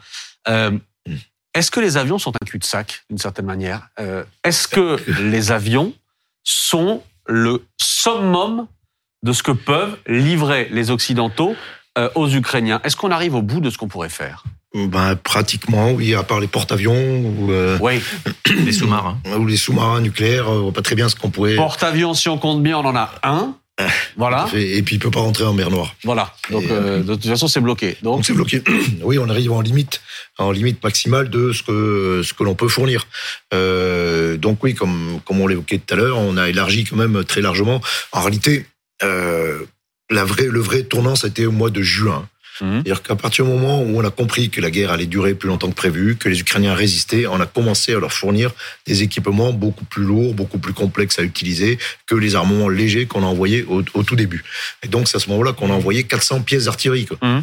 Euh, 0.48 0.70
Est-ce 1.54 1.70
que 1.70 1.80
les 1.80 1.96
avions 1.96 2.18
sont 2.18 2.32
un 2.40 2.46
cul-de-sac, 2.46 3.04
d'une 3.08 3.18
certaine 3.18 3.46
manière? 3.46 3.88
Euh, 3.98 4.24
Est-ce 4.44 4.68
que 4.68 4.98
les 5.22 5.50
avions 5.50 5.92
sont 6.44 7.02
le 7.26 7.64
summum 7.80 8.66
de 9.22 9.32
ce 9.32 9.42
que 9.42 9.52
peuvent 9.52 9.96
livrer 10.06 10.68
les 10.70 10.90
Occidentaux 10.90 11.56
euh, 11.96 12.10
aux 12.14 12.28
Ukrainiens? 12.28 12.80
Est-ce 12.84 12.96
qu'on 12.96 13.10
arrive 13.10 13.34
au 13.34 13.42
bout 13.42 13.60
de 13.60 13.70
ce 13.70 13.78
qu'on 13.78 13.88
pourrait 13.88 14.08
faire? 14.08 14.44
Ben, 14.74 15.16
pratiquement, 15.16 15.92
oui, 15.92 16.14
à 16.14 16.22
part 16.22 16.40
les 16.40 16.46
porte-avions 16.46 16.92
ou 16.92 17.50
euh, 17.50 17.78
oui. 17.80 18.02
les 18.64 18.72
sous-marins 18.72 19.18
ou 19.38 19.46
les 19.46 19.56
sous-marins 19.56 20.00
nucléaires, 20.00 20.48
on 20.48 20.64
voit 20.64 20.72
pas 20.72 20.82
très 20.82 20.94
bien 20.94 21.08
ce 21.08 21.16
qu'on 21.16 21.30
pourrait. 21.30 21.56
Porte-avions, 21.56 22.12
si 22.12 22.28
on 22.28 22.38
compte 22.38 22.62
bien, 22.62 22.78
on 22.78 22.84
en 22.84 22.94
a 22.94 23.10
un. 23.22 23.56
Voilà. 24.16 24.48
Et 24.54 24.82
puis 24.82 24.96
il 24.96 24.98
peut 24.98 25.10
pas 25.10 25.20
rentrer 25.20 25.44
en 25.44 25.52
mer 25.52 25.70
Noire. 25.70 25.94
Voilà. 26.04 26.34
Donc 26.50 26.64
euh, 26.70 27.02
de 27.02 27.14
toute 27.14 27.26
façon 27.26 27.48
c'est 27.48 27.60
bloqué. 27.60 27.96
Donc 28.02 28.24
c'est 28.24 28.32
bloqué. 28.32 28.62
oui, 29.02 29.18
on 29.18 29.28
arrive 29.28 29.52
en 29.52 29.60
limite, 29.60 30.00
en 30.38 30.50
limite 30.50 30.82
maximale 30.82 31.30
de 31.30 31.52
ce 31.52 31.62
que 31.62 32.22
ce 32.24 32.34
que 32.34 32.42
l'on 32.42 32.54
peut 32.54 32.68
fournir. 32.68 33.06
Euh, 33.54 34.36
donc 34.36 34.62
oui, 34.64 34.74
comme 34.74 35.20
comme 35.24 35.40
on 35.40 35.46
l'évoquait 35.46 35.78
tout 35.78 35.94
à 35.94 35.96
l'heure, 35.96 36.18
on 36.18 36.36
a 36.36 36.48
élargi 36.48 36.84
quand 36.84 36.96
même 36.96 37.24
très 37.24 37.40
largement. 37.40 37.80
En 38.12 38.20
réalité, 38.20 38.66
euh, 39.02 39.64
la 40.10 40.24
vraie, 40.24 40.46
le 40.46 40.60
vrai 40.60 40.82
tournant, 40.82 41.14
c'était 41.14 41.46
au 41.46 41.52
mois 41.52 41.70
de 41.70 41.82
juin. 41.82 42.28
Mmh. 42.60 42.72
C'est-à-dire 42.72 43.02
qu'à 43.02 43.16
partir 43.16 43.44
du 43.44 43.52
moment 43.52 43.82
où 43.82 43.98
on 43.98 44.04
a 44.04 44.10
compris 44.10 44.50
que 44.50 44.60
la 44.60 44.70
guerre 44.70 44.90
allait 44.90 45.06
durer 45.06 45.34
plus 45.34 45.48
longtemps 45.48 45.68
que 45.68 45.74
prévu, 45.74 46.16
que 46.16 46.28
les 46.28 46.40
Ukrainiens 46.40 46.74
résistaient, 46.74 47.26
on 47.26 47.40
a 47.40 47.46
commencé 47.46 47.94
à 47.94 47.98
leur 47.98 48.12
fournir 48.12 48.52
des 48.86 49.02
équipements 49.02 49.52
beaucoup 49.52 49.84
plus 49.84 50.04
lourds, 50.04 50.34
beaucoup 50.34 50.58
plus 50.58 50.72
complexes 50.72 51.18
à 51.18 51.22
utiliser 51.22 51.78
que 52.06 52.14
les 52.14 52.34
armements 52.34 52.68
légers 52.68 53.06
qu'on 53.06 53.22
a 53.22 53.26
envoyés 53.26 53.64
au, 53.68 53.82
tout 53.82 54.16
début. 54.16 54.44
Et 54.82 54.88
donc, 54.88 55.08
c'est 55.08 55.16
à 55.16 55.20
ce 55.20 55.28
moment-là 55.30 55.52
qu'on 55.52 55.70
a 55.70 55.74
envoyé 55.74 56.04
400 56.04 56.42
pièces 56.42 56.64
d'artillerie. 56.64 57.06
Mmh. 57.22 57.40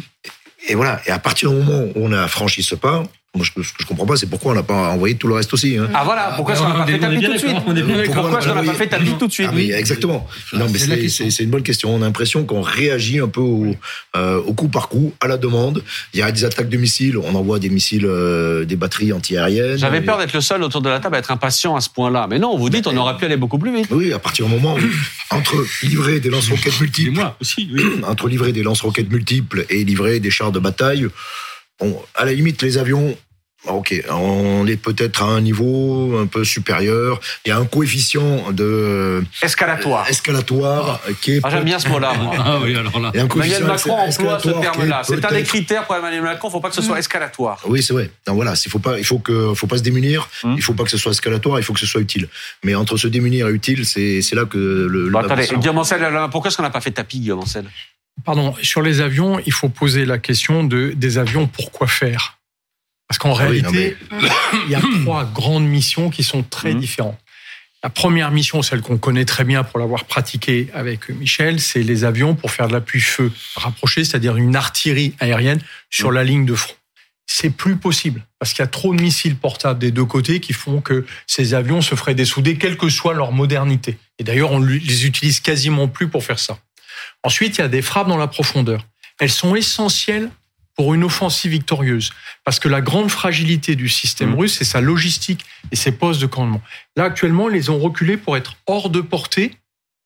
Et 0.68 0.74
voilà. 0.74 1.00
Et 1.06 1.10
à 1.10 1.18
partir 1.18 1.50
du 1.50 1.56
moment 1.56 1.82
où 1.82 1.92
on 1.96 2.12
a 2.12 2.26
franchi 2.28 2.62
ce 2.62 2.74
pas, 2.74 3.04
Moi, 3.36 3.44
ce 3.44 3.50
que 3.50 3.62
je 3.62 3.86
comprends 3.86 4.06
pas, 4.06 4.16
c'est 4.16 4.26
pourquoi 4.26 4.52
on 4.52 4.54
n'a 4.54 4.62
pas 4.62 4.90
envoyé 4.90 5.14
tout 5.14 5.28
le 5.28 5.34
reste 5.34 5.52
aussi. 5.52 5.76
Hein. 5.76 5.88
Ah 5.94 6.02
voilà, 6.04 6.32
pourquoi 6.36 6.54
est-ce 6.54 6.62
qu'on 6.62 6.68
n'a 6.68 6.74
pas 6.74 6.86
fait 6.86 6.98
tapis 6.98 7.20
tout 7.20 7.32
de 7.32 7.38
suite 7.38 7.56
Pourquoi 8.14 8.38
est-ce 8.38 8.48
qu'on 8.48 8.54
n'a 8.54 8.62
pas 8.62 8.74
fait 8.74 8.86
tapis 8.86 9.14
tout 9.18 9.26
de 9.26 9.32
suite 9.32 9.48
ah, 9.50 9.54
oui, 9.54 9.72
exactement. 9.72 10.26
Non, 10.52 10.66
mais 10.70 10.78
c'est 10.78 11.42
une 11.42 11.50
bonne 11.50 11.62
question. 11.62 11.94
On 11.94 12.02
a 12.02 12.06
l'impression 12.06 12.44
qu'on 12.44 12.62
réagit 12.62 13.18
un 13.18 13.28
peu 13.28 13.40
au, 13.40 13.76
euh, 14.16 14.40
au, 14.42 14.54
coup 14.54 14.68
par 14.68 14.88
coup, 14.88 15.12
à 15.20 15.28
la 15.28 15.36
demande. 15.36 15.82
Il 16.14 16.20
y 16.20 16.22
a 16.22 16.32
des 16.32 16.44
attaques 16.44 16.68
de 16.68 16.76
missiles, 16.76 17.18
on 17.18 17.34
envoie 17.34 17.58
des 17.58 17.68
missiles, 17.68 18.06
euh, 18.06 18.64
des 18.64 18.76
batteries 18.76 19.12
antiaériennes. 19.12 19.76
J'avais 19.76 20.00
peur 20.00 20.18
d'être 20.18 20.32
le 20.32 20.40
seul 20.40 20.62
autour 20.62 20.80
de 20.80 20.88
la 20.88 21.00
table 21.00 21.16
à 21.16 21.18
être 21.18 21.30
impatient 21.30 21.76
à 21.76 21.80
ce 21.80 21.90
point-là. 21.90 22.26
Mais 22.28 22.38
non, 22.38 22.56
vous 22.56 22.70
dites, 22.70 22.86
on 22.86 22.96
aurait 22.96 23.16
pu 23.16 23.24
aller 23.26 23.36
beaucoup 23.36 23.58
plus 23.58 23.74
vite. 23.74 23.88
Oui, 23.90 24.12
à 24.12 24.18
partir 24.18 24.46
du 24.46 24.52
moment 24.52 24.74
où, 24.74 25.34
entre 25.34 25.64
livrer 25.82 26.20
des 26.20 26.30
lance-roquettes 26.30 26.80
multiples, 26.80 27.12
moi 27.12 27.36
aussi, 27.40 27.68
oui. 27.72 27.82
entre 28.06 28.28
livrer 28.28 28.52
des 28.52 28.62
lance-roquettes 28.62 29.10
multiples 29.10 29.66
et 29.70 29.84
livrer 29.84 30.20
des 30.20 30.30
chars 30.30 30.52
de 30.52 30.58
bataille, 30.58 31.06
bon, 31.80 32.00
à 32.14 32.24
la 32.24 32.32
limite, 32.32 32.62
les 32.62 32.78
avions, 32.78 33.16
Ok, 33.66 33.94
on 34.10 34.66
est 34.66 34.76
peut-être 34.76 35.22
à 35.22 35.26
un 35.26 35.40
niveau 35.40 36.18
un 36.18 36.26
peu 36.26 36.44
supérieur. 36.44 37.20
Il 37.44 37.48
y 37.48 37.52
a 37.52 37.58
un 37.58 37.64
coefficient 37.64 38.52
de 38.52 39.24
escalatoire, 39.42 40.08
escalatoire 40.08 41.00
qui 41.20 41.32
est. 41.32 41.40
Ah, 41.42 41.50
J'aime 41.50 41.64
bien 41.64 41.78
ce 41.78 41.88
mot-là. 41.88 42.12
ah 42.38 42.58
oui, 42.62 42.76
alors 42.76 42.98
là. 43.00 43.10
Emmanuel 43.14 43.64
Macron 43.64 43.92
emploie 43.92 44.38
ce 44.38 44.48
terme-là. 44.48 45.02
C'est 45.04 45.24
un 45.24 45.32
des 45.32 45.42
critères 45.42 45.84
pour 45.84 45.96
Emmanuel 45.96 46.22
Macron. 46.22 46.48
Il 46.48 46.50
ne 46.50 46.52
faut 46.52 46.60
pas 46.60 46.68
que 46.68 46.74
ce 46.74 46.82
soit 46.82 46.98
escalatoire. 46.98 47.60
Oui, 47.66 47.82
c'est 47.82 47.92
vrai. 47.92 48.10
Donc 48.26 48.36
voilà, 48.36 48.54
il 48.64 48.70
faut 48.70 48.78
pas, 48.78 48.98
il 48.98 49.04
faut 49.04 49.18
que, 49.18 49.54
faut 49.54 49.66
pas 49.66 49.78
se 49.78 49.82
démunir. 49.82 50.28
Il 50.42 50.50
hmm. 50.50 50.54
Il 50.56 50.62
faut 50.62 50.74
pas 50.74 50.84
que 50.84 50.90
ce 50.90 50.98
soit 50.98 51.12
escalatoire. 51.12 51.58
Il 51.58 51.62
faut 51.62 51.72
que 51.72 51.80
ce 51.80 51.86
soit 51.86 52.00
utile. 52.00 52.28
Mais 52.64 52.74
entre 52.74 52.96
se 52.96 53.08
démunir 53.08 53.48
et 53.48 53.52
utile, 53.52 53.84
c'est 53.84 54.34
là 54.34 54.44
que 54.44 54.58
le. 54.58 55.10
Bon, 55.10 55.18
attendez, 55.18 55.48
Guillaume 55.58 55.78
Ancel, 55.78 56.00
pourquoi 56.30 56.48
est-ce 56.48 56.56
qu'on 56.56 56.62
n'a 56.62 56.70
pas 56.70 56.80
fait 56.80 56.92
tapis, 56.92 57.20
Guillaume 57.20 57.40
Ancel 57.40 57.64
Pardon, 58.24 58.54
sur 58.62 58.80
les 58.80 59.00
avions, 59.00 59.40
il 59.44 59.52
faut 59.52 59.68
poser 59.68 60.06
la 60.06 60.18
question 60.18 60.64
de 60.64 60.92
des 60.96 61.18
avions, 61.18 61.46
pourquoi 61.46 61.86
faire? 61.86 62.35
Parce 63.08 63.18
qu'en 63.18 63.34
ah 63.34 63.44
réalité, 63.44 63.96
il 64.66 64.70
y 64.70 64.74
a 64.74 64.82
trois 65.02 65.24
grandes 65.24 65.66
missions 65.66 66.10
qui 66.10 66.22
sont 66.22 66.42
très 66.42 66.74
mmh. 66.74 66.80
différentes. 66.80 67.18
La 67.82 67.90
première 67.90 68.30
mission, 68.30 68.62
celle 68.62 68.80
qu'on 68.80 68.98
connaît 68.98 69.24
très 69.24 69.44
bien 69.44 69.62
pour 69.62 69.78
l'avoir 69.78 70.06
pratiquée 70.06 70.68
avec 70.74 71.08
Michel, 71.08 71.60
c'est 71.60 71.82
les 71.82 72.04
avions 72.04 72.34
pour 72.34 72.50
faire 72.50 72.66
de 72.66 72.72
l'appui-feu 72.72 73.30
rapproché, 73.54 74.04
c'est-à-dire 74.04 74.36
une 74.36 74.56
artillerie 74.56 75.14
aérienne 75.20 75.60
sur 75.90 76.10
mmh. 76.10 76.14
la 76.14 76.24
ligne 76.24 76.46
de 76.46 76.54
front. 76.54 76.74
C'est 77.28 77.50
plus 77.50 77.76
possible 77.76 78.24
parce 78.38 78.52
qu'il 78.52 78.62
y 78.62 78.64
a 78.64 78.68
trop 78.68 78.94
de 78.94 79.00
missiles 79.00 79.36
portables 79.36 79.80
des 79.80 79.90
deux 79.90 80.04
côtés 80.04 80.40
qui 80.40 80.52
font 80.52 80.80
que 80.80 81.04
ces 81.26 81.54
avions 81.54 81.82
se 81.82 81.94
feraient 81.94 82.14
dessouder, 82.14 82.56
quelle 82.56 82.76
que 82.76 82.88
soit 82.88 83.14
leur 83.14 83.32
modernité. 83.32 83.98
Et 84.18 84.24
d'ailleurs, 84.24 84.52
on 84.52 84.60
les 84.60 85.06
utilise 85.06 85.40
quasiment 85.40 85.88
plus 85.88 86.08
pour 86.08 86.24
faire 86.24 86.38
ça. 86.38 86.58
Ensuite, 87.24 87.58
il 87.58 87.60
y 87.60 87.64
a 87.64 87.68
des 87.68 87.82
frappes 87.82 88.08
dans 88.08 88.16
la 88.16 88.28
profondeur. 88.28 88.84
Elles 89.18 89.30
sont 89.30 89.56
essentielles 89.56 90.30
pour 90.76 90.94
une 90.94 91.04
offensive 91.04 91.50
victorieuse. 91.50 92.10
Parce 92.44 92.58
que 92.58 92.68
la 92.68 92.80
grande 92.80 93.10
fragilité 93.10 93.74
du 93.74 93.88
système 93.88 94.30
mmh. 94.30 94.38
russe, 94.38 94.54
c'est 94.58 94.64
sa 94.64 94.80
logistique 94.80 95.44
et 95.72 95.76
ses 95.76 95.92
postes 95.92 96.20
de 96.20 96.26
commandement. 96.26 96.62
Là, 96.96 97.04
actuellement, 97.04 97.48
ils 97.48 97.54
les 97.54 97.70
ont 97.70 97.78
reculés 97.78 98.16
pour 98.16 98.36
être 98.36 98.56
hors 98.66 98.90
de 98.90 99.00
portée 99.00 99.52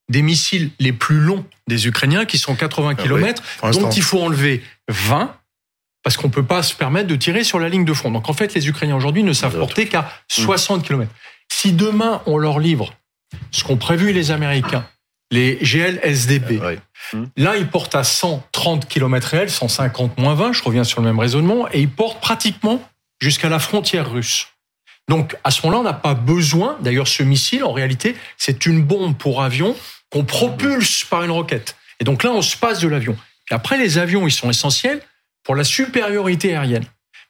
des 0.08 0.22
missiles 0.22 0.70
les 0.78 0.92
plus 0.92 1.20
longs 1.20 1.44
des 1.68 1.86
Ukrainiens, 1.86 2.24
qui 2.24 2.38
sont 2.38 2.56
80 2.56 2.94
ah 2.98 3.02
km, 3.02 3.42
dont 3.72 3.90
il 3.90 4.02
faut 4.02 4.20
enlever 4.20 4.62
20, 4.88 5.34
parce 6.02 6.16
qu'on 6.16 6.26
ne 6.28 6.32
peut 6.32 6.44
pas 6.44 6.62
se 6.62 6.74
permettre 6.74 7.06
de 7.06 7.16
tirer 7.16 7.44
sur 7.44 7.58
la 7.58 7.68
ligne 7.68 7.84
de 7.84 7.92
front. 7.92 8.10
Donc 8.10 8.28
en 8.28 8.32
fait, 8.32 8.54
les 8.54 8.68
Ukrainiens 8.68 8.96
aujourd'hui 8.96 9.22
ne 9.22 9.32
savent 9.32 9.56
porter 9.56 9.86
qu'à 9.86 10.12
60 10.28 10.84
km. 10.84 11.10
Si 11.48 11.72
demain, 11.72 12.22
on 12.26 12.38
leur 12.38 12.58
livre 12.58 12.92
ce 13.52 13.62
qu'ont 13.62 13.76
prévu 13.76 14.12
les 14.12 14.32
Américains, 14.32 14.84
les 15.30 15.56
GLSDB. 15.56 16.60
Hum. 17.12 17.28
Là, 17.36 17.56
ils 17.56 17.68
portent 17.68 17.94
à 17.94 18.04
130 18.04 18.88
km 18.88 19.28
réels, 19.28 19.50
150 19.50 20.18
moins 20.18 20.34
20, 20.34 20.52
je 20.52 20.62
reviens 20.62 20.84
sur 20.84 21.00
le 21.00 21.06
même 21.06 21.18
raisonnement, 21.18 21.68
et 21.72 21.80
ils 21.80 21.90
portent 21.90 22.20
pratiquement 22.20 22.82
jusqu'à 23.20 23.48
la 23.48 23.58
frontière 23.58 24.10
russe. 24.10 24.48
Donc, 25.08 25.36
à 25.42 25.50
ce 25.50 25.62
moment-là, 25.62 25.80
on 25.80 25.84
n'a 25.84 25.92
pas 25.92 26.14
besoin, 26.14 26.76
d'ailleurs, 26.80 27.08
ce 27.08 27.22
missile, 27.22 27.64
en 27.64 27.72
réalité, 27.72 28.16
c'est 28.36 28.66
une 28.66 28.82
bombe 28.82 29.16
pour 29.16 29.42
avion 29.42 29.74
qu'on 30.10 30.24
propulse 30.24 31.04
par 31.04 31.24
une 31.24 31.30
roquette. 31.30 31.76
Et 32.00 32.04
donc 32.04 32.22
là, 32.22 32.30
on 32.30 32.42
se 32.42 32.56
passe 32.56 32.80
de 32.80 32.88
l'avion. 32.88 33.16
Puis 33.44 33.54
après, 33.54 33.76
les 33.76 33.98
avions, 33.98 34.26
ils 34.26 34.32
sont 34.32 34.50
essentiels 34.50 35.00
pour 35.42 35.54
la 35.54 35.64
supériorité 35.64 36.54
aérienne. 36.54 36.84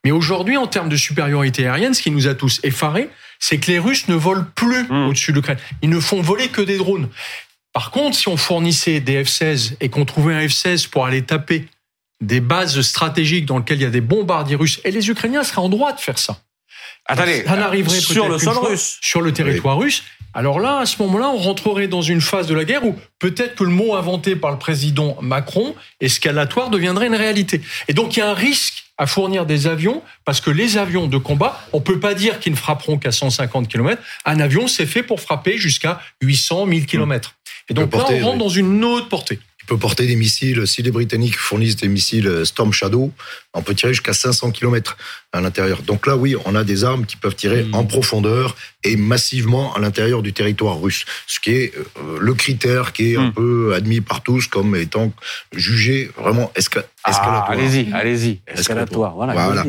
Mais 0.04 0.10
aujourd'hui, 0.10 0.56
en 0.56 0.66
termes 0.66 0.88
de 0.88 0.96
supériorité 0.96 1.66
aérienne, 1.66 1.94
ce 1.94 2.02
qui 2.02 2.10
nous 2.10 2.26
a 2.26 2.34
tous 2.34 2.60
effarés, 2.62 3.10
c'est 3.38 3.58
que 3.58 3.70
les 3.70 3.78
Russes 3.78 4.08
ne 4.08 4.14
volent 4.14 4.46
plus 4.54 4.86
hum. 4.90 5.08
au-dessus 5.08 5.32
de 5.32 5.36
l'Ukraine. 5.36 5.58
Ils 5.82 5.90
ne 5.90 6.00
font 6.00 6.20
voler 6.20 6.48
que 6.48 6.62
des 6.62 6.78
drones. 6.78 7.08
Par 7.72 7.90
contre, 7.90 8.16
si 8.16 8.28
on 8.28 8.36
fournissait 8.36 9.00
des 9.00 9.22
F-16 9.22 9.74
et 9.80 9.88
qu'on 9.88 10.04
trouvait 10.04 10.34
un 10.34 10.46
F-16 10.46 10.88
pour 10.88 11.06
aller 11.06 11.22
taper 11.22 11.66
des 12.20 12.40
bases 12.40 12.80
stratégiques 12.82 13.46
dans 13.46 13.58
lesquelles 13.58 13.78
il 13.78 13.84
y 13.84 13.86
a 13.86 13.90
des 13.90 14.00
bombardiers 14.00 14.56
russes, 14.56 14.80
et 14.84 14.90
les 14.90 15.08
Ukrainiens 15.08 15.44
seraient 15.44 15.62
en 15.62 15.68
droit 15.68 15.92
de 15.92 16.00
faire 16.00 16.18
ça. 16.18 16.40
Attendez, 17.06 17.44
ça 17.44 17.56
n'arriverait 17.56 18.00
sur 18.00 18.28
le 18.28 18.38
sol 18.38 18.58
russe, 18.58 18.98
sur 19.00 19.20
le 19.20 19.32
territoire 19.32 19.78
russe. 19.78 20.02
Alors 20.32 20.60
là, 20.60 20.78
à 20.78 20.86
ce 20.86 21.02
moment-là, 21.02 21.28
on 21.28 21.38
rentrerait 21.38 21.88
dans 21.88 22.02
une 22.02 22.20
phase 22.20 22.46
de 22.46 22.54
la 22.54 22.64
guerre 22.64 22.84
où 22.84 22.94
peut-être 23.18 23.56
que 23.56 23.64
le 23.64 23.70
mot 23.70 23.96
inventé 23.96 24.36
par 24.36 24.52
le 24.52 24.58
président 24.58 25.16
Macron, 25.20 25.74
escalatoire, 26.00 26.70
deviendrait 26.70 27.08
une 27.08 27.16
réalité. 27.16 27.60
Et 27.88 27.94
donc 27.94 28.16
il 28.16 28.20
y 28.20 28.22
a 28.22 28.30
un 28.30 28.34
risque 28.34 28.84
à 28.96 29.06
fournir 29.06 29.44
des 29.46 29.66
avions 29.66 30.02
parce 30.24 30.40
que 30.40 30.50
les 30.50 30.76
avions 30.76 31.08
de 31.08 31.18
combat, 31.18 31.60
on 31.72 31.80
peut 31.80 31.98
pas 31.98 32.14
dire 32.14 32.38
qu'ils 32.38 32.52
ne 32.52 32.56
frapperont 32.56 32.98
qu'à 32.98 33.10
150 33.10 33.66
km. 33.66 34.00
Un 34.24 34.38
avion, 34.38 34.68
c'est 34.68 34.86
fait 34.86 35.02
pour 35.02 35.20
frapper 35.20 35.56
jusqu'à 35.56 36.00
800, 36.22 36.66
1000 36.66 36.86
km. 36.86 37.34
Et 37.70 37.74
donc 37.74 37.94
là, 37.94 38.04
on 38.10 38.24
rentre 38.24 38.38
dans 38.38 38.48
une 38.48 38.84
autre 38.84 39.08
portée. 39.08 39.38
Il 39.62 39.66
peut 39.66 39.78
porter 39.78 40.06
des 40.06 40.16
missiles. 40.16 40.66
Si 40.66 40.82
les 40.82 40.90
Britanniques 40.90 41.36
fournissent 41.36 41.76
des 41.76 41.88
missiles 41.88 42.44
Storm 42.44 42.72
Shadow, 42.72 43.12
on 43.54 43.62
peut 43.62 43.74
tirer 43.74 43.92
jusqu'à 43.92 44.12
500 44.12 44.50
km 44.50 44.96
à 45.32 45.40
l'intérieur. 45.40 45.82
Donc 45.82 46.06
là, 46.08 46.16
oui, 46.16 46.34
on 46.44 46.56
a 46.56 46.64
des 46.64 46.82
armes 46.82 47.06
qui 47.06 47.16
peuvent 47.16 47.36
tirer 47.36 47.62
hmm. 47.62 47.74
en 47.74 47.84
profondeur 47.84 48.56
et 48.84 48.96
massivement 48.96 49.72
à 49.74 49.78
l'intérieur 49.78 50.22
du 50.22 50.32
territoire 50.32 50.80
russe. 50.80 51.04
Ce 51.26 51.38
qui 51.38 51.52
est 51.52 51.72
euh, 51.76 52.18
le 52.18 52.34
critère 52.34 52.92
qui 52.92 53.12
est 53.12 53.16
un 53.16 53.28
hmm. 53.28 53.34
peu 53.34 53.74
admis 53.74 54.00
par 54.00 54.22
tous 54.22 54.46
comme 54.46 54.74
étant 54.74 55.12
jugé 55.54 56.10
vraiment 56.16 56.50
esca 56.56 56.82
ah, 57.02 57.10
escalatoire. 57.10 57.50
allez-y, 57.50 57.92
allez-y. 57.94 58.40
Escalatoire. 58.46 59.14
Voilà. 59.14 59.32
voilà. 59.32 59.64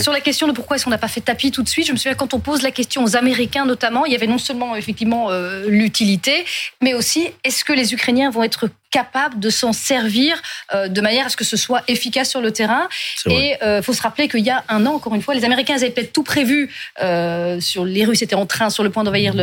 Sur, 0.00 0.12
la, 0.12 0.20
question 0.20 0.46
de 0.46 0.52
pourquoi 0.52 0.76
est-ce 0.76 0.84
qu'on 0.84 0.90
n'a 0.90 0.98
pas 0.98 1.08
fait 1.08 1.20
tapis 1.20 1.50
tout 1.50 1.62
de 1.62 1.68
suite, 1.68 1.86
je 1.86 1.92
me 1.92 1.96
souviens 1.96 2.14
quand 2.14 2.34
on 2.34 2.38
pose 2.38 2.62
la 2.62 2.70
question 2.70 3.02
aux 3.02 3.16
Américains 3.16 3.64
notamment, 3.64 4.06
il 4.06 4.12
y 4.12 4.14
avait 4.14 4.28
non 4.28 4.38
seulement 4.38 4.76
effectivement 4.76 5.30
euh, 5.30 5.64
l'utilité, 5.68 6.44
mais 6.80 6.94
aussi 6.94 7.30
est-ce 7.42 7.64
que 7.64 7.72
les 7.72 7.94
Ukrainiens 7.94 8.30
vont 8.30 8.44
être 8.44 8.68
capables 8.92 9.38
de 9.38 9.50
s'en 9.50 9.72
servir 9.72 10.40
euh, 10.74 10.88
de 10.88 11.00
manière 11.00 11.26
à 11.26 11.28
ce 11.28 11.36
que 11.36 11.44
ce 11.44 11.56
soit 11.56 11.82
efficace 11.86 12.30
sur 12.30 12.40
le 12.40 12.52
terrain. 12.52 12.88
Et 13.26 13.54
il 13.62 13.82
faut 13.82 13.92
se 13.92 14.02
rappeler 14.02 14.28
qu'il 14.28 14.40
y 14.40 14.50
y 14.50 14.52
a 14.52 14.64
un 14.68 14.84
an, 14.86 14.94
encore 14.94 15.14
une 15.14 15.22
fois, 15.22 15.34
les 15.34 15.44
Américains 15.44 15.76
avaient 15.76 15.90
peut-être 15.90 16.12
tout 16.12 16.22
prévu. 16.22 16.70
Euh, 17.02 17.60
sur 17.60 17.84
les 17.84 17.99
Russes 18.04 18.22
étaient 18.22 18.34
en 18.34 18.46
train, 18.46 18.70
sur 18.70 18.82
le 18.82 18.90
point 18.90 19.04
d'envahir 19.04 19.34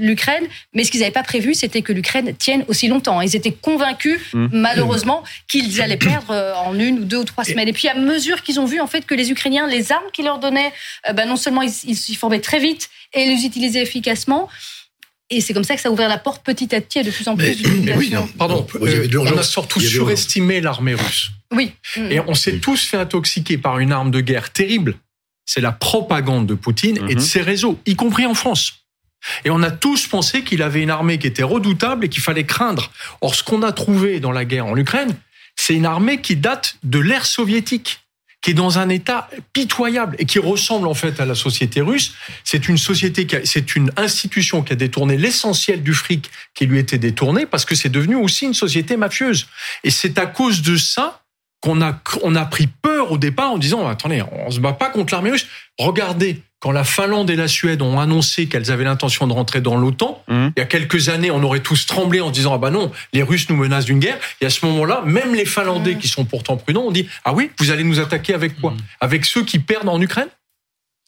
l'Ukraine, 0.00 0.44
mais 0.72 0.84
ce 0.84 0.90
qu'ils 0.90 1.00
n'avaient 1.00 1.12
pas 1.12 1.22
prévu, 1.22 1.54
c'était 1.54 1.82
que 1.82 1.92
l'Ukraine 1.92 2.34
tienne 2.36 2.64
aussi 2.68 2.88
longtemps. 2.88 3.20
Ils 3.20 3.36
étaient 3.36 3.52
convaincus, 3.52 4.20
mmh. 4.32 4.46
malheureusement, 4.52 5.22
qu'ils 5.48 5.80
allaient 5.80 5.96
perdre 5.96 6.30
euh, 6.30 6.54
en 6.54 6.78
une 6.78 7.00
ou 7.00 7.04
deux 7.04 7.18
ou 7.18 7.24
trois 7.24 7.44
semaines. 7.44 7.68
Et 7.68 7.72
puis 7.72 7.88
à 7.88 7.94
mesure 7.94 8.42
qu'ils 8.42 8.60
ont 8.60 8.66
vu 8.66 8.80
en 8.80 8.86
fait 8.86 9.06
que 9.06 9.14
les 9.14 9.30
Ukrainiens, 9.30 9.66
les 9.66 9.92
armes 9.92 10.04
qu'ils 10.12 10.24
leur 10.24 10.38
donnaient, 10.38 10.72
euh, 11.08 11.12
ben, 11.12 11.28
non 11.28 11.36
seulement 11.36 11.62
ils 11.62 11.70
s'y 11.70 12.14
formaient 12.14 12.40
très 12.40 12.58
vite 12.58 12.90
et 13.12 13.26
les 13.26 13.44
utilisaient 13.44 13.82
efficacement, 13.82 14.48
et 15.30 15.40
c'est 15.40 15.54
comme 15.54 15.64
ça 15.64 15.74
que 15.74 15.80
ça 15.80 15.88
a 15.88 15.92
ouvert 15.92 16.08
la 16.08 16.18
porte 16.18 16.44
petit 16.44 16.74
à 16.74 16.80
petit 16.80 16.98
à 16.98 17.02
de 17.02 17.10
plus 17.10 17.26
en 17.28 17.36
plus 17.36 17.56
mais, 17.82 17.96
oui, 17.96 18.12
pardon, 18.36 18.66
on 18.80 19.38
a 19.38 19.42
surtout 19.42 19.80
surestimé 19.80 20.60
l'armée 20.60 20.94
russe. 20.94 21.30
Oui. 21.50 21.72
Et 21.96 22.20
on 22.20 22.34
s'est 22.34 22.58
tous 22.58 22.84
fait 22.84 22.96
intoxiquer 22.98 23.58
par 23.58 23.78
une 23.78 23.92
arme 23.92 24.10
de 24.10 24.20
guerre 24.20 24.50
terrible. 24.50 24.96
C'est 25.46 25.60
la 25.60 25.72
propagande 25.72 26.46
de 26.46 26.54
Poutine 26.54 26.96
et 27.08 27.14
de 27.14 27.20
mhm. 27.20 27.26
ses 27.26 27.42
réseaux, 27.42 27.78
y 27.86 27.96
compris 27.96 28.26
en 28.26 28.34
France. 28.34 28.84
Et 29.44 29.50
on 29.50 29.62
a 29.62 29.70
tous 29.70 30.06
pensé 30.06 30.42
qu'il 30.42 30.62
avait 30.62 30.82
une 30.82 30.90
armée 30.90 31.18
qui 31.18 31.26
était 31.26 31.42
redoutable 31.42 32.04
et 32.04 32.08
qu'il 32.08 32.22
fallait 32.22 32.44
craindre. 32.44 32.90
Or, 33.20 33.34
ce 33.34 33.42
qu'on 33.42 33.62
a 33.62 33.72
trouvé 33.72 34.20
dans 34.20 34.32
la 34.32 34.44
guerre 34.44 34.66
en 34.66 34.76
Ukraine, 34.76 35.16
c'est 35.56 35.74
une 35.74 35.86
armée 35.86 36.20
qui 36.20 36.36
date 36.36 36.76
de 36.82 36.98
l'ère 36.98 37.26
soviétique 37.26 38.00
qui 38.44 38.50
est 38.50 38.54
dans 38.54 38.78
un 38.78 38.90
état 38.90 39.30
pitoyable 39.54 40.16
et 40.18 40.26
qui 40.26 40.38
ressemble 40.38 40.86
en 40.86 40.92
fait 40.92 41.18
à 41.18 41.24
la 41.24 41.34
société 41.34 41.80
russe. 41.80 42.12
C'est 42.44 42.68
une 42.68 42.76
société, 42.76 43.26
c'est 43.44 43.74
une 43.74 43.90
institution 43.96 44.62
qui 44.62 44.74
a 44.74 44.76
détourné 44.76 45.16
l'essentiel 45.16 45.82
du 45.82 45.94
fric 45.94 46.30
qui 46.52 46.66
lui 46.66 46.78
était 46.78 46.98
détourné 46.98 47.46
parce 47.46 47.64
que 47.64 47.74
c'est 47.74 47.88
devenu 47.88 48.16
aussi 48.16 48.44
une 48.44 48.52
société 48.52 48.98
mafieuse. 48.98 49.46
Et 49.82 49.90
c'est 49.90 50.18
à 50.18 50.26
cause 50.26 50.60
de 50.60 50.76
ça 50.76 51.23
qu'on 51.64 51.80
a, 51.80 51.98
on 52.22 52.34
a 52.34 52.44
pris 52.44 52.66
peur 52.66 53.10
au 53.10 53.16
départ 53.16 53.52
en 53.52 53.56
disant 53.56 53.88
attendez, 53.88 54.22
on 54.46 54.50
se 54.50 54.60
bat 54.60 54.74
pas 54.74 54.90
contre 54.90 55.14
l'armée 55.14 55.30
russe. 55.30 55.46
Regardez 55.78 56.42
quand 56.60 56.72
la 56.72 56.84
Finlande 56.84 57.30
et 57.30 57.36
la 57.36 57.48
Suède 57.48 57.80
ont 57.80 57.98
annoncé 57.98 58.46
qu'elles 58.46 58.70
avaient 58.70 58.84
l'intention 58.84 59.26
de 59.26 59.32
rentrer 59.32 59.62
dans 59.62 59.76
l'OTAN, 59.76 60.22
mmh. 60.28 60.48
il 60.56 60.60
y 60.60 60.62
a 60.62 60.66
quelques 60.66 61.08
années, 61.08 61.30
on 61.30 61.42
aurait 61.42 61.60
tous 61.60 61.86
tremblé 61.86 62.20
en 62.20 62.30
disant 62.30 62.52
ah 62.54 62.58
bah 62.58 62.70
non, 62.70 62.92
les 63.14 63.22
Russes 63.22 63.48
nous 63.48 63.56
menacent 63.56 63.86
d'une 63.86 63.98
guerre. 63.98 64.18
Et 64.42 64.46
à 64.46 64.50
ce 64.50 64.66
moment-là, 64.66 65.02
même 65.06 65.34
les 65.34 65.46
Finlandais 65.46 65.94
mmh. 65.94 65.98
qui 65.98 66.08
sont 66.08 66.26
pourtant 66.26 66.58
prudents 66.58 66.82
ont 66.82 66.92
dit 66.92 67.08
ah 67.24 67.32
oui, 67.32 67.50
vous 67.58 67.70
allez 67.70 67.82
nous 67.82 67.98
attaquer 67.98 68.34
avec 68.34 68.60
quoi? 68.60 68.72
Mmh. 68.72 68.76
Avec 69.00 69.24
ceux 69.24 69.42
qui 69.42 69.58
perdent 69.58 69.88
en 69.88 70.00
Ukraine? 70.02 70.28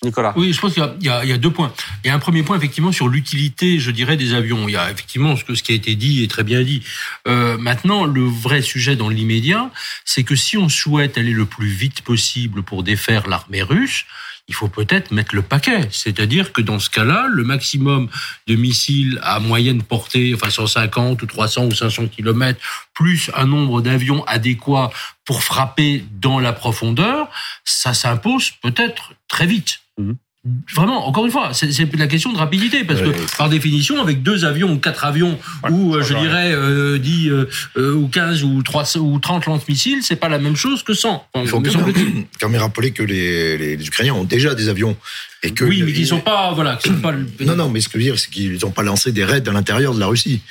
Nicolas. 0.03 0.35
Oui, 0.37 0.53
je 0.53 0.61
pense 0.61 0.75
qu'il 0.75 0.83
y, 1.01 1.07
y, 1.07 1.09
a 1.09 1.39
deux 1.39 1.51
points. 1.51 1.73
Il 2.05 2.09
y 2.09 2.11
a 2.11 2.15
un 2.15 2.19
premier 2.19 2.43
point, 2.43 2.57
effectivement, 2.57 2.93
sur 2.93 3.09
l'utilité, 3.09 3.79
je 3.79 3.91
dirais, 3.91 4.19
des 4.19 4.35
avions. 4.35 4.69
Il 4.69 4.73
y 4.73 4.77
a 4.77 4.91
effectivement 4.91 5.37
ce, 5.37 5.45
que, 5.45 5.55
ce 5.55 5.63
qui 5.63 5.73
a 5.73 5.75
été 5.75 5.95
dit 5.95 6.23
est 6.23 6.31
très 6.31 6.45
bien 6.45 6.63
dit. 6.63 6.83
Euh, 7.27 7.57
maintenant, 7.57 8.05
le 8.05 8.25
vrai 8.25 8.61
sujet 8.61 8.95
dans 8.95 9.09
l'immédiat, 9.09 9.71
c'est 10.05 10.23
que 10.23 10.37
si 10.37 10.59
on 10.59 10.69
souhaite 10.69 11.17
aller 11.17 11.33
le 11.33 11.47
plus 11.47 11.69
vite 11.69 12.03
possible 12.03 12.63
pour 12.63 12.83
défaire 12.83 13.27
l'armée 13.27 13.63
russe, 13.63 14.05
il 14.49 14.55
faut 14.55 14.69
peut-être 14.69 15.13
mettre 15.13 15.35
le 15.35 15.43
paquet. 15.43 15.89
C'est-à-dire 15.91 16.53
que 16.53 16.61
dans 16.61 16.79
ce 16.79 16.91
cas-là, 16.91 17.27
le 17.29 17.43
maximum 17.43 18.09
de 18.47 18.55
missiles 18.55 19.19
à 19.23 19.41
moyenne 19.41 19.83
portée, 19.83 20.35
enfin 20.35 20.51
150 20.51 21.21
ou 21.23 21.27
300 21.27 21.65
ou 21.65 21.75
500 21.75 22.09
kilomètres, 22.09 22.61
plus 22.95 23.31
un 23.35 23.47
nombre 23.47 23.81
d'avions 23.81 24.25
adéquats 24.27 24.91
pour 25.25 25.43
frapper 25.43 26.05
dans 26.13 26.39
la 26.39 26.53
profondeur, 26.53 27.29
ça 27.65 27.95
s'impose 27.95 28.53
peut-être 28.63 29.15
très 29.27 29.47
vite. 29.47 29.81
Mmh. 29.99 30.13
Vraiment, 30.75 31.09
encore 31.09 31.25
une 31.25 31.33
fois, 31.33 31.51
c'est 31.53 31.93
la 31.97 32.07
question 32.07 32.33
de 32.33 32.39
rapidité, 32.39 32.85
parce 32.85 33.01
que 33.01 33.37
par 33.37 33.49
définition, 33.49 34.01
avec 34.01 34.23
deux 34.23 34.45
avions 34.45 34.73
ou 34.73 34.79
quatre 34.79 35.05
avions, 35.05 35.39
ou 35.71 35.97
euh, 35.97 36.03
je 36.03 36.15
dirais 36.15 36.53
euh, 36.53 36.99
10 36.99 37.31
euh, 37.31 37.49
euh, 37.77 37.95
ou 37.95 38.07
15 38.07 38.45
ou 38.45 38.63
3 38.63 38.99
ou 38.99 39.19
30 39.19 39.47
lance-missiles, 39.47 40.03
c'est 40.03 40.17
pas 40.17 40.29
la 40.29 40.39
même 40.39 40.55
chose 40.55 40.85
que 40.85 40.95
100. 40.95 41.27
Il 41.37 41.49
faut 41.49 41.61
quand 42.41 42.49
même 42.49 42.61
rappeler 42.61 42.93
que 42.93 43.03
les, 43.03 43.59
les, 43.59 43.77
les, 43.77 43.87
Ukrainiens 43.87 44.15
ont 44.15 44.25
déjà 44.25 44.55
des 44.55 44.69
avions. 44.69 44.97
Et 45.43 45.51
que 45.53 45.65
oui, 45.65 45.83
mais 45.83 45.91
ils 45.91 46.07
sont 46.07 46.21
pas, 46.21 46.53
voilà, 46.53 46.79
sont 46.85 46.95
pas... 46.95 47.13
Non, 47.41 47.57
non, 47.57 47.69
mais 47.69 47.81
ce 47.81 47.89
que 47.89 47.95
je 47.95 47.99
veux 47.99 48.11
dire, 48.13 48.19
c'est 48.19 48.31
qu'ils 48.31 48.59
n'ont 48.63 48.71
pas 48.71 48.83
lancé 48.83 49.11
des 49.11 49.25
raids 49.25 49.49
à 49.49 49.53
l'intérieur 49.53 49.95
de 49.95 50.01
la 50.01 50.07
Russie. 50.07 50.43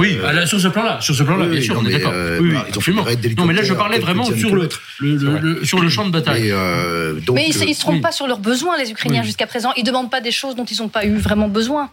Oui, 0.00 0.18
euh, 0.22 0.46
sur 0.46 0.58
ce 0.58 0.68
plan-là, 0.68 0.98
sur 1.00 1.14
ce 1.14 1.22
plan-là, 1.22 1.44
oui, 1.44 1.50
bien 1.52 1.60
sûr, 1.60 1.78
on 1.78 1.84
est 1.84 1.92
d'accord. 1.92 2.12
Euh, 2.14 2.38
oui, 2.40 2.56
absolument. 2.56 3.04
Non, 3.36 3.44
mais 3.44 3.54
là, 3.54 3.62
je 3.62 3.74
parlais 3.74 3.98
vraiment 3.98 4.24
sur 4.24 4.54
le, 4.54 4.68
le, 5.00 5.38
le, 5.38 5.64
sur 5.64 5.80
le 5.80 5.88
champ 5.90 6.06
de 6.06 6.10
bataille. 6.10 6.44
Mais, 6.44 6.52
euh, 6.52 7.20
donc, 7.20 7.36
mais 7.36 7.48
ils 7.48 7.68
ne 7.68 7.74
se 7.74 7.80
trompent 7.80 8.00
pas 8.00 8.12
sur 8.12 8.26
leurs 8.26 8.38
besoins, 8.38 8.78
les 8.78 8.90
Ukrainiens, 8.90 9.22
jusqu'à 9.22 9.46
présent. 9.46 9.72
Ils 9.76 9.82
ne 9.82 9.88
demandent 9.88 10.10
pas 10.10 10.20
des 10.22 10.32
choses 10.32 10.56
dont 10.56 10.64
ils 10.64 10.78
n'ont 10.78 10.88
pas 10.88 11.04
eu 11.04 11.16
vraiment 11.16 11.48
besoin. 11.48 11.90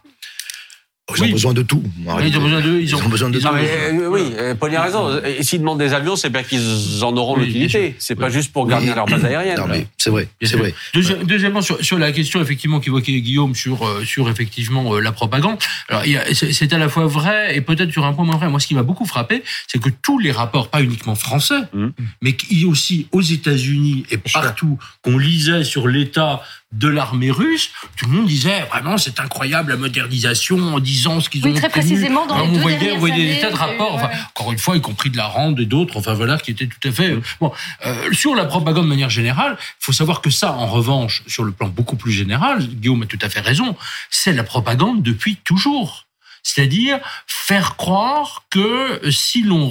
Ils 1.16 1.24
ont 1.24 1.32
besoin 1.32 1.53
de 1.53 1.62
tout. 1.62 1.84
ils 2.22 2.38
ont 2.38 2.41
besoin 2.41 2.62
de, 2.62 2.80
ils 2.80 2.95
ont, 2.95 3.08
besoin 3.08 3.30
de 3.30 3.39
tout. 3.39 3.47
Euh, 3.47 4.10
oui, 4.10 4.34
Paul 4.60 4.76
a 4.76 4.84
raison. 4.84 5.22
S'ils 5.41 5.60
demandent 5.60 5.80
des 5.80 5.93
avions, 5.93 6.18
c'est 6.18 6.30
bien 6.30 6.43
qu'ils 6.43 7.03
en 7.03 7.16
auront 7.16 7.38
l'utilité. 7.38 7.95
C'est 7.97 8.16
pas 8.16 8.30
juste 8.30 8.51
pour 8.51 8.68
garder 8.68 8.93
leur 8.93 9.05
base 9.05 9.24
aérienne. 9.24 9.58
Non, 9.58 9.68
mais 9.68 9.88
c'est 9.97 10.10
vrai, 10.10 10.28
c'est 10.41 10.58
vrai. 10.58 10.74
Deuxièmement, 10.93 11.62
sur, 11.62 11.84
sur, 11.84 11.97
la 11.97 12.12
question 12.12 12.41
effectivement 12.41 12.80
qu'évoquait 12.80 13.20
Guillaume 13.22 13.55
sur 13.55 13.86
euh, 13.86 14.03
sur 14.05 14.30
effectivement 14.30 14.93
euh, 14.93 14.99
la 14.99 15.12
propagande. 15.12 15.58
Alors, 15.89 16.03
c'est 16.34 16.74
à 16.74 16.78
la 16.78 16.89
fois 16.89 17.05
vrai 17.05 17.55
et 17.55 17.62
peut-être 17.62 17.91
sur 17.91 18.05
un 18.05 18.14
point 18.14 18.26
moins 18.26 18.38
vrai. 18.38 18.49
Moi, 18.49 18.60
ce 18.60 18.68
qui 18.68 18.76
m'a 18.76 18.84
beaucoup 18.84 19.05
frappé, 19.05 19.43
c'est 19.68 19.82
que 19.82 19.89
tous 19.89 20.20
les 20.20 20.32
rapports, 20.32 20.70
pas 20.70 20.82
uniquement 20.82 21.16
français, 21.16 21.62
mmh. 21.74 21.88
mais 22.22 22.36
aussi 22.68 23.08
aux 23.12 23.22
États-Unis 23.22 24.05
et 24.12 24.18
partout, 24.18 24.78
qu'on 25.01 25.18
lisait 25.18 25.64
sur 25.64 25.88
l'état 25.88 26.41
de 26.74 26.89
l'armée 26.89 27.32
russe, 27.32 27.72
tout 27.95 28.07
le 28.07 28.11
monde 28.11 28.28
disait 28.28 28.61
vraiment 28.63 28.97
c'est 28.97 29.22
incroyable 29.22 29.72
la 29.72 29.78
modernisation 29.78 30.76
en 30.76 30.80
disant 30.80 31.22
ce 31.22 31.30
qu'ils 31.30 31.45
oui, 31.45 31.51
ont 31.51 31.55
très 31.55 31.70
précisément 31.70 32.26
dans 32.26 32.38
les 32.41 32.49
on 32.49 32.51
deux 32.51 32.59
voyait, 32.59 32.91
on 32.91 32.99
voyait 32.99 33.36
des 33.36 33.39
tas 33.39 33.51
de 33.51 33.55
rapports, 33.55 33.95
enfin, 33.95 34.09
encore 34.30 34.51
une 34.51 34.57
fois 34.57 34.76
y 34.76 34.82
compris 34.82 35.09
de 35.09 35.15
la 35.15 35.28
Rande 35.28 35.59
et 35.61 35.65
d'autres, 35.65 35.95
enfin 35.95 36.13
voilà 36.13 36.38
qui 36.38 36.51
étaient 36.51 36.68
tout 36.68 36.86
à 36.86 36.91
fait 36.91 37.15
bon 37.39 37.53
euh, 37.86 38.11
sur 38.11 38.36
la 38.36 38.45
propagande 38.45 38.84
de 38.84 38.89
manière 38.89 39.09
générale. 39.09 39.57
Il 39.59 39.86
faut 39.86 39.93
savoir 39.93 40.22
que 40.22 40.30
ça, 40.30 40.51
en 40.51 40.68
revanche, 40.68 41.24
sur 41.26 41.45
le 41.45 41.51
plan 41.51 41.70
beaucoup 41.70 41.95
plus 41.95 42.11
général, 42.11 42.61
Guillaume 42.61 43.03
a 43.03 43.05
tout 43.05 43.20
à 43.22 43.30
fait 43.30 43.39
raison, 43.39 43.76
c'est 44.09 44.34
la 44.34 44.43
propagande 44.43 45.01
depuis 45.01 45.38
toujours. 45.38 46.05
C'est-à-dire 46.43 46.99
faire 47.26 47.76
croire 47.78 48.43
que 48.49 49.01
si 49.09 49.41
l'on 49.41 49.70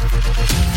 Música 0.00 0.69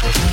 Thank 0.00 0.16
you. 0.16 0.31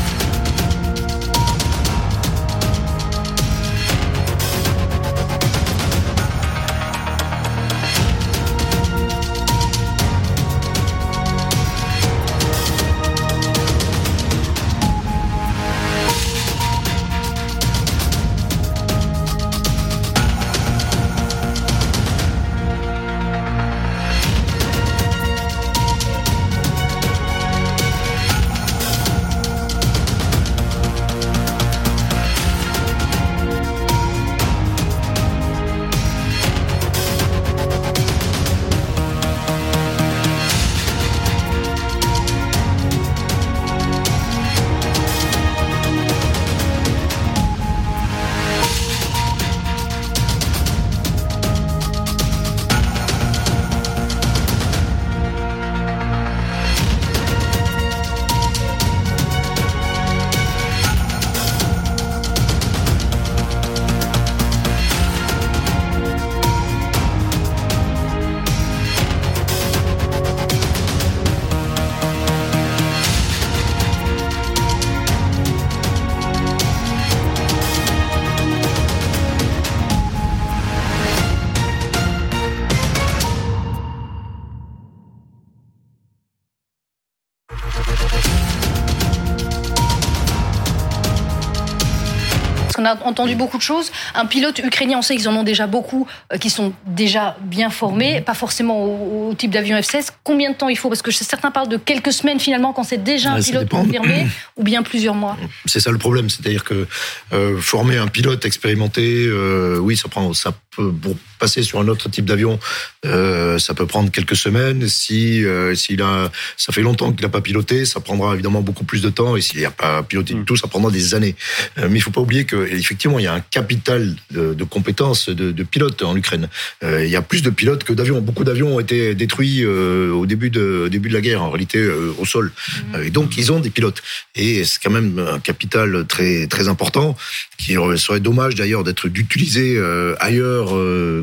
A 92.89 92.97
entendu 93.05 93.35
beaucoup 93.35 93.57
de 93.57 93.61
choses. 93.61 93.91
Un 94.15 94.25
pilote 94.25 94.59
ukrainien, 94.59 94.97
on 94.99 95.01
sait 95.01 95.15
qu'ils 95.15 95.29
en 95.29 95.35
ont 95.35 95.43
déjà 95.43 95.67
beaucoup, 95.67 96.07
euh, 96.33 96.37
qui 96.37 96.49
sont 96.49 96.73
déjà 96.85 97.37
bien 97.41 97.69
formés, 97.69 98.21
pas 98.21 98.33
forcément 98.33 98.83
au, 98.83 99.33
type 99.37 99.51
d'avion 99.51 99.77
F-16. 99.77 100.09
Combien 100.30 100.51
de 100.51 100.55
temps 100.55 100.69
il 100.69 100.77
faut 100.77 100.89
Parce 100.89 101.01
que 101.01 101.09
certains 101.09 101.49
parlent 101.49 101.69
de 101.69 101.77
quelques 101.77 102.13
semaines 102.13 102.39
finalement 102.39 102.71
quand 102.71 102.84
c'est 102.84 103.03
déjà 103.03 103.32
un 103.32 103.41
pilote 103.41 103.67
confirmé, 103.67 104.27
ou 104.57 104.63
bien 104.63 104.84
plusieurs 104.84 105.15
mois. 105.15 105.36
C'est 105.65 105.80
ça 105.80 105.89
le 105.89 105.97
problème, 105.97 106.30
c'est-à-dire 106.30 106.63
que 106.63 106.86
euh, 107.34 107.57
former 107.57 107.97
un 107.97 108.07
pilote 108.07 108.45
expérimenté, 108.45 109.25
euh, 109.25 109.80
oui, 109.80 109.97
ça 109.97 110.07
prend, 110.07 110.34
ça 110.34 110.51
peut 110.51 110.91
pour 111.01 111.15
passer 111.39 111.63
sur 111.63 111.80
un 111.80 111.88
autre 111.88 112.09
type 112.09 112.25
d'avion, 112.25 112.59
ça 113.03 113.73
peut 113.73 113.86
prendre 113.86 114.11
quelques 114.11 114.36
semaines. 114.36 114.88
Si 114.88 115.43
s'il 115.73 116.01
a, 116.01 116.32
ça 116.57 116.71
fait 116.71 116.82
longtemps 116.82 117.11
qu'il 117.11 117.21
n'a 117.21 117.30
pas 117.30 117.41
piloté, 117.41 117.86
ça 117.86 117.99
prendra 118.01 118.34
évidemment 118.34 118.61
beaucoup 118.61 118.84
plus 118.84 119.01
de 119.01 119.09
temps. 119.09 119.36
Et 119.36 119.41
s'il 119.41 119.61
n'a 119.61 119.71
pas 119.71 120.03
piloté 120.03 120.34
du 120.34 120.41
mm. 120.41 120.45
tout, 120.45 120.55
ça 120.57 120.67
prendra 120.67 120.91
des 120.91 121.15
années. 121.15 121.36
mais 121.77 121.97
il 121.97 122.01
faut 122.01 122.11
pas 122.11 122.21
oublier 122.21 122.45
que 122.45 122.67
effectivement, 122.67 123.19
il 123.19 123.23
y 123.23 123.27
a 123.27 123.34
un 123.34 123.39
capital 123.39 124.15
de, 124.32 124.63
compétences 124.63 125.30
de, 125.30 125.63
pilotes 125.63 126.03
en 126.03 126.15
Ukraine. 126.15 126.49
Euh, 126.84 127.05
il 127.05 127.11
y 127.11 127.15
a 127.15 127.21
plus 127.21 127.41
de 127.41 127.49
pilotes 127.49 127.84
que 127.84 127.93
d'avions. 127.93 128.21
Beaucoup 128.21 128.43
d'avions 128.43 128.75
ont 128.75 128.80
été 128.80 129.15
détruits 129.15 129.63
euh, 129.63 130.11
au 130.20 130.26
début 130.26 130.49
de, 130.49 130.88
début 130.91 131.09
de 131.09 131.13
la 131.13 131.22
guerre, 131.22 131.41
en 131.41 131.49
réalité, 131.49 131.80
euh, 131.80 132.13
au 132.17 132.26
sol. 132.26 132.51
Mmh. 132.51 133.03
et 133.03 133.09
donc, 133.09 133.38
ils 133.38 133.51
ont 133.51 133.59
des 133.59 133.70
pilotes. 133.70 134.01
Et 134.36 134.63
c'est 134.63 134.80
quand 134.82 134.91
même 134.91 135.20
un 135.20 135.39
capital 135.39 136.05
très, 136.07 136.47
très 136.47 136.67
important 136.67 137.15
qui 137.57 137.74
serait 137.97 138.20
dommage 138.20 138.55
d'ailleurs 138.55 138.84
d'être 138.84 139.07
d'utiliser 139.07 139.78
ailleurs 140.20 140.70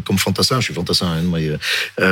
comme 0.04 0.18
fantassin. 0.18 0.60
Je 0.60 0.66
suis 0.66 0.74
fantassin. 0.74 1.06
Hein, 1.06 2.08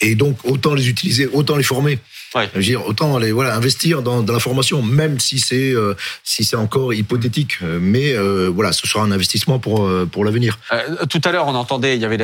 et 0.00 0.14
donc, 0.14 0.38
autant 0.44 0.74
les 0.74 0.88
utiliser, 0.88 1.28
autant 1.32 1.56
les 1.56 1.62
former. 1.62 1.98
Ouais. 2.36 2.50
Je 2.52 2.58
veux 2.58 2.64
dire, 2.64 2.86
autant 2.86 3.18
voilà, 3.18 3.54
investir 3.56 4.02
dans, 4.02 4.22
dans 4.22 4.34
la 4.34 4.40
formation, 4.40 4.82
même 4.82 5.18
si 5.18 5.38
c'est 5.38 5.72
euh, 5.72 5.94
si 6.22 6.44
c'est 6.44 6.56
encore 6.56 6.92
hypothétique. 6.92 7.58
Mais 7.62 8.12
euh, 8.12 8.50
voilà, 8.54 8.72
ce 8.72 8.86
sera 8.86 9.02
un 9.02 9.10
investissement 9.10 9.58
pour 9.58 9.86
euh, 9.86 10.06
pour 10.10 10.22
l'avenir. 10.22 10.58
tout 11.08 11.20
à 11.24 11.32
l'heure, 11.32 11.46
on 11.48 11.54
entendait, 11.54 11.96
il 11.96 12.02
y 12.02 12.04
avait 12.04 12.18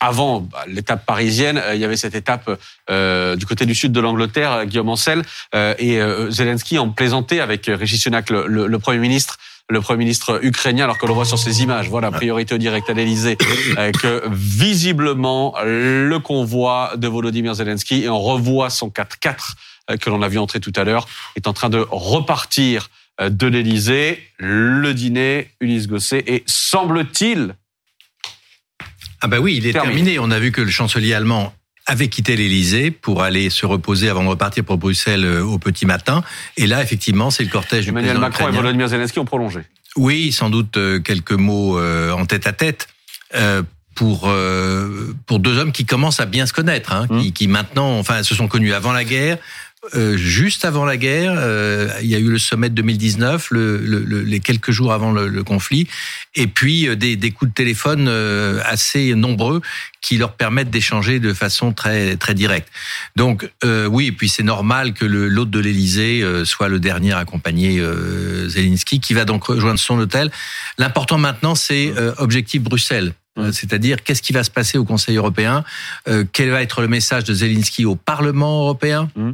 avant 0.00 0.40
bah, 0.40 0.64
l'étape 0.66 1.06
parisienne, 1.06 1.62
il 1.72 1.80
y 1.80 1.84
avait 1.84 1.96
cette 1.96 2.14
étape 2.14 2.50
du 2.88 3.46
côté 3.46 3.64
du 3.64 3.74
sud 3.74 3.92
de 3.92 4.00
l'Angleterre, 4.00 4.66
Guillaume 4.66 4.90
Ancel 4.90 5.22
et 5.54 6.00
Zelensky 6.28 6.78
en 6.78 6.90
plaisantait 6.90 7.40
avec 7.40 7.66
Régis 7.66 8.02
Sunak, 8.02 8.30
le, 8.30 8.66
le 8.66 8.78
Premier 8.78 8.98
ministre 8.98 9.38
le 9.70 9.80
Premier 9.80 9.98
ministre 9.98 10.40
ukrainien, 10.42 10.84
alors 10.84 10.98
que 10.98 11.06
l'on 11.06 11.14
voit 11.14 11.24
sur 11.24 11.38
ces 11.38 11.62
images, 11.62 11.88
voilà, 11.88 12.10
priorité 12.10 12.54
au 12.54 12.58
direct 12.58 12.88
à 12.88 12.94
l'Elysée, 12.94 13.36
euh, 13.76 13.92
que 13.92 14.22
visiblement, 14.30 15.54
le 15.64 16.18
convoi 16.18 16.92
de 16.96 17.06
Volodymyr 17.06 17.54
Zelensky, 17.54 18.04
et 18.04 18.08
on 18.08 18.20
revoit 18.20 18.70
son 18.70 18.88
4x4 18.88 19.54
euh, 19.90 19.96
que 19.96 20.08
l'on 20.10 20.22
a 20.22 20.28
vu 20.28 20.38
entrer 20.38 20.60
tout 20.60 20.72
à 20.76 20.84
l'heure, 20.84 21.06
est 21.36 21.46
en 21.46 21.52
train 21.52 21.68
de 21.68 21.84
repartir 21.90 22.88
euh, 23.20 23.28
de 23.28 23.46
l'Elysée. 23.46 24.22
Le 24.38 24.94
dîner, 24.94 25.50
Ulysse 25.60 25.86
Gosset, 25.86 26.24
et 26.26 26.44
semble-t-il 26.46 27.54
ah 29.20 29.26
bah 29.26 29.40
oui, 29.40 29.56
il 29.56 29.66
est 29.66 29.72
terminé. 29.72 30.20
On 30.20 30.30
a 30.30 30.38
vu 30.38 30.52
que 30.52 30.60
le 30.60 30.70
chancelier 30.70 31.12
allemand 31.12 31.52
avait 31.88 32.08
quitté 32.08 32.36
l'Elysée 32.36 32.90
pour 32.90 33.22
aller 33.22 33.50
se 33.50 33.66
reposer 33.66 34.08
avant 34.08 34.22
de 34.22 34.28
repartir 34.28 34.62
pour 34.62 34.76
Bruxelles 34.76 35.24
euh, 35.24 35.42
au 35.42 35.58
petit 35.58 35.86
matin. 35.86 36.22
Et 36.56 36.66
là, 36.66 36.82
effectivement, 36.82 37.30
c'est 37.30 37.42
le 37.42 37.48
cortège 37.48 37.84
du 37.84 37.90
Emmanuel 37.90 38.18
Macron 38.18 38.48
et 38.48 38.52
Volodymyr 38.52 38.88
Zelensky 38.88 39.18
ont 39.18 39.24
prolongé. 39.24 39.60
Oui, 39.96 40.30
sans 40.30 40.50
doute 40.50 40.76
euh, 40.76 41.00
quelques 41.00 41.32
mots 41.32 41.78
euh, 41.78 42.12
en 42.12 42.26
tête 42.26 42.46
à 42.46 42.52
tête. 42.52 42.88
pour 43.94 44.30
pour 45.26 45.38
deux 45.40 45.58
hommes 45.58 45.72
qui 45.72 45.84
commencent 45.84 46.20
à 46.20 46.26
bien 46.26 46.46
se 46.46 46.52
connaître, 46.52 46.92
hein, 46.92 47.08
qui, 47.08 47.30
mmh. 47.30 47.32
qui 47.32 47.48
maintenant, 47.48 47.98
enfin, 47.98 48.22
se 48.22 48.34
sont 48.34 48.46
connus 48.46 48.72
avant 48.72 48.92
la 48.92 49.02
guerre, 49.02 49.38
euh, 49.94 50.16
juste 50.16 50.64
avant 50.64 50.84
la 50.84 50.96
guerre, 50.96 51.34
euh, 51.36 51.88
il 52.02 52.08
y 52.08 52.14
a 52.14 52.18
eu 52.18 52.30
le 52.30 52.38
sommet 52.38 52.68
de 52.68 52.74
2019, 52.74 53.50
le, 53.50 53.78
le, 53.78 54.22
les 54.22 54.40
quelques 54.40 54.70
jours 54.70 54.92
avant 54.92 55.12
le, 55.12 55.42
conflit, 55.44 55.86
et 56.34 56.46
puis 56.46 56.88
euh, 56.88 56.96
des, 56.96 57.16
des, 57.16 57.30
coups 57.30 57.50
de 57.50 57.54
téléphone 57.54 58.08
assez 58.64 59.14
nombreux 59.14 59.62
qui 60.00 60.18
leur 60.18 60.32
permettent 60.32 60.70
d'échanger 60.70 61.20
de 61.20 61.32
façon 61.32 61.72
très 61.72 62.16
très 62.16 62.34
directe. 62.34 62.68
Donc 63.16 63.50
oui, 63.64 64.06
et 64.06 64.12
puis 64.12 64.28
c'est 64.28 64.42
normal 64.42 64.92
que 64.92 65.04
l'hôte 65.04 65.50
de 65.50 65.58
l'Élysée 65.58 66.24
soit 66.44 66.68
le 66.68 66.80
dernier 66.80 67.12
à 67.12 67.18
accompagner 67.18 67.82
Zelensky, 68.46 69.00
qui 69.00 69.14
va 69.14 69.24
donc 69.24 69.44
rejoindre 69.44 69.80
son 69.80 69.98
hôtel. 69.98 70.30
L'important 70.78 71.18
maintenant, 71.18 71.54
c'est 71.54 71.92
objectif 72.18 72.62
Bruxelles. 72.62 73.12
C'est-à-dire, 73.52 74.02
qu'est-ce 74.02 74.22
qui 74.22 74.32
va 74.32 74.42
se 74.42 74.50
passer 74.50 74.78
au 74.78 74.84
Conseil 74.84 75.16
européen? 75.16 75.64
Quel 76.32 76.50
va 76.50 76.62
être 76.62 76.80
le 76.80 76.88
message 76.88 77.24
de 77.24 77.34
Zelensky 77.34 77.84
au 77.84 77.96
Parlement 77.96 78.62
européen? 78.62 79.10
Mmh. 79.16 79.32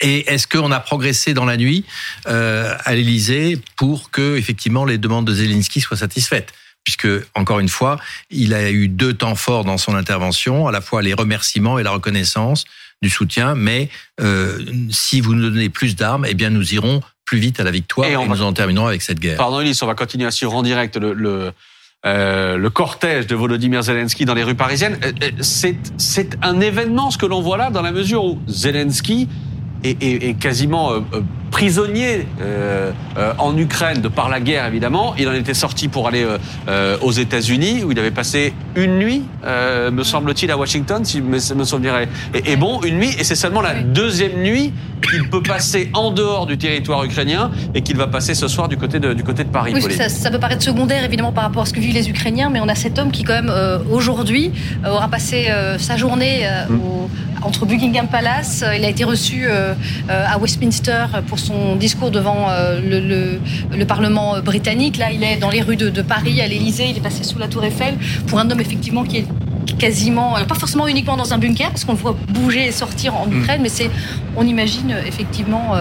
Et 0.00 0.32
est-ce 0.32 0.46
qu'on 0.46 0.70
a 0.70 0.80
progressé 0.80 1.34
dans 1.34 1.44
la 1.44 1.56
nuit 1.56 1.84
euh, 2.26 2.74
à 2.84 2.94
l'Élysée 2.94 3.58
pour 3.76 4.10
que 4.10 4.36
effectivement 4.36 4.84
les 4.84 4.98
demandes 4.98 5.26
de 5.26 5.34
Zelensky 5.34 5.80
soient 5.80 5.96
satisfaites? 5.96 6.52
Puisque 6.84 7.08
encore 7.34 7.60
une 7.60 7.68
fois, 7.68 7.98
il 8.30 8.54
a 8.54 8.70
eu 8.70 8.88
deux 8.88 9.12
temps 9.12 9.36
forts 9.36 9.64
dans 9.64 9.78
son 9.78 9.94
intervention, 9.94 10.66
à 10.66 10.72
la 10.72 10.80
fois 10.80 11.00
les 11.00 11.14
remerciements 11.14 11.78
et 11.78 11.84
la 11.84 11.92
reconnaissance 11.92 12.64
du 13.02 13.10
soutien. 13.10 13.54
Mais 13.54 13.88
euh, 14.20 14.58
si 14.90 15.20
vous 15.20 15.34
nous 15.34 15.48
donnez 15.48 15.68
plus 15.68 15.94
d'armes, 15.94 16.26
eh 16.28 16.34
bien 16.34 16.50
nous 16.50 16.74
irons 16.74 17.00
plus 17.24 17.38
vite 17.38 17.60
à 17.60 17.64
la 17.64 17.70
victoire 17.70 18.08
et, 18.08 18.28
nous 18.28 18.42
en 18.42 18.52
terminerons 18.52 18.88
avec 18.88 19.00
cette 19.02 19.20
guerre. 19.20 19.36
Pardon, 19.36 19.60
Ulysse, 19.60 19.80
on 19.82 19.86
va 19.86 19.94
continuer 19.94 20.26
à 20.26 20.32
suivre 20.32 20.54
en 20.54 20.62
direct 20.62 20.96
le, 20.96 21.12
le... 21.12 21.52
Euh, 22.04 22.56
le 22.56 22.68
cortège 22.68 23.28
de 23.28 23.36
Volodymyr 23.36 23.80
Zelensky 23.84 24.24
dans 24.24 24.34
les 24.34 24.42
rues 24.42 24.56
parisiennes, 24.56 24.98
euh, 25.04 25.12
euh, 25.22 25.30
c'est 25.96 26.36
un 26.42 26.60
événement 26.60 27.12
ce 27.12 27.18
que 27.18 27.26
l'on 27.26 27.40
voit 27.40 27.56
là 27.56 27.70
dans 27.70 27.82
la 27.82 27.92
mesure 27.92 28.24
où 28.24 28.40
Zelensky 28.48 29.28
est, 29.84 30.38
quasiment 30.38 30.92
euh, 30.92 31.00
euh, 31.14 31.20
prisonnier 31.50 32.26
euh, 32.40 32.92
en 33.38 33.56
Ukraine 33.58 34.00
de 34.00 34.08
par 34.08 34.28
la 34.28 34.40
guerre 34.40 34.66
évidemment. 34.66 35.14
Il 35.18 35.28
en 35.28 35.34
était 35.34 35.54
sorti 35.54 35.88
pour 35.88 36.08
aller 36.08 36.26
aux 37.02 37.12
États-Unis 37.12 37.84
où 37.84 37.92
il 37.92 37.98
avait 37.98 38.10
passé 38.10 38.54
une 38.74 38.98
nuit, 38.98 39.22
me 39.44 40.02
semble-t-il, 40.02 40.50
à 40.50 40.56
Washington, 40.56 41.04
si 41.04 41.20
me 41.20 41.38
souvenir 41.38 41.94
est, 42.32 42.56
bon, 42.56 42.80
une 42.80 42.96
nuit. 42.98 43.14
Et 43.18 43.24
c'est 43.24 43.34
seulement 43.34 43.60
la 43.60 43.74
deuxième 43.74 44.40
nuit 44.40 44.72
qu'il 45.02 45.28
peut 45.28 45.42
passer 45.42 45.90
en 45.92 46.10
dehors 46.10 46.46
du 46.46 46.56
territoire 46.56 47.04
ukrainien 47.04 47.50
et 47.74 47.82
qu'il 47.82 47.98
va 47.98 48.06
passer 48.06 48.34
ce 48.34 48.48
soir 48.48 48.68
du 48.68 48.78
côté 48.78 48.98
de, 48.98 49.12
du 49.12 49.22
côté 49.22 49.44
de 49.44 49.50
Paris. 49.50 49.72
Oui, 49.74 49.82
ça, 49.82 50.08
ça, 50.08 50.30
peut 50.30 50.38
paraître 50.38 50.62
secondaire 50.62 51.04
évidemment 51.04 51.32
par 51.32 51.44
rapport 51.44 51.64
à 51.64 51.66
ce 51.66 51.74
que 51.74 51.80
vivent 51.80 51.94
les 51.94 52.08
Ukrainiens, 52.08 52.48
mais 52.48 52.60
on 52.60 52.68
a 52.68 52.74
cet 52.74 52.98
homme 52.98 53.10
qui 53.10 53.24
quand 53.24 53.42
même 53.42 53.52
aujourd'hui 53.90 54.52
aura 54.86 55.08
passé 55.08 55.48
sa 55.78 55.98
journée 55.98 56.48
mm. 56.70 56.74
au 56.76 57.10
entre 57.44 57.66
Buckingham 57.66 58.08
Palace. 58.08 58.64
Il 58.76 58.84
a 58.84 58.88
été 58.88 59.04
reçu 59.04 59.44
euh, 59.46 59.71
à 60.08 60.38
Westminster 60.38 61.06
pour 61.26 61.38
son 61.38 61.76
discours 61.76 62.10
devant 62.10 62.48
le, 62.50 63.38
le, 63.76 63.84
Parlement 63.84 64.40
britannique. 64.40 64.96
Là, 64.96 65.10
il 65.10 65.22
est 65.22 65.36
dans 65.36 65.50
les 65.50 65.60
rues 65.60 65.76
de, 65.76 65.90
de 65.90 66.02
Paris, 66.02 66.40
à 66.40 66.46
l'Élysée. 66.46 66.86
Il 66.90 66.96
est 66.96 67.02
passé 67.02 67.24
sous 67.24 67.38
la 67.38 67.48
Tour 67.48 67.64
Eiffel 67.64 67.94
pour 68.26 68.38
un 68.38 68.50
homme 68.50 68.60
effectivement 68.60 69.04
qui 69.04 69.18
est 69.18 69.26
quasiment, 69.78 70.34
pas 70.46 70.54
forcément 70.54 70.86
uniquement 70.86 71.16
dans 71.16 71.32
un 71.34 71.38
bunker, 71.38 71.68
parce 71.70 71.84
qu'on 71.84 71.92
le 71.92 71.98
voit 71.98 72.16
bouger 72.28 72.66
et 72.66 72.72
sortir 72.72 73.14
en 73.16 73.30
Ukraine, 73.30 73.60
mm. 73.60 73.62
mais 73.62 73.68
c'est, 73.68 73.90
on 74.36 74.46
imagine 74.46 74.96
effectivement 75.06 75.74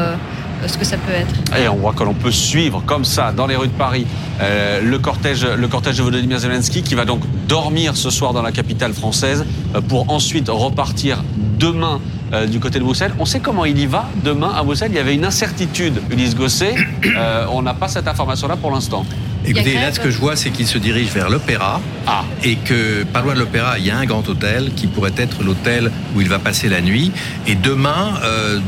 ce 0.67 0.77
que 0.77 0.85
ça 0.85 0.97
peut 0.97 1.13
être. 1.13 1.57
Et 1.59 1.67
on 1.67 1.75
voit 1.75 1.93
que 1.93 2.03
l'on 2.03 2.13
peut 2.13 2.31
suivre 2.31 2.83
comme 2.85 3.05
ça 3.05 3.31
dans 3.31 3.47
les 3.47 3.55
rues 3.55 3.67
de 3.67 3.73
Paris 3.73 4.05
euh, 4.41 4.81
le 4.81 4.99
cortège, 4.99 5.45
le 5.45 5.67
cortège 5.67 5.97
de 5.97 6.03
Volodymyr 6.03 6.39
Zelensky 6.39 6.83
qui 6.83 6.95
va 6.95 7.05
donc 7.05 7.21
dormir 7.47 7.95
ce 7.95 8.09
soir 8.09 8.33
dans 8.33 8.41
la 8.41 8.51
capitale 8.51 8.93
française 8.93 9.45
euh, 9.75 9.81
pour 9.81 10.11
ensuite 10.11 10.49
repartir 10.49 11.23
demain 11.59 11.99
euh, 12.33 12.45
du 12.45 12.59
côté 12.59 12.79
de 12.79 12.83
Bruxelles. 12.83 13.13
On 13.19 13.25
sait 13.25 13.39
comment 13.39 13.65
il 13.65 13.77
y 13.79 13.85
va 13.85 14.09
demain 14.23 14.53
à 14.55 14.63
Bruxelles. 14.63 14.91
Il 14.91 14.97
y 14.97 14.99
avait 14.99 15.15
une 15.15 15.25
incertitude, 15.25 16.01
Ulysse 16.09 16.35
Gosset. 16.35 16.75
on 17.51 17.61
n'a 17.61 17.73
pas 17.73 17.87
cette 17.87 18.07
information-là 18.07 18.57
pour 18.57 18.71
l'instant. 18.71 19.05
Écoutez, 19.43 19.73
là, 19.73 19.91
ce 19.91 19.99
que 19.99 20.11
je 20.11 20.19
vois, 20.19 20.35
c'est 20.35 20.51
qu'il 20.51 20.67
se 20.67 20.77
dirige 20.77 21.09
vers 21.09 21.29
l'opéra. 21.29 21.81
Ah. 22.05 22.23
Et 22.43 22.57
que, 22.57 23.03
pas 23.03 23.21
loin 23.21 23.33
de 23.33 23.39
l'opéra, 23.39 23.79
il 23.79 23.85
y 23.85 23.91
a 23.91 23.97
un 23.97 24.05
grand 24.05 24.27
hôtel 24.29 24.71
qui 24.75 24.85
pourrait 24.85 25.13
être 25.17 25.43
l'hôtel 25.43 25.91
où 26.15 26.21
il 26.21 26.29
va 26.29 26.37
passer 26.37 26.69
la 26.69 26.81
nuit. 26.81 27.11
Et 27.47 27.55
demain, 27.55 28.19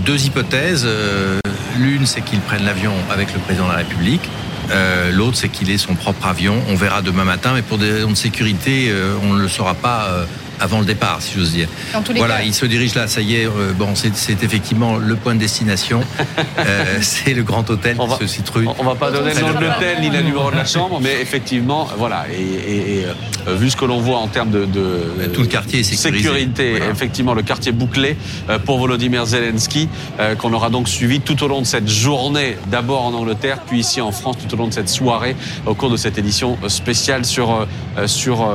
deux 0.05 0.26
hypothèses. 0.26 0.88
L'une, 1.80 2.05
c'est 2.05 2.22
qu'il 2.22 2.39
prenne 2.39 2.66
l'avion 2.66 2.93
avec 3.11 3.34
le 3.34 3.39
président 3.39 3.66
de 3.66 3.72
la 3.72 3.78
République. 3.78 4.28
Euh, 4.72 5.11
l'autre, 5.11 5.38
c'est 5.38 5.49
qu'il 5.49 5.70
ait 5.70 5.78
son 5.78 5.95
propre 5.95 6.28
avion. 6.28 6.55
On 6.70 6.76
verra 6.76 7.01
demain 7.01 7.24
matin, 7.24 7.51
mais 7.53 7.61
pour 7.61 7.78
des 7.78 7.91
raisons 7.91 8.11
de 8.11 8.16
sécurité, 8.16 8.88
euh, 8.89 9.16
on 9.24 9.34
ne 9.34 9.41
le 9.41 9.47
saura 9.47 9.74
pas 9.74 10.07
euh, 10.09 10.26
avant 10.59 10.79
le 10.79 10.85
départ, 10.85 11.21
si 11.21 11.35
j'ose 11.37 11.51
dire. 11.51 11.67
Voilà, 12.15 12.43
il 12.43 12.53
se 12.53 12.65
dirige 12.65 12.95
là, 12.95 13.07
ça 13.07 13.21
y 13.21 13.35
est, 13.35 13.45
euh, 13.45 13.73
bon, 13.73 13.93
c'est 13.95 14.43
effectivement 14.43 14.97
le 14.97 15.15
point 15.15 15.35
de 15.35 15.39
destination. 15.39 16.01
euh, 16.59 16.97
c'est 17.01 17.33
le 17.33 17.43
grand 17.43 17.69
hôtel 17.69 17.95
on 17.99 18.07
qui 18.07 18.19
se 18.19 18.27
situe. 18.27 18.67
On 18.79 18.83
va 18.83 18.95
pas 18.95 19.11
donner 19.11 19.33
le 19.33 19.41
nom 19.41 19.59
de 19.59 19.65
l'hôtel 19.65 20.01
ni 20.01 20.09
le 20.09 20.21
numéro 20.21 20.51
de 20.51 20.55
la 20.55 20.65
chambre, 20.65 20.99
mais 21.01 21.21
effectivement, 21.21 21.87
voilà, 21.97 22.25
et, 22.31 22.99
et, 22.99 23.05
euh, 23.47 23.55
vu 23.55 23.69
ce 23.69 23.75
que 23.75 23.85
l'on 23.85 23.99
voit 23.99 24.19
en 24.19 24.27
termes 24.27 24.51
de, 24.51 24.65
de 24.65 25.25
tout 25.33 25.41
le 25.41 25.47
quartier 25.47 25.79
est 25.79 25.83
sécurité, 25.83 26.79
effectivement, 26.91 27.33
le 27.33 27.41
quartier 27.41 27.71
bouclé 27.71 28.17
euh, 28.49 28.59
pour 28.59 28.79
Volodymyr 28.79 29.25
Zelensky, 29.25 29.89
qu'on 30.37 30.53
aura 30.53 30.69
donc 30.69 30.87
suivi 30.87 31.19
tout 31.19 31.43
au 31.43 31.47
long 31.47 31.61
de 31.61 31.65
cette 31.65 31.89
journée, 31.89 32.57
d'abord 32.67 33.05
en 33.05 33.13
Angleterre, 33.13 33.59
puis 33.67 33.79
ici 33.79 34.01
en 34.01 34.11
France, 34.11 34.37
tout 34.37 34.53
au 34.53 34.57
long 34.57 34.67
de 34.67 34.73
cette 34.73 34.89
soirée, 34.89 35.35
au 35.65 35.73
cours 35.73 35.89
de 35.89 35.97
cette 35.97 36.17
édition 36.17 36.57
spéciale 36.67 37.25
sur 37.25 37.67
sur 38.05 38.47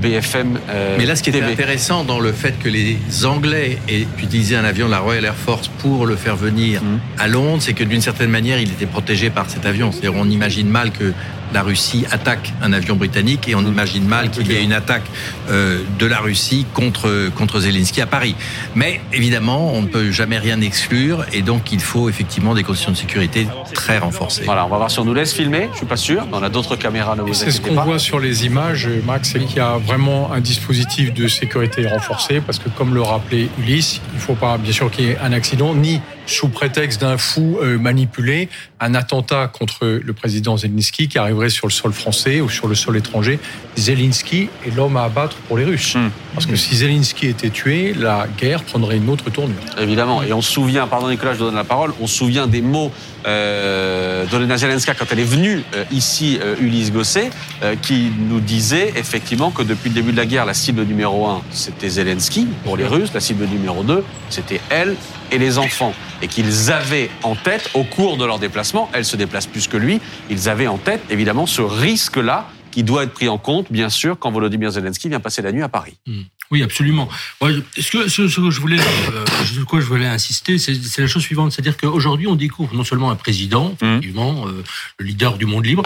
BFM. 0.00 0.58
mais 0.98 1.06
là, 1.06 1.16
ce 1.16 1.22
qui 1.22 1.30
était 1.30 1.40
intéressant 1.52 2.04
dans 2.04 2.20
le 2.20 2.32
fait 2.32 2.58
que 2.58 2.68
les 2.68 2.98
Anglais 3.24 3.78
aient 3.88 4.06
utilisé 4.18 4.56
un 4.56 4.64
avion 4.64 4.86
de 4.86 4.90
la 4.92 5.00
Royal 5.00 5.24
Air 5.24 5.34
Force 5.34 5.68
pour 5.78 6.06
le 6.06 6.16
faire 6.16 6.36
venir 6.36 6.82
mmh. 6.82 7.00
à 7.18 7.28
Londres, 7.28 7.62
c'est 7.62 7.72
que 7.72 7.84
d'une 7.84 8.00
certaine 8.00 8.30
manière, 8.30 8.60
il 8.60 8.70
était 8.70 8.86
protégé 8.86 9.30
par 9.30 9.48
cet 9.50 9.66
avion. 9.66 9.92
C'est-à-dire, 9.92 10.14
on 10.16 10.28
imagine 10.28 10.68
mal 10.68 10.90
que 10.90 11.12
la 11.52 11.62
Russie 11.62 12.04
attaque 12.10 12.52
un 12.62 12.72
avion 12.72 12.96
britannique 12.96 13.48
et 13.48 13.54
on 13.54 13.62
imagine 13.62 14.06
mal 14.06 14.30
qu'il 14.30 14.50
y 14.50 14.54
ait 14.54 14.62
une 14.62 14.72
attaque 14.72 15.04
euh, 15.50 15.82
de 15.98 16.06
la 16.06 16.18
Russie 16.18 16.66
contre, 16.74 17.30
contre 17.34 17.60
Zelensky 17.60 18.00
à 18.00 18.06
Paris. 18.06 18.34
Mais 18.74 19.00
évidemment, 19.12 19.72
on 19.72 19.82
ne 19.82 19.86
peut 19.86 20.10
jamais 20.10 20.38
rien 20.38 20.60
exclure 20.60 21.24
et 21.32 21.42
donc 21.42 21.72
il 21.72 21.80
faut 21.80 22.08
effectivement 22.08 22.54
des 22.54 22.62
conditions 22.62 22.92
de 22.92 22.96
sécurité 22.96 23.46
très 23.74 23.98
renforcées. 23.98 24.44
Voilà, 24.44 24.66
on 24.66 24.68
va 24.68 24.76
voir 24.76 24.90
si 24.90 24.98
on 24.98 25.04
nous 25.04 25.14
laisse 25.14 25.32
filmer, 25.32 25.68
je 25.72 25.78
suis 25.78 25.86
pas 25.86 25.96
sûr. 25.96 26.26
On 26.32 26.42
a 26.42 26.48
d'autres 26.48 26.76
caméras, 26.76 27.16
ne 27.16 27.32
C'est 27.32 27.50
ce 27.50 27.60
qu'on 27.60 27.80
voit 27.82 27.98
sur 27.98 28.18
les 28.18 28.46
images, 28.46 28.88
Max, 29.06 29.30
c'est 29.32 29.40
qu'il 29.40 29.56
y 29.56 29.60
a 29.60 29.78
vraiment 29.78 30.32
un 30.32 30.40
dispositif 30.40 31.12
de 31.12 31.28
sécurité 31.28 31.86
renforcé 31.86 32.40
parce 32.40 32.58
que 32.58 32.68
comme 32.68 32.94
le 32.94 33.02
rappelait 33.02 33.48
Ulysse, 33.58 34.00
il 34.12 34.16
ne 34.16 34.20
faut 34.20 34.34
pas 34.34 34.58
bien 34.58 34.72
sûr 34.72 34.90
qu'il 34.90 35.06
y 35.06 35.08
ait 35.10 35.18
un 35.18 35.32
accident 35.32 35.74
ni 35.74 36.00
sous 36.28 36.48
prétexte 36.48 37.00
d'un 37.00 37.18
fou 37.18 37.58
euh, 37.60 37.78
manipulé, 37.78 38.48
un 38.80 38.94
attentat 38.94 39.48
contre 39.48 39.86
le 39.86 40.12
président 40.12 40.56
Zelensky 40.56 41.08
qui 41.08 41.18
arriverait 41.18 41.48
sur 41.48 41.66
le 41.66 41.72
sol 41.72 41.92
français 41.92 42.40
ou 42.40 42.48
sur 42.48 42.68
le 42.68 42.74
sol 42.74 42.96
étranger. 42.96 43.40
Zelensky 43.76 44.50
est 44.66 44.74
l'homme 44.76 44.96
à 44.96 45.04
abattre 45.04 45.36
pour 45.48 45.56
les 45.56 45.64
Russes. 45.64 45.94
Hmm. 45.94 46.10
Parce 46.34 46.46
que 46.46 46.56
si 46.56 46.76
Zelensky 46.76 47.26
était 47.26 47.50
tué, 47.50 47.94
la 47.94 48.26
guerre 48.38 48.62
prendrait 48.62 48.98
une 48.98 49.08
autre 49.08 49.30
tournure. 49.30 49.56
Évidemment. 49.78 50.22
Et 50.22 50.32
on 50.32 50.42
se 50.42 50.52
souvient, 50.52 50.86
pardon 50.86 51.08
Nicolas, 51.08 51.34
je 51.34 51.38
donne 51.38 51.54
la 51.54 51.64
parole, 51.64 51.92
on 52.00 52.06
se 52.06 52.16
souvient 52.16 52.46
des 52.46 52.62
mots 52.62 52.92
euh, 53.26 54.26
d'Olena 54.26 54.56
Zelenska 54.56 54.94
quand 54.94 55.06
elle 55.10 55.20
est 55.20 55.24
venue 55.24 55.62
euh, 55.74 55.84
ici, 55.90 56.38
euh, 56.42 56.56
Ulysse 56.60 56.92
Gosset, 56.92 57.30
euh, 57.62 57.76
qui 57.76 58.12
nous 58.18 58.40
disait 58.40 58.92
effectivement 58.96 59.50
que 59.50 59.62
depuis 59.62 59.88
le 59.88 59.94
début 59.94 60.12
de 60.12 60.16
la 60.16 60.26
guerre, 60.26 60.44
la 60.44 60.54
cible 60.54 60.82
numéro 60.82 61.26
un, 61.26 61.42
c'était 61.50 61.88
Zelensky 61.88 62.46
pour 62.64 62.76
les 62.76 62.86
Russes, 62.86 63.12
la 63.12 63.20
cible 63.20 63.46
numéro 63.46 63.82
deux, 63.82 64.04
c'était 64.30 64.60
elle 64.70 64.96
et 65.30 65.38
les 65.38 65.58
enfants. 65.58 65.94
Et 66.22 66.28
qu'ils 66.28 66.72
avaient 66.72 67.10
en 67.22 67.34
tête, 67.34 67.70
au 67.74 67.84
cours 67.84 68.16
de 68.16 68.24
leur 68.24 68.38
déplacement, 68.38 68.90
elle 68.92 69.04
se 69.04 69.16
déplace 69.16 69.46
plus 69.46 69.68
que 69.68 69.76
lui, 69.76 70.00
ils 70.30 70.48
avaient 70.48 70.66
en 70.66 70.78
tête 70.78 71.00
évidemment 71.10 71.46
ce 71.46 71.62
risque-là 71.62 72.46
qui 72.70 72.82
doit 72.82 73.04
être 73.04 73.12
pris 73.12 73.28
en 73.28 73.38
compte, 73.38 73.72
bien 73.72 73.88
sûr, 73.88 74.18
quand 74.18 74.30
Volodymyr 74.30 74.70
Zelensky 74.70 75.08
vient 75.08 75.20
passer 75.20 75.42
la 75.42 75.52
nuit 75.52 75.62
à 75.62 75.68
Paris. 75.68 75.98
Hmm. 76.06 76.22
Oui, 76.50 76.62
absolument. 76.62 77.08
ce, 77.40 77.90
que, 77.90 78.08
ce, 78.08 78.22
que 78.22 78.50
je 78.50 78.60
voulais, 78.60 78.78
euh, 79.12 79.64
quoi 79.66 79.80
je 79.80 79.86
voulais 79.86 80.06
insister, 80.06 80.58
c'est 80.58 80.98
la 80.98 81.06
chose 81.06 81.22
suivante, 81.22 81.52
c'est-à-dire 81.52 81.76
qu'aujourd'hui, 81.76 82.26
on 82.26 82.36
découvre 82.36 82.74
non 82.74 82.84
seulement 82.84 83.10
un 83.10 83.16
président, 83.16 83.76
hmm. 83.80 83.86
effectivement, 83.86 84.48
euh, 84.48 84.64
le 84.98 85.06
leader 85.06 85.36
du 85.36 85.46
monde 85.46 85.66
libre, 85.66 85.82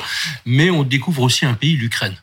mais 0.46 0.70
on 0.70 0.84
découvre 0.84 1.22
aussi 1.22 1.44
un 1.46 1.54
pays, 1.54 1.76
l'Ukraine. 1.76 2.16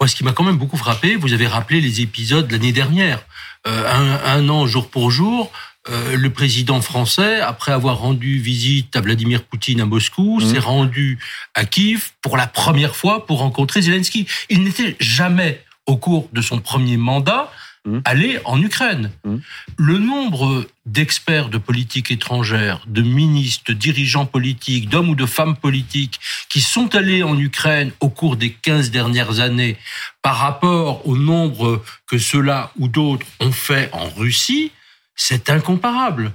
Moi, 0.00 0.08
ce 0.08 0.16
qui 0.16 0.24
m'a 0.24 0.32
quand 0.32 0.44
même 0.44 0.56
beaucoup 0.56 0.76
frappé, 0.76 1.14
vous 1.14 1.32
avez 1.32 1.46
rappelé 1.46 1.80
les 1.80 2.00
épisodes 2.00 2.50
l'année 2.50 2.72
dernière, 2.72 3.24
euh, 3.68 3.88
un, 3.88 4.38
un, 4.38 4.48
an 4.48 4.66
jour 4.66 4.90
pour 4.90 5.12
jour, 5.12 5.52
euh, 5.88 6.16
le 6.16 6.30
président 6.30 6.80
français, 6.80 7.40
après 7.40 7.72
avoir 7.72 7.98
rendu 7.98 8.38
visite 8.38 8.94
à 8.94 9.00
Vladimir 9.00 9.42
Poutine 9.42 9.80
à 9.80 9.86
Moscou, 9.86 10.38
mmh. 10.38 10.46
s'est 10.46 10.58
rendu 10.60 11.18
à 11.54 11.64
Kiev 11.64 12.10
pour 12.20 12.36
la 12.36 12.46
première 12.46 12.94
fois 12.94 13.26
pour 13.26 13.40
rencontrer 13.40 13.82
Zelensky. 13.82 14.28
Il 14.48 14.62
n'était 14.62 14.96
jamais, 15.00 15.64
au 15.86 15.96
cours 15.96 16.28
de 16.32 16.40
son 16.40 16.58
premier 16.58 16.96
mandat, 16.96 17.50
mmh. 17.84 17.98
allé 18.04 18.38
en 18.44 18.60
Ukraine. 18.60 19.10
Mmh. 19.24 19.36
Le 19.78 19.98
nombre 19.98 20.66
d'experts 20.86 21.48
de 21.48 21.58
politique 21.58 22.10
étrangère, 22.10 22.84
de 22.86 23.02
ministres, 23.02 23.72
de 23.72 23.72
dirigeants 23.72 24.26
politiques, 24.26 24.88
d'hommes 24.88 25.10
ou 25.10 25.14
de 25.14 25.26
femmes 25.26 25.56
politiques 25.56 26.20
qui 26.48 26.60
sont 26.60 26.94
allés 26.94 27.22
en 27.22 27.38
Ukraine 27.38 27.92
au 28.00 28.08
cours 28.08 28.36
des 28.36 28.52
15 28.52 28.90
dernières 28.90 29.40
années 29.40 29.76
par 30.22 30.36
rapport 30.36 31.06
au 31.06 31.16
nombre 31.16 31.82
que 32.06 32.18
ceux-là 32.18 32.72
ou 32.78 32.88
d'autres 32.88 33.26
ont 33.40 33.52
fait 33.52 33.90
en 33.92 34.08
Russie, 34.08 34.72
c'est 35.14 35.50
incomparable. 35.50 36.32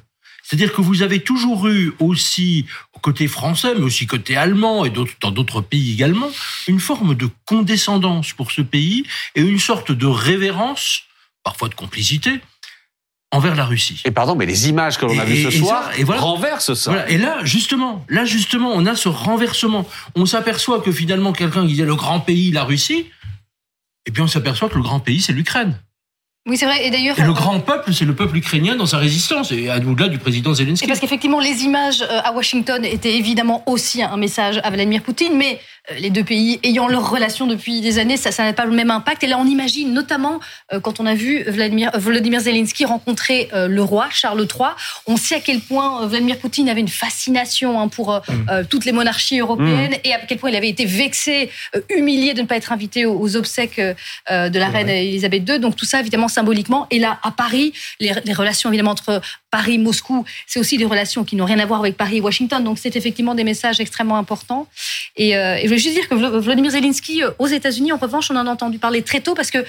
C'est-à-dire 0.48 0.72
que 0.72 0.80
vous 0.80 1.02
avez 1.02 1.20
toujours 1.20 1.68
eu 1.68 1.94
aussi, 2.00 2.66
côté 3.02 3.28
français, 3.28 3.74
mais 3.76 3.84
aussi 3.84 4.08
côté 4.08 4.38
allemand 4.38 4.86
et 4.86 4.90
dans 4.90 5.32
d'autres 5.32 5.60
pays 5.60 5.92
également, 5.92 6.30
une 6.70 6.80
forme 6.80 7.16
de 7.16 7.28
condescendance 7.46 8.32
pour 8.32 8.52
ce 8.54 8.62
pays 8.62 9.04
et 9.36 9.42
une 9.42 9.60
sorte 9.60 9.92
de 9.92 10.06
révérence, 10.06 11.02
parfois 11.44 11.68
de 11.68 11.76
complicité, 11.76 12.40
envers 13.32 13.56
la 13.56 13.66
Russie. 13.66 14.02
Et 14.06 14.12
pardon, 14.12 14.36
mais 14.36 14.46
les 14.46 14.70
images 14.70 14.98
que 14.98 15.06
l'on 15.06 15.20
a 15.20 15.26
vues 15.26 15.44
ce 15.44 15.52
soir 15.52 15.92
renversent 16.18 16.76
ça. 16.76 17.10
Et 17.10 17.18
là, 17.18 17.44
justement, 17.44 18.06
là 18.08 18.24
justement, 18.24 18.72
on 18.74 18.86
a 18.86 18.96
ce 18.96 19.10
renversement. 19.10 19.86
On 20.16 20.26
s'aperçoit 20.26 20.80
que 20.80 20.94
finalement, 20.94 21.34
quelqu'un 21.34 21.64
qui 21.64 21.74
disait 21.74 21.84
le 21.84 21.96
grand 21.96 22.22
pays, 22.22 22.52
la 22.54 22.64
Russie, 22.64 23.08
et 24.06 24.12
puis 24.12 24.22
on 24.22 24.28
s'aperçoit 24.28 24.70
que 24.70 24.76
le 24.76 24.82
grand 24.82 25.02
pays, 25.02 25.20
c'est 25.20 25.34
l'Ukraine. 25.34 25.78
Oui, 26.48 26.56
c'est 26.58 26.66
vrai. 26.66 26.86
Et 26.88 26.90
d'ailleurs, 26.90 27.16
le 27.20 27.34
grand 27.34 27.60
peuple, 27.60 27.94
c'est 27.94 28.06
le 28.06 28.16
peuple 28.16 28.38
ukrainien 28.38 28.78
dans 28.78 28.86
sa 28.86 28.98
résistance, 28.98 29.52
et 29.52 29.70
au-delà 29.70 30.08
du 30.08 30.18
président 30.18 30.54
Zelensky. 30.54 30.86
Et 30.86 30.88
parce 30.88 31.02
qu'effectivement, 31.02 31.42
les 31.42 31.64
images 31.64 32.02
euh, 32.02 32.22
à 32.24 32.32
Washington 32.32 32.86
étaient 32.86 33.16
évidemment 33.16 33.64
aussi 33.66 34.02
un 34.02 34.16
message 34.16 34.62
à 34.64 34.70
Vladimir 34.70 35.02
Poutine, 35.02 35.36
mais 35.36 35.56
euh, 35.56 35.58
les 36.00 36.10
deux 36.10 36.24
pays 36.24 36.60
ayant 36.64 36.88
leur 36.88 37.10
relation 37.10 37.48
depuis 37.48 37.82
des 37.82 38.00
années, 38.00 38.18
ça 38.18 38.44
n'a 38.44 38.54
pas 38.54 38.66
le 38.66 38.72
même 38.72 38.92
impact. 38.92 39.24
Et 39.24 39.28
là, 39.28 39.38
on 39.40 39.46
imagine, 39.46 39.94
notamment 39.94 40.40
euh, 40.74 40.80
quand 40.80 41.00
on 41.00 41.06
a 41.06 41.16
vu 41.16 41.44
Vladimir, 41.44 41.92
Volodymyr 41.96 42.42
Zelensky 42.42 42.86
rencontrer 42.86 43.50
le 43.54 43.82
roi 43.82 44.08
Charles 44.12 44.42
III, 44.42 44.70
on 45.06 45.18
sait 45.18 45.36
à 45.36 45.40
quel 45.40 45.62
point 45.62 46.06
Vladimir 46.06 46.38
Poutine 46.38 46.70
avait 46.70 46.82
une 46.82 46.88
fascination 46.88 47.80
hein, 47.80 47.88
pour 47.88 48.14
mm. 48.14 48.66
toutes 48.70 48.86
les 48.86 48.92
monarchies 48.92 49.40
européennes 49.40 49.92
mm. 49.92 50.08
et 50.08 50.14
à 50.14 50.20
quel 50.20 50.38
point 50.38 50.50
il 50.50 50.56
avait 50.56 50.70
été 50.70 50.86
vexé, 50.86 51.50
humilié 51.90 52.34
de 52.34 52.42
ne 52.42 52.48
pas 52.48 52.58
être 52.58 52.72
invité 52.72 53.06
aux, 53.06 53.36
obsèques 53.36 53.80
de 53.80 54.60
la 54.60 54.68
reine 54.70 54.90
Elisabeth 54.90 55.48
II. 55.48 55.60
Donc 55.60 55.76
tout 55.76 55.86
ça, 55.86 56.00
évidemment, 56.00 56.28
symboliquement. 56.28 56.88
Et 56.92 57.00
là, 57.00 57.20
à 57.24 57.32
Paris, 57.32 57.74
les, 58.00 58.12
relations 58.34 58.70
évidemment 58.70 58.92
entre 58.92 59.22
Paris 59.52 59.76
et 59.76 59.78
Moscou, 59.78 60.26
c'est 60.46 60.60
aussi 60.60 60.78
des 60.78 60.86
relations 60.86 61.24
qui 61.24 61.36
n'ont 61.36 61.46
rien 61.46 61.60
à 61.60 61.66
voir 61.66 61.80
avec 61.80 61.98
Paris 61.98 62.18
et 62.18 62.22
Washington. 62.22 62.64
Donc 62.64 62.78
c'est 62.80 62.96
effectivement 62.96 63.36
des 63.36 63.44
messages 63.44 63.80
extrêmement 63.80 64.18
importants. 64.18 64.68
Et, 65.16 65.36
euh, 65.36 65.56
et 65.56 65.68
je 65.78 65.84
veux 65.84 65.94
juste 65.94 65.96
dire 65.96 66.10
que 66.10 66.40
Vladimir 66.40 66.72
Zelensky, 66.72 67.24
euh, 67.24 67.32
aux 67.40 67.48
États-Unis, 67.48 67.92
en 67.92 67.98
revanche, 67.98 68.30
on 68.32 68.36
en 68.36 68.48
a 68.48 68.52
entendu 68.52 68.80
parler 68.80 69.02
très 69.02 69.22
tôt 69.22 69.36
parce 69.36 69.52
que 69.52 69.60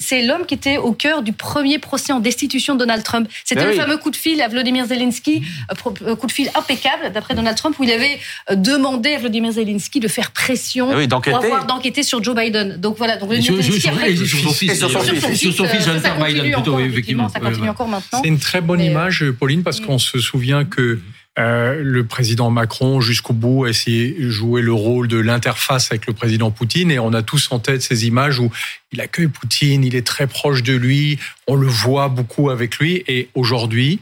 c'est 0.00 0.22
l'homme 0.22 0.44
qui 0.44 0.54
était 0.54 0.76
au 0.76 0.92
cœur 0.92 1.22
du 1.22 1.32
premier 1.32 1.78
procès 1.78 2.12
en 2.12 2.18
destitution 2.18 2.74
de 2.74 2.80
Donald 2.80 3.04
Trump. 3.04 3.28
C'était 3.44 3.62
ben 3.62 3.70
le 3.70 3.74
fameux 3.74 3.96
coup 3.96 4.10
de 4.10 4.16
fil 4.16 4.42
à 4.42 4.48
Vladimir 4.48 4.86
Zelensky, 4.86 5.42
euh, 5.70 5.90
euh, 6.02 6.16
coup 6.16 6.26
de 6.26 6.32
fil 6.32 6.50
impeccable 6.56 7.12
d'après 7.12 7.34
Donald 7.34 7.56
Trump, 7.56 7.76
où 7.78 7.84
il 7.84 7.92
avait 7.92 8.18
demandé 8.50 9.14
à 9.14 9.18
Vladimir 9.18 9.52
Zelensky 9.52 10.00
de 10.00 10.08
faire 10.08 10.32
pression 10.32 10.90
ah 10.92 11.20
pour 11.20 11.36
avoir 11.36 11.66
d'enquêter 11.66 12.02
sur 12.02 12.22
Joe 12.22 12.34
Biden. 12.34 12.76
Donc 12.76 12.98
voilà. 12.98 13.16
Donc 13.16 13.32
sur, 13.34 13.54
son 13.54 14.50
fils, 14.50 14.78
sur 14.78 14.90
son 14.90 15.64
fils, 15.64 15.88
Hunter 15.88 16.12
Biden 16.22 16.52
plutôt, 16.52 16.78
effectivement. 16.80 17.28
Ça 17.28 17.40
continue 17.40 17.68
encore 17.68 17.88
maintenant. 17.88 18.20
C'est 18.20 18.28
une 18.28 18.40
très 18.40 18.60
bonne 18.60 18.80
image, 18.80 19.24
Pauline, 19.38 19.62
parce 19.62 19.80
qu'on 19.80 19.98
se 19.98 20.18
souvient 20.18 20.64
que 20.64 20.98
euh, 21.38 21.82
le 21.82 22.06
président 22.06 22.50
Macron, 22.50 23.00
jusqu'au 23.00 23.32
bout, 23.32 23.64
a 23.64 23.68
essayé 23.68 24.12
de 24.12 24.30
jouer 24.30 24.62
le 24.62 24.72
rôle 24.72 25.08
de 25.08 25.18
l'interface 25.18 25.90
avec 25.90 26.06
le 26.06 26.12
président 26.12 26.50
Poutine. 26.50 26.90
Et 26.90 26.98
on 26.98 27.12
a 27.12 27.22
tous 27.22 27.48
en 27.50 27.58
tête 27.58 27.82
ces 27.82 28.06
images 28.06 28.38
où 28.38 28.50
il 28.92 29.00
accueille 29.00 29.28
Poutine, 29.28 29.84
il 29.84 29.96
est 29.96 30.06
très 30.06 30.26
proche 30.26 30.62
de 30.62 30.74
lui, 30.74 31.18
on 31.48 31.56
le 31.56 31.66
voit 31.66 32.08
beaucoup 32.08 32.50
avec 32.50 32.78
lui. 32.78 33.02
Et 33.08 33.28
aujourd'hui, 33.34 34.00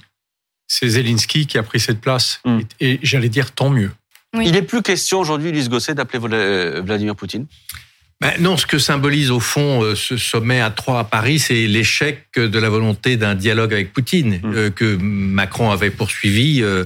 c'est 0.68 0.88
Zelensky 0.88 1.46
qui 1.46 1.56
a 1.56 1.62
pris 1.62 1.80
cette 1.80 2.00
place. 2.00 2.40
Hmm. 2.44 2.60
Et, 2.80 2.98
j'allais 3.02 3.30
dire 3.30 3.52
tant 3.52 3.70
mieux. 3.70 3.92
Il 4.34 4.52
n'est 4.52 4.62
plus 4.62 4.82
question 4.82 5.20
aujourd'hui, 5.20 5.52
Lise 5.52 5.68
Gosset, 5.68 5.94
d'appeler 5.94 6.80
Vladimir 6.80 7.14
Poutine? 7.14 7.46
Ben 8.22 8.34
non, 8.38 8.56
ce 8.56 8.66
que 8.66 8.78
symbolise 8.78 9.32
au 9.32 9.40
fond 9.40 9.82
euh, 9.82 9.96
ce 9.96 10.16
sommet 10.16 10.60
à 10.60 10.70
trois 10.70 11.00
à 11.00 11.04
Paris, 11.04 11.40
c'est 11.40 11.66
l'échec 11.66 12.24
de 12.36 12.58
la 12.58 12.70
volonté 12.70 13.16
d'un 13.16 13.34
dialogue 13.34 13.72
avec 13.72 13.92
Poutine 13.92 14.40
mmh. 14.40 14.54
euh, 14.54 14.70
que 14.70 14.96
Macron 15.00 15.72
avait 15.72 15.90
poursuivi 15.90 16.62
euh, 16.62 16.84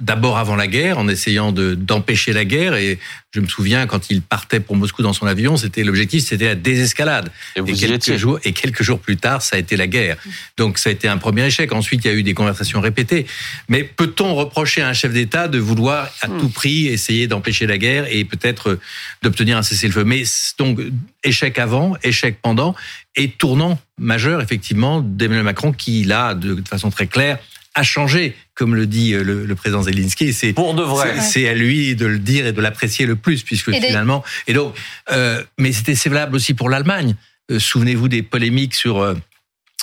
d'abord 0.00 0.36
avant 0.36 0.56
la 0.56 0.66
guerre 0.66 0.98
en 0.98 1.08
essayant 1.08 1.52
d'empêcher 1.52 2.34
la 2.34 2.44
guerre 2.44 2.74
et 2.74 2.98
je 3.34 3.40
me 3.40 3.48
souviens 3.48 3.86
quand 3.86 4.10
il 4.10 4.22
partait 4.22 4.60
pour 4.60 4.76
Moscou 4.76 5.02
dans 5.02 5.12
son 5.12 5.26
avion, 5.26 5.56
c'était 5.56 5.82
l'objectif, 5.82 6.24
c'était 6.24 6.44
la 6.46 6.54
désescalade. 6.54 7.30
Et, 7.56 7.72
quelques 7.72 8.16
jours 8.16 8.38
et 8.44 8.52
quelques 8.52 8.84
jours 8.84 9.00
plus 9.00 9.16
tard, 9.16 9.42
ça 9.42 9.56
a 9.56 9.58
été 9.58 9.76
la 9.76 9.88
guerre. 9.88 10.16
Donc 10.56 10.78
ça 10.78 10.90
a 10.90 10.92
été 10.92 11.08
un 11.08 11.18
premier 11.18 11.44
échec. 11.44 11.72
Ensuite, 11.72 12.04
il 12.04 12.08
y 12.08 12.10
a 12.10 12.14
eu 12.14 12.22
des 12.22 12.34
conversations 12.34 12.80
répétées. 12.80 13.26
Mais 13.68 13.82
peut-on 13.82 14.36
reprocher 14.36 14.82
à 14.82 14.88
un 14.88 14.92
chef 14.92 15.12
d'État 15.12 15.48
de 15.48 15.58
vouloir 15.58 16.10
à 16.20 16.28
hmm. 16.28 16.38
tout 16.38 16.48
prix 16.48 16.86
essayer 16.86 17.26
d'empêcher 17.26 17.66
la 17.66 17.76
guerre 17.76 18.06
et 18.08 18.24
peut-être 18.24 18.78
d'obtenir 19.22 19.58
un 19.58 19.62
cessez-le-feu? 19.62 20.04
Mais 20.04 20.22
donc 20.56 20.78
échec 21.24 21.58
avant, 21.58 21.96
échec 22.04 22.38
pendant 22.40 22.76
et 23.16 23.30
tournant 23.30 23.80
majeur 23.98 24.42
effectivement 24.42 25.00
d'Emmanuel 25.00 25.44
Macron 25.44 25.72
qui 25.72 26.04
là 26.04 26.34
de 26.34 26.62
façon 26.68 26.90
très 26.90 27.06
claire 27.08 27.38
a 27.74 27.82
changé, 27.82 28.34
comme 28.54 28.74
le 28.74 28.86
dit 28.86 29.14
euh, 29.14 29.22
le, 29.22 29.54
président 29.54 29.82
Zelensky. 29.82 30.32
C'est 30.32 30.52
pour 30.52 30.74
de 30.74 30.82
vrai. 30.82 31.20
C'est 31.20 31.48
à 31.48 31.54
lui 31.54 31.94
de 31.96 32.06
le 32.06 32.18
dire 32.18 32.46
et 32.46 32.52
de 32.52 32.60
l'apprécier 32.60 33.06
le 33.06 33.16
plus, 33.16 33.42
puisque 33.42 33.72
finalement. 33.72 34.24
Et 34.46 34.52
donc, 34.52 34.74
euh, 35.10 35.42
mais 35.58 35.72
c'était 35.72 35.94
valable 36.08 36.36
aussi 36.36 36.54
pour 36.54 36.68
l'Allemagne. 36.70 37.16
Euh, 37.50 37.58
souvenez-vous 37.58 38.08
des 38.08 38.22
polémiques 38.22 38.74
sur 38.74 39.14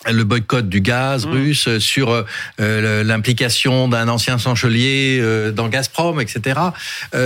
le 0.09 0.23
boycott 0.23 0.67
du 0.67 0.81
gaz 0.81 1.27
mm. 1.27 1.29
russe, 1.29 1.77
sur 1.77 2.25
l'implication 2.57 3.87
d'un 3.87 4.07
ancien 4.07 4.39
chancelier 4.39 5.21
dans 5.53 5.67
Gazprom, 5.67 6.19
etc. 6.19 6.59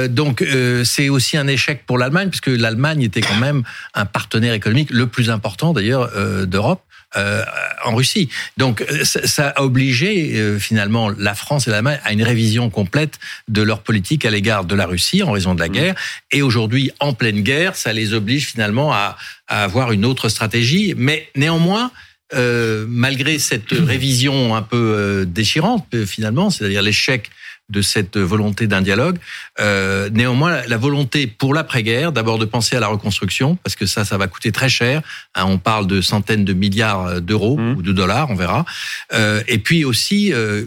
donc 0.09 0.45
c'est 0.84 1.07
aussi 1.07 1.38
un 1.38 1.47
échec 1.47 1.86
pour 1.86 1.97
l'Allemagne, 1.97 2.28
puisque 2.28 2.47
l'Allemagne 2.47 3.01
était 3.03 3.22
quand 3.22 3.38
même 3.38 3.63
un 3.93 4.05
partenaire 4.05 4.53
économique 4.53 4.89
le 4.91 5.07
plus 5.07 5.30
important 5.30 5.72
d'ailleurs 5.72 6.11
d'Europe 6.47 6.82
en 7.16 7.95
Russie. 7.95 8.30
Donc 8.57 8.86
ça, 9.03 9.49
a 9.49 9.61
obligé 9.61 10.59
finalement 10.59 11.09
la 11.09 11.36
France 11.36 11.68
et 11.68 11.72
l'Allemagne 11.72 11.99
à 12.03 12.13
une 12.13 12.24
révision 12.24 12.70
complète 12.70 13.20
de 13.47 13.61
leur 13.61 13.82
politique 13.82 14.26
à 14.26 14.32
l'égard 14.32 14.66
de 14.66 14.76
la 14.76 14.86
Russie 14.86 15.24
en 15.24 15.32
raison 15.32 15.55
de 15.55 15.59
la 15.59 15.68
mmh. 15.68 15.72
guerre. 15.72 15.95
Et 16.32 16.41
aujourd'hui, 16.41 16.91
en 16.99 17.13
pleine 17.13 17.41
guerre, 17.41 17.76
ça 17.76 17.93
les 17.93 18.13
oblige 18.13 18.47
finalement 18.47 18.93
à, 18.93 19.18
à 19.47 19.63
avoir 19.63 19.91
une 19.91 20.05
autre 20.05 20.30
stratégie. 20.30 20.93
Mais 20.97 21.30
néanmoins, 21.36 21.91
euh, 22.34 22.86
malgré 22.89 23.38
cette 23.38 23.72
révision 23.72 24.55
un 24.55 24.63
peu 24.63 24.78
euh, 24.78 25.26
déchirante 25.26 25.86
euh, 25.93 26.07
finalement, 26.07 26.49
c'est-à-dire 26.49 26.82
l'échec 26.82 27.30
de 27.70 27.82
cette 27.82 28.18
volonté 28.18 28.68
d'un 28.68 28.82
dialogue. 28.82 29.18
Euh, 29.59 30.09
néanmoins, 30.11 30.61
la 30.68 30.78
volonté 30.78 31.28
pour 31.28 31.53
l'après-guerre, 31.53 32.11
d'abord 32.11 32.38
de 32.38 32.45
penser 32.45 32.76
à 32.76 32.80
la 32.80 32.88
reconstruction, 32.88 33.57
parce 33.63 33.76
que 33.76 33.86
ça, 33.86 34.05
ça 34.05 34.18
va 34.18 34.28
coûter 34.28 34.51
très 34.51 34.70
cher. 34.70 35.01
Hein, 35.34 35.45
on 35.47 35.57
parle 35.57 35.88
de 35.88 36.01
centaines 36.01 36.45
de 36.45 36.53
milliards 36.53 37.22
d'euros 37.22 37.57
mmh. 37.57 37.78
ou 37.78 37.82
de 37.82 37.91
dollars, 37.91 38.30
on 38.30 38.36
verra. 38.36 38.66
Euh, 39.13 39.41
et 39.47 39.57
puis 39.57 39.84
aussi, 39.84 40.32
euh, 40.34 40.66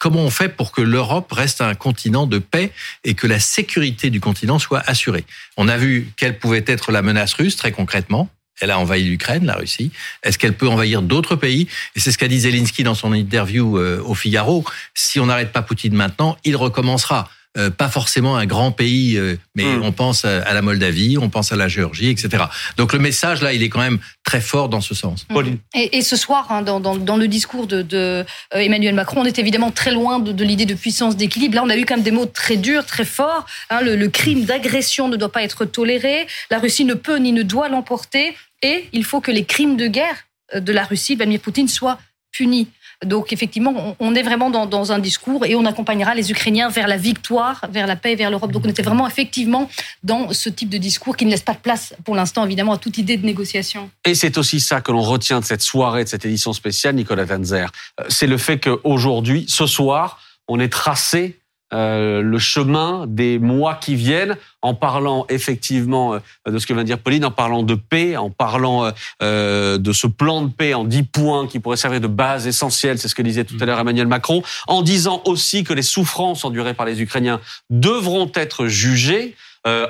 comment 0.00 0.20
on 0.20 0.30
fait 0.30 0.50
pour 0.50 0.72
que 0.72 0.82
l'Europe 0.82 1.32
reste 1.32 1.60
un 1.60 1.74
continent 1.74 2.26
de 2.26 2.38
paix 2.38 2.72
et 3.04 3.14
que 3.14 3.26
la 3.26 3.40
sécurité 3.40 4.10
du 4.10 4.20
continent 4.20 4.58
soit 4.58 4.82
assurée? 4.86 5.24
On 5.56 5.68
a 5.68 5.76
vu 5.76 6.08
quelle 6.16 6.38
pouvait 6.38 6.64
être 6.66 6.92
la 6.92 7.02
menace 7.02 7.34
russe 7.34 7.56
très 7.56 7.72
concrètement. 7.72 8.28
Elle 8.60 8.70
a 8.70 8.78
envahi 8.78 9.04
l'Ukraine, 9.04 9.44
la 9.44 9.54
Russie. 9.54 9.90
Est-ce 10.22 10.38
qu'elle 10.38 10.54
peut 10.54 10.68
envahir 10.68 11.02
d'autres 11.02 11.36
pays? 11.36 11.68
Et 11.94 12.00
c'est 12.00 12.10
ce 12.10 12.18
qu'a 12.18 12.28
dit 12.28 12.40
Zelensky 12.40 12.82
dans 12.82 12.94
son 12.94 13.12
interview 13.12 13.78
euh, 13.78 14.02
au 14.04 14.14
Figaro. 14.14 14.64
Si 14.94 15.20
on 15.20 15.26
n'arrête 15.26 15.52
pas 15.52 15.62
Poutine 15.62 15.94
maintenant, 15.94 16.38
il 16.44 16.56
recommencera. 16.56 17.30
Euh, 17.56 17.70
pas 17.70 17.88
forcément 17.88 18.36
un 18.36 18.46
grand 18.46 18.70
pays, 18.70 19.16
euh, 19.16 19.36
mais 19.54 19.64
hmm. 19.64 19.82
on 19.82 19.92
pense 19.92 20.24
à 20.24 20.52
la 20.52 20.62
Moldavie, 20.62 21.16
on 21.18 21.30
pense 21.30 21.52
à 21.52 21.56
la 21.56 21.68
Géorgie, 21.68 22.10
etc. 22.10 22.44
Donc 22.76 22.92
le 22.92 22.98
message 22.98 23.42
là, 23.42 23.52
il 23.52 23.62
est 23.62 23.68
quand 23.68 23.80
même 23.80 23.98
très 24.24 24.40
fort 24.40 24.68
dans 24.68 24.80
ce 24.80 24.94
sens. 24.94 25.26
Hmm. 25.30 25.56
Et, 25.74 25.98
et, 25.98 26.02
ce 26.02 26.16
soir, 26.16 26.46
hein, 26.50 26.62
dans, 26.62 26.80
dans, 26.80 26.96
dans, 26.96 27.16
le 27.16 27.28
discours 27.28 27.66
de, 27.66 27.82
de, 27.82 28.24
Emmanuel 28.52 28.94
Macron, 28.94 29.22
on 29.22 29.24
est 29.24 29.38
évidemment 29.38 29.70
très 29.70 29.90
loin 29.90 30.18
de, 30.18 30.32
de 30.32 30.44
l'idée 30.44 30.66
de 30.66 30.74
puissance 30.74 31.16
d'équilibre. 31.16 31.54
Là, 31.54 31.62
on 31.64 31.70
a 31.70 31.76
eu 31.76 31.84
quand 31.84 31.94
même 31.94 32.04
des 32.04 32.10
mots 32.10 32.26
très 32.26 32.56
durs, 32.56 32.84
très 32.84 33.04
forts. 33.04 33.46
Hein, 33.70 33.80
le, 33.80 33.96
le 33.96 34.08
crime 34.08 34.44
d'agression 34.44 35.08
ne 35.08 35.16
doit 35.16 35.32
pas 35.32 35.42
être 35.42 35.64
toléré. 35.64 36.26
La 36.50 36.58
Russie 36.58 36.84
ne 36.84 36.94
peut 36.94 37.16
ni 37.16 37.32
ne 37.32 37.42
doit 37.42 37.68
l'emporter 37.68 38.34
et 38.62 38.86
il 38.92 39.04
faut 39.04 39.20
que 39.20 39.30
les 39.30 39.44
crimes 39.44 39.76
de 39.76 39.86
guerre 39.86 40.16
euh, 40.54 40.60
de 40.60 40.72
la 40.72 40.84
Russie, 40.84 41.14
Vladimir 41.14 41.40
Poutine, 41.40 41.68
soient 41.68 41.98
punis. 42.32 42.68
Donc 43.04 43.32
effectivement, 43.32 43.96
on 44.00 44.14
est 44.14 44.22
vraiment 44.22 44.50
dans, 44.50 44.92
un 44.92 44.98
discours 44.98 45.44
et 45.44 45.54
on 45.54 45.64
accompagnera 45.64 46.14
les 46.14 46.30
Ukrainiens 46.30 46.68
vers 46.68 46.86
la 46.86 46.96
victoire, 46.96 47.62
vers 47.70 47.86
la 47.86 47.96
paix, 47.96 48.14
vers 48.14 48.30
l'Europe. 48.30 48.52
Donc 48.52 48.64
on 48.64 48.68
était 48.68 48.82
vraiment 48.82 49.06
effectivement 49.06 49.68
dans 50.02 50.32
ce 50.32 50.48
type 50.48 50.68
de 50.68 50.78
discours 50.78 51.16
qui 51.16 51.26
ne 51.26 51.30
laisse 51.30 51.42
pas 51.42 51.54
de 51.54 51.58
place 51.58 51.94
pour 52.04 52.14
l'instant 52.14 52.44
évidemment 52.44 52.72
à 52.72 52.78
toute 52.78 52.98
idée 52.98 53.16
de 53.16 53.26
négociation. 53.26 53.90
Et 54.04 54.14
c'est 54.14 54.38
aussi 54.38 54.60
ça 54.60 54.80
que 54.80 54.92
l'on 54.92 55.02
retient 55.02 55.40
de 55.40 55.44
cette 55.44 55.62
soirée, 55.62 56.04
de 56.04 56.08
cette 56.08 56.24
édition 56.24 56.52
spéciale, 56.52 56.94
Nicolas 56.94 57.26
Tanzer. 57.26 57.70
Euh, 58.00 58.04
c'est 58.08 58.26
le 58.26 58.38
fait 58.38 58.58
qu'aujourd'hui, 58.58 59.46
ce 59.48 59.66
soir, 59.66 60.20
on 60.48 60.60
est 60.60 60.68
tracé 60.68 61.38
euh, 61.74 62.22
le 62.22 62.38
chemin 62.38 63.06
des 63.08 63.40
mois 63.40 63.74
qui 63.74 63.96
viennent, 63.96 64.36
en 64.62 64.74
parlant 64.74 65.26
effectivement 65.28 66.14
euh, 66.14 66.20
de 66.48 66.58
ce 66.58 66.66
que 66.66 66.72
vient 66.72 66.82
de 66.82 66.86
dire 66.86 66.98
Pauline, 66.98 67.24
en 67.24 67.32
parlant 67.32 67.64
de 67.64 67.74
paix, 67.74 68.16
en 68.16 68.30
parlant 68.30 68.92
euh, 69.22 69.76
de 69.76 69.92
ce 69.92 70.06
plan 70.06 70.42
de 70.42 70.52
paix 70.52 70.74
en 70.74 70.84
dix 70.84 71.02
points 71.02 71.48
qui 71.48 71.58
pourrait 71.58 71.76
servir 71.76 72.00
de 72.00 72.06
base 72.06 72.46
essentielle, 72.46 72.98
c'est 72.98 73.08
ce 73.08 73.16
que 73.16 73.22
disait 73.22 73.44
tout 73.44 73.56
à 73.60 73.64
l'heure 73.64 73.80
Emmanuel 73.80 74.06
Macron, 74.06 74.44
en 74.68 74.82
disant 74.82 75.22
aussi 75.24 75.64
que 75.64 75.72
les 75.72 75.82
souffrances 75.82 76.44
endurées 76.44 76.74
par 76.74 76.86
les 76.86 77.02
Ukrainiens 77.02 77.40
devront 77.68 78.30
être 78.34 78.66
jugées. 78.66 79.34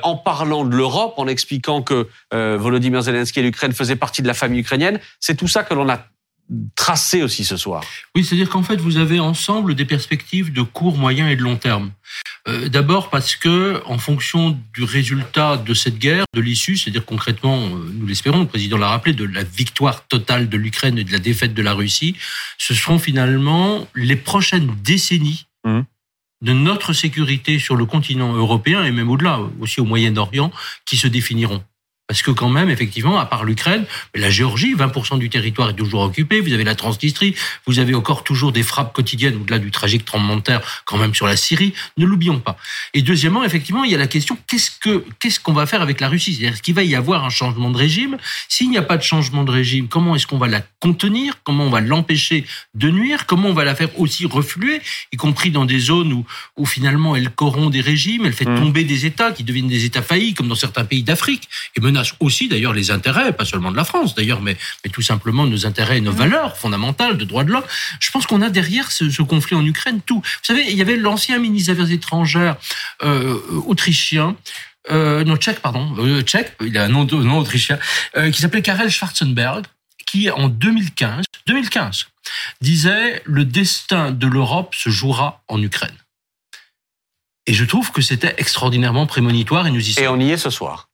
en 0.02 0.16
parlant 0.16 0.64
de 0.64 0.74
l'Europe, 0.74 1.12
en 1.18 1.28
expliquant 1.28 1.82
que 1.82 2.08
Volodymyr 2.32 3.02
Zelensky 3.02 3.40
et 3.40 3.42
l'Ukraine 3.42 3.72
faisaient 3.72 3.94
partie 3.94 4.22
de 4.22 4.26
la 4.26 4.32
famille 4.32 4.60
ukrainienne. 4.60 4.98
C'est 5.20 5.34
tout 5.34 5.48
ça 5.48 5.64
que 5.64 5.74
l'on 5.74 5.90
a 5.90 5.98
tracé 6.76 7.22
aussi 7.22 7.44
ce 7.44 7.56
soir. 7.56 7.82
Oui, 8.14 8.24
c'est-à-dire 8.24 8.48
qu'en 8.48 8.62
fait, 8.62 8.76
vous 8.76 8.98
avez 8.98 9.18
ensemble 9.18 9.74
des 9.74 9.84
perspectives 9.84 10.52
de 10.52 10.62
court, 10.62 10.96
moyen 10.96 11.28
et 11.28 11.36
de 11.36 11.42
long 11.42 11.56
terme. 11.56 11.90
Euh, 12.48 12.68
d'abord 12.68 13.10
parce 13.10 13.34
que, 13.34 13.82
en 13.86 13.98
fonction 13.98 14.58
du 14.72 14.84
résultat 14.84 15.56
de 15.56 15.74
cette 15.74 15.98
guerre, 15.98 16.24
de 16.34 16.40
l'issue, 16.40 16.76
c'est-à-dire 16.76 17.04
concrètement, 17.04 17.58
euh, 17.58 17.90
nous 17.92 18.06
l'espérons, 18.06 18.40
le 18.40 18.46
président 18.46 18.78
l'a 18.78 18.88
rappelé, 18.88 19.14
de 19.14 19.24
la 19.24 19.42
victoire 19.42 20.06
totale 20.06 20.48
de 20.48 20.56
l'Ukraine 20.56 20.98
et 20.98 21.04
de 21.04 21.12
la 21.12 21.18
défaite 21.18 21.54
de 21.54 21.62
la 21.62 21.74
Russie, 21.74 22.14
ce 22.58 22.74
seront 22.74 23.00
finalement 23.00 23.88
les 23.94 24.16
prochaines 24.16 24.72
décennies 24.84 25.46
mmh. 25.64 25.80
de 26.42 26.52
notre 26.52 26.92
sécurité 26.92 27.58
sur 27.58 27.74
le 27.74 27.86
continent 27.86 28.34
européen 28.34 28.84
et 28.84 28.92
même 28.92 29.10
au-delà, 29.10 29.40
aussi 29.60 29.80
au 29.80 29.84
Moyen-Orient, 29.84 30.52
qui 30.84 30.96
se 30.96 31.08
définiront. 31.08 31.64
Parce 32.08 32.22
que 32.22 32.30
quand 32.30 32.48
même, 32.48 32.70
effectivement, 32.70 33.18
à 33.18 33.26
part 33.26 33.44
l'Ukraine, 33.44 33.84
la 34.14 34.30
Géorgie, 34.30 34.76
20% 34.76 35.18
du 35.18 35.28
territoire 35.28 35.70
est 35.70 35.74
toujours 35.74 36.02
occupé. 36.02 36.40
Vous 36.40 36.52
avez 36.52 36.62
la 36.62 36.76
Transnistrie, 36.76 37.34
vous 37.66 37.80
avez 37.80 37.94
encore 37.94 38.22
toujours 38.22 38.52
des 38.52 38.62
frappes 38.62 38.92
quotidiennes 38.92 39.36
au-delà 39.36 39.58
du 39.58 39.72
tragique 39.72 40.04
tremblement 40.04 40.36
de 40.36 40.42
terre, 40.42 40.84
quand 40.84 40.98
même 40.98 41.14
sur 41.14 41.26
la 41.26 41.36
Syrie. 41.36 41.74
Ne 41.96 42.06
l'oublions 42.06 42.38
pas. 42.38 42.56
Et 42.94 43.02
deuxièmement, 43.02 43.42
effectivement, 43.42 43.82
il 43.82 43.90
y 43.90 43.94
a 43.94 43.98
la 43.98 44.06
question 44.06 44.38
qu'est-ce 44.46 44.70
que 44.78 45.04
qu'est-ce 45.18 45.40
qu'on 45.40 45.52
va 45.52 45.66
faire 45.66 45.82
avec 45.82 46.00
la 46.00 46.08
Russie? 46.08 46.34
C'est-à-dire, 46.34 46.52
est-ce 46.52 46.62
qu'il 46.62 46.74
va 46.74 46.84
y 46.84 46.94
avoir 46.94 47.24
un 47.24 47.30
changement 47.30 47.70
de 47.70 47.76
régime? 47.76 48.18
S'il 48.48 48.70
n'y 48.70 48.78
a 48.78 48.82
pas 48.82 48.96
de 48.96 49.02
changement 49.02 49.42
de 49.42 49.50
régime, 49.50 49.88
comment 49.88 50.14
est-ce 50.14 50.28
qu'on 50.28 50.38
va 50.38 50.48
la 50.48 50.62
contenir? 50.78 51.42
Comment 51.42 51.64
on 51.64 51.70
va 51.70 51.80
l'empêcher 51.80 52.44
de 52.74 52.88
nuire? 52.88 53.26
Comment 53.26 53.48
on 53.48 53.54
va 53.54 53.64
la 53.64 53.74
faire 53.74 53.88
aussi 53.98 54.26
refluer, 54.26 54.80
y 55.12 55.16
compris 55.16 55.50
dans 55.50 55.64
des 55.64 55.80
zones 55.80 56.12
où, 56.12 56.24
où 56.56 56.66
finalement 56.66 57.16
elle 57.16 57.30
corrompt 57.30 57.72
des 57.72 57.80
régimes, 57.80 58.26
elle 58.26 58.32
fait 58.32 58.48
mmh. 58.48 58.60
tomber 58.60 58.84
des 58.84 59.06
États 59.06 59.32
qui 59.32 59.42
deviennent 59.42 59.68
des 59.68 59.84
États 59.84 60.02
faillis, 60.02 60.34
comme 60.34 60.48
dans 60.48 60.54
certains 60.54 60.84
pays 60.84 61.02
d'Afrique, 61.02 61.48
et 61.76 61.80
aussi 62.20 62.48
d'ailleurs 62.48 62.72
les 62.72 62.90
intérêts, 62.90 63.32
pas 63.32 63.44
seulement 63.44 63.70
de 63.70 63.76
la 63.76 63.84
France 63.84 64.14
d'ailleurs, 64.14 64.40
mais, 64.40 64.56
mais 64.84 64.90
tout 64.90 65.02
simplement 65.02 65.46
nos 65.46 65.66
intérêts 65.66 65.98
et 65.98 66.00
nos 66.00 66.12
mmh. 66.12 66.16
valeurs 66.16 66.56
fondamentales 66.56 67.16
de 67.16 67.24
droits 67.24 67.44
de 67.44 67.50
l'homme. 67.50 67.64
Je 68.00 68.10
pense 68.10 68.26
qu'on 68.26 68.42
a 68.42 68.50
derrière 68.50 68.90
ce, 68.92 69.22
conflit 69.22 69.56
en 69.56 69.64
Ukraine 69.64 70.00
tout. 70.04 70.20
Vous 70.20 70.44
savez, 70.44 70.64
il 70.68 70.76
y 70.76 70.82
avait 70.82 70.96
l'ancien 70.96 71.38
ministre 71.38 71.72
des 71.72 71.80
Affaires 71.80 71.92
étrangères 71.92 72.56
euh, 73.02 73.38
autrichien, 73.66 74.36
euh, 74.90 75.24
non 75.24 75.36
tchèque 75.36 75.60
pardon, 75.60 75.94
euh, 75.98 76.22
tchèque, 76.22 76.52
il 76.60 76.76
a 76.78 76.84
un 76.84 76.88
nom, 76.88 77.04
nom 77.04 77.38
autrichien, 77.38 77.78
euh, 78.16 78.30
qui 78.30 78.40
s'appelait 78.40 78.62
Karel 78.62 78.90
Schwarzenberg, 78.90 79.64
qui 80.06 80.30
en 80.30 80.48
2015, 80.48 81.24
2015 81.46 82.06
disait 82.60 83.22
le 83.24 83.44
destin 83.44 84.12
de 84.12 84.26
l'Europe 84.26 84.74
se 84.74 84.90
jouera 84.90 85.42
en 85.48 85.60
Ukraine. 85.60 85.96
Et 87.46 87.54
je 87.54 87.64
trouve 87.64 87.92
que 87.92 88.02
c'était 88.02 88.34
extraordinairement 88.38 89.06
prémonitoire 89.06 89.66
et 89.66 89.70
nous 89.70 89.88
y 89.88 89.92
sommes. 89.92 90.04
Et 90.04 90.08
on 90.08 90.20
y 90.20 90.30
est 90.30 90.36
ce 90.36 90.50
soir. 90.50 90.85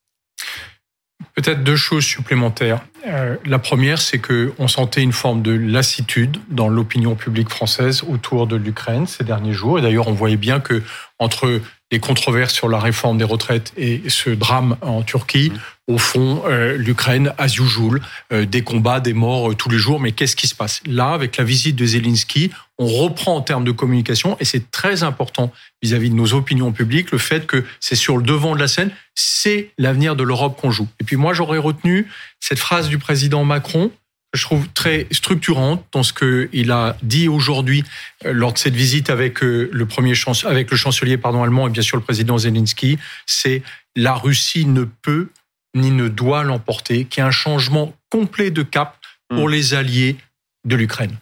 Peut-être 1.34 1.64
deux 1.64 1.76
choses 1.76 2.04
supplémentaires. 2.04 2.80
Euh, 3.06 3.36
la 3.44 3.58
première, 3.58 4.00
c'est 4.00 4.18
que 4.18 4.52
on 4.58 4.68
sentait 4.68 5.02
une 5.02 5.12
forme 5.12 5.42
de 5.42 5.52
lassitude 5.52 6.38
dans 6.48 6.68
l'opinion 6.68 7.14
publique 7.14 7.50
française 7.50 8.04
autour 8.08 8.46
de 8.46 8.56
l'Ukraine 8.56 9.06
ces 9.06 9.24
derniers 9.24 9.52
jours. 9.52 9.78
Et 9.78 9.82
d'ailleurs, 9.82 10.08
on 10.08 10.12
voyait 10.12 10.36
bien 10.36 10.60
que 10.60 10.82
entre 11.18 11.60
les 11.90 12.00
controverses 12.00 12.54
sur 12.54 12.68
la 12.68 12.78
réforme 12.78 13.18
des 13.18 13.24
retraites 13.24 13.72
et 13.76 14.02
ce 14.08 14.30
drame 14.30 14.76
en 14.80 15.02
Turquie, 15.02 15.52
au 15.92 15.98
fond, 15.98 16.42
euh, 16.46 16.76
l'Ukraine, 16.76 17.32
as 17.38 17.58
usual, 17.58 18.00
euh, 18.32 18.46
des 18.46 18.62
combats, 18.62 19.00
des 19.00 19.12
morts 19.12 19.50
euh, 19.50 19.54
tous 19.54 19.68
les 19.68 19.78
jours. 19.78 20.00
Mais 20.00 20.12
qu'est-ce 20.12 20.36
qui 20.36 20.46
se 20.48 20.54
passe? 20.54 20.80
Là, 20.86 21.12
avec 21.12 21.36
la 21.36 21.44
visite 21.44 21.76
de 21.76 21.84
Zelensky, 21.84 22.50
on 22.78 22.86
reprend 22.86 23.36
en 23.36 23.42
termes 23.42 23.64
de 23.64 23.72
communication, 23.72 24.36
et 24.40 24.44
c'est 24.44 24.70
très 24.70 25.02
important 25.02 25.52
vis-à-vis 25.82 26.10
de 26.10 26.14
nos 26.14 26.32
opinions 26.32 26.72
publiques, 26.72 27.10
le 27.12 27.18
fait 27.18 27.46
que 27.46 27.64
c'est 27.80 27.94
sur 27.94 28.16
le 28.16 28.22
devant 28.22 28.54
de 28.54 28.60
la 28.60 28.68
scène, 28.68 28.90
c'est 29.14 29.70
l'avenir 29.78 30.16
de 30.16 30.22
l'Europe 30.22 30.58
qu'on 30.60 30.70
joue. 30.70 30.88
Et 31.00 31.04
puis 31.04 31.16
moi, 31.16 31.34
j'aurais 31.34 31.58
retenu 31.58 32.08
cette 32.40 32.58
phrase 32.58 32.88
du 32.88 32.98
président 32.98 33.44
Macron, 33.44 33.90
que 34.32 34.38
je 34.38 34.44
trouve 34.44 34.66
très 34.70 35.06
structurante 35.10 35.84
dans 35.92 36.02
ce 36.02 36.14
qu'il 36.14 36.70
a 36.70 36.96
dit 37.02 37.28
aujourd'hui 37.28 37.84
lors 38.24 38.54
de 38.54 38.58
cette 38.58 38.74
visite 38.74 39.10
avec 39.10 39.42
le 39.42 39.84
premier 39.84 40.14
avec 40.46 40.70
le 40.70 40.76
chancelier 40.76 41.18
allemand 41.22 41.66
et 41.66 41.70
bien 41.70 41.82
sûr 41.82 41.98
le 41.98 42.02
président 42.02 42.38
Zelensky, 42.38 42.98
c'est 43.26 43.62
la 43.94 44.14
Russie 44.14 44.64
ne 44.64 44.84
peut 44.84 45.28
ni 45.74 45.90
ne 45.90 46.08
doit 46.08 46.42
l'emporter, 46.42 47.04
qui 47.04 47.20
est 47.20 47.22
un 47.22 47.30
changement 47.30 47.94
complet 48.10 48.50
de 48.50 48.62
cap 48.62 48.96
pour 49.28 49.48
hmm. 49.48 49.52
les 49.52 49.74
alliés 49.74 50.16
de 50.64 50.76
l'Ukraine. 50.76 51.16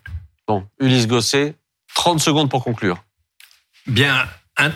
Bon, 0.49 0.67
Ulysse 0.81 1.07
Gosset, 1.07 1.55
30 1.95 2.21
secondes 2.21 2.51
pour 2.51 2.65
conclure. 2.65 3.05
Bien, 3.87 4.27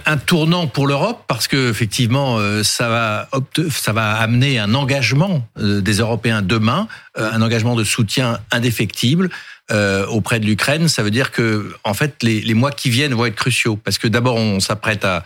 un, 0.07 0.17
tournant 0.17 0.67
pour 0.67 0.87
l'Europe 0.87 1.25
parce 1.27 1.49
que 1.49 1.71
effectivement 1.71 2.39
euh, 2.39 2.63
ça 2.63 2.89
va 2.89 3.29
ça 3.71 3.93
va 3.93 4.15
amener 4.15 4.59
un 4.59 4.75
engagement 4.75 5.47
euh, 5.59 5.81
des 5.81 5.99
Européens 5.99 6.43
demain, 6.43 6.89
euh, 7.19 7.31
un 7.31 7.43
engagement 7.43 7.75
de 7.75 7.85
soutien 7.85 8.41
indéfectible 8.51 9.31
auprès 10.09 10.41
de 10.41 10.45
l'Ukraine. 10.45 10.89
Ça 10.89 11.03
veut 11.03 11.11
dire 11.11 11.31
que 11.31 11.75
en 11.85 11.95
fait 11.95 12.23
les, 12.23 12.43
les 12.43 12.53
mois 12.53 12.71
qui 12.71 12.91
viennent 12.91 13.15
vont 13.15 13.25
être 13.25 13.35
cruciaux 13.35 13.77
parce 13.77 13.97
que 13.97 14.07
d'abord 14.09 14.37
on 14.37 14.61
s'apprête 14.61 15.07
à 15.07 15.25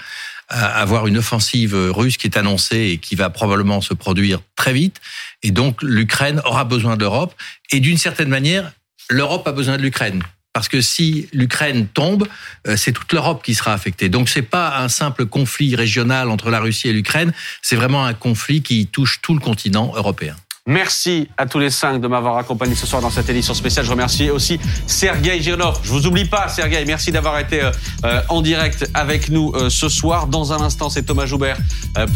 avoir 0.49 1.07
une 1.07 1.19
offensive 1.19 1.75
russe 1.75 2.17
qui 2.17 2.27
est 2.27 2.37
annoncée 2.37 2.93
et 2.93 2.99
qui 2.99 3.15
va 3.15 3.29
probablement 3.31 3.81
se 3.81 3.95
produire 3.95 4.41
très 4.57 4.73
vite. 4.73 4.97
Et 5.43 5.51
donc 5.51 5.83
l'Ukraine 5.83 6.41
aura 6.45 6.65
besoin 6.65 6.97
de 6.97 7.03
l'Europe. 7.03 7.35
Et 7.71 7.81
d'une 7.81 7.99
certaine 7.99 8.29
manière, 8.29 8.73
l'Europe 9.11 9.47
a 9.47 9.53
besoin 9.53 9.77
de 9.77 9.83
l'Ukraine. 9.83 10.23
Parce 10.53 10.69
que 10.69 10.81
si 10.81 11.29
l'Ukraine 11.33 11.87
tombe, 11.87 12.27
euh, 12.67 12.77
c'est 12.77 12.93
toute 12.93 13.13
l'Europe 13.13 13.45
qui 13.45 13.55
sera 13.55 13.73
affectée. 13.73 14.09
Donc 14.09 14.29
c'est 14.29 14.43
pas 14.43 14.79
un 14.79 14.89
simple 14.89 15.27
conflit 15.27 15.77
régional 15.77 16.31
entre 16.31 16.51
la 16.51 16.61
Russie 16.61 16.89
et 16.89 16.93
l'Ukraine, 16.93 17.33
c'est 17.63 17.77
vraiment 17.77 18.05
un 18.05 18.15
conflit 18.15 18.63
qui 18.63 18.87
touche 18.87 19.21
tout 19.23 19.35
le 19.35 19.41
continent 19.41 19.93
européen. 19.95 20.35
Merci 20.69 21.31
à 21.39 21.47
tous 21.47 21.59
les 21.59 21.71
cinq 21.71 21.99
de 21.99 22.07
m'avoir 22.09 22.37
accompagné 22.37 22.75
ce 22.75 22.87
soir 22.87 23.01
dans 23.01 23.09
cette 23.09 23.31
édition 23.31 23.55
spéciale. 23.55 23.87
Je 23.87 23.91
remercie 23.91 24.29
aussi 24.29 24.61
Sergei 24.87 25.41
Girnov. 25.41 25.79
Je 25.83 25.89
vous 25.89 26.07
oublie 26.07 26.27
pas, 26.27 26.47
Sergei. 26.49 26.85
Merci 26.85 27.11
d'avoir 27.11 27.39
été 27.39 27.63
euh, 27.63 27.71
euh, 28.05 28.21
en 28.29 28.43
direct 28.43 28.87
avec 28.93 29.31
nous 29.31 29.51
euh, 29.55 29.71
ce 29.71 29.89
soir. 29.89 30.27
Dans 30.27 30.53
un 30.53 30.61
instant, 30.61 30.91
c'est 30.91 31.05
Thomas 31.05 31.25
Joubert 31.25 31.57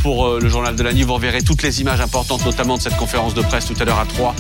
pour 0.03 0.39
le 0.39 0.49
journal 0.51 0.77
de 0.77 0.83
la 0.83 0.93
nuit. 0.93 1.03
Vous 1.03 1.15
reverrez 1.15 1.41
toutes 1.41 1.63
les 1.63 1.81
images 1.81 2.03
importantes, 2.03 2.45
notamment 2.45 2.77
de 2.77 2.83
cette 2.83 2.97
conférence 2.99 3.33
de 3.33 3.41
presse 3.41 3.65
tout 3.65 3.75
à 3.81 3.87
l'heure 3.87 3.99
à 3.99 4.05
3 4.05 4.35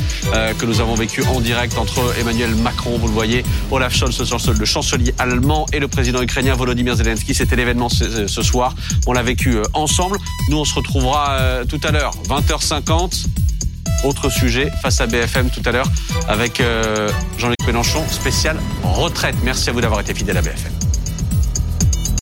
que 0.58 0.66
nous 0.66 0.80
avons 0.80 0.94
vécue 0.94 1.24
en 1.24 1.40
direct 1.40 1.78
entre 1.78 2.14
Emmanuel 2.20 2.54
Macron, 2.54 2.98
vous 2.98 3.06
le 3.06 3.14
voyez, 3.14 3.44
Olaf 3.70 3.94
Scholz, 3.94 4.20
le 4.58 4.64
chancelier 4.66 5.14
allemand, 5.18 5.66
et 5.72 5.78
le 5.78 5.88
président 5.88 6.20
ukrainien 6.20 6.54
Volodymyr 6.54 6.96
Zelensky. 6.96 7.34
C'était 7.34 7.56
l'événement 7.56 7.88
ce, 7.88 8.26
ce, 8.26 8.42
soir. 8.42 8.74
On 9.06 9.14
l'a 9.14 9.22
vécu 9.22 9.56
ensemble. 9.72 10.18
Nous, 10.50 10.58
on 10.58 10.64
se 10.64 10.74
retrouvera 10.74 11.38
tout 11.68 11.80
à 11.82 11.90
l'heure, 11.90 12.12
20h50. 12.28 13.26
Autre 14.05 14.30
sujet 14.30 14.70
face 14.83 15.01
à 15.01 15.07
BFM 15.07 15.51
tout 15.51 15.62
à 15.64 15.72
l'heure 15.72 15.87
avec 16.28 16.61
euh, 16.61 17.09
Jean-Luc 17.39 17.59
Mélenchon, 17.66 18.05
spécial 18.09 18.57
retraite. 18.83 19.37
Merci 19.45 19.70
à 19.70 19.72
vous 19.72 19.80
d'avoir 19.80 20.01
été 20.01 20.14
fidèle 20.14 20.37
à 20.37 20.43
BFM. 20.43 20.91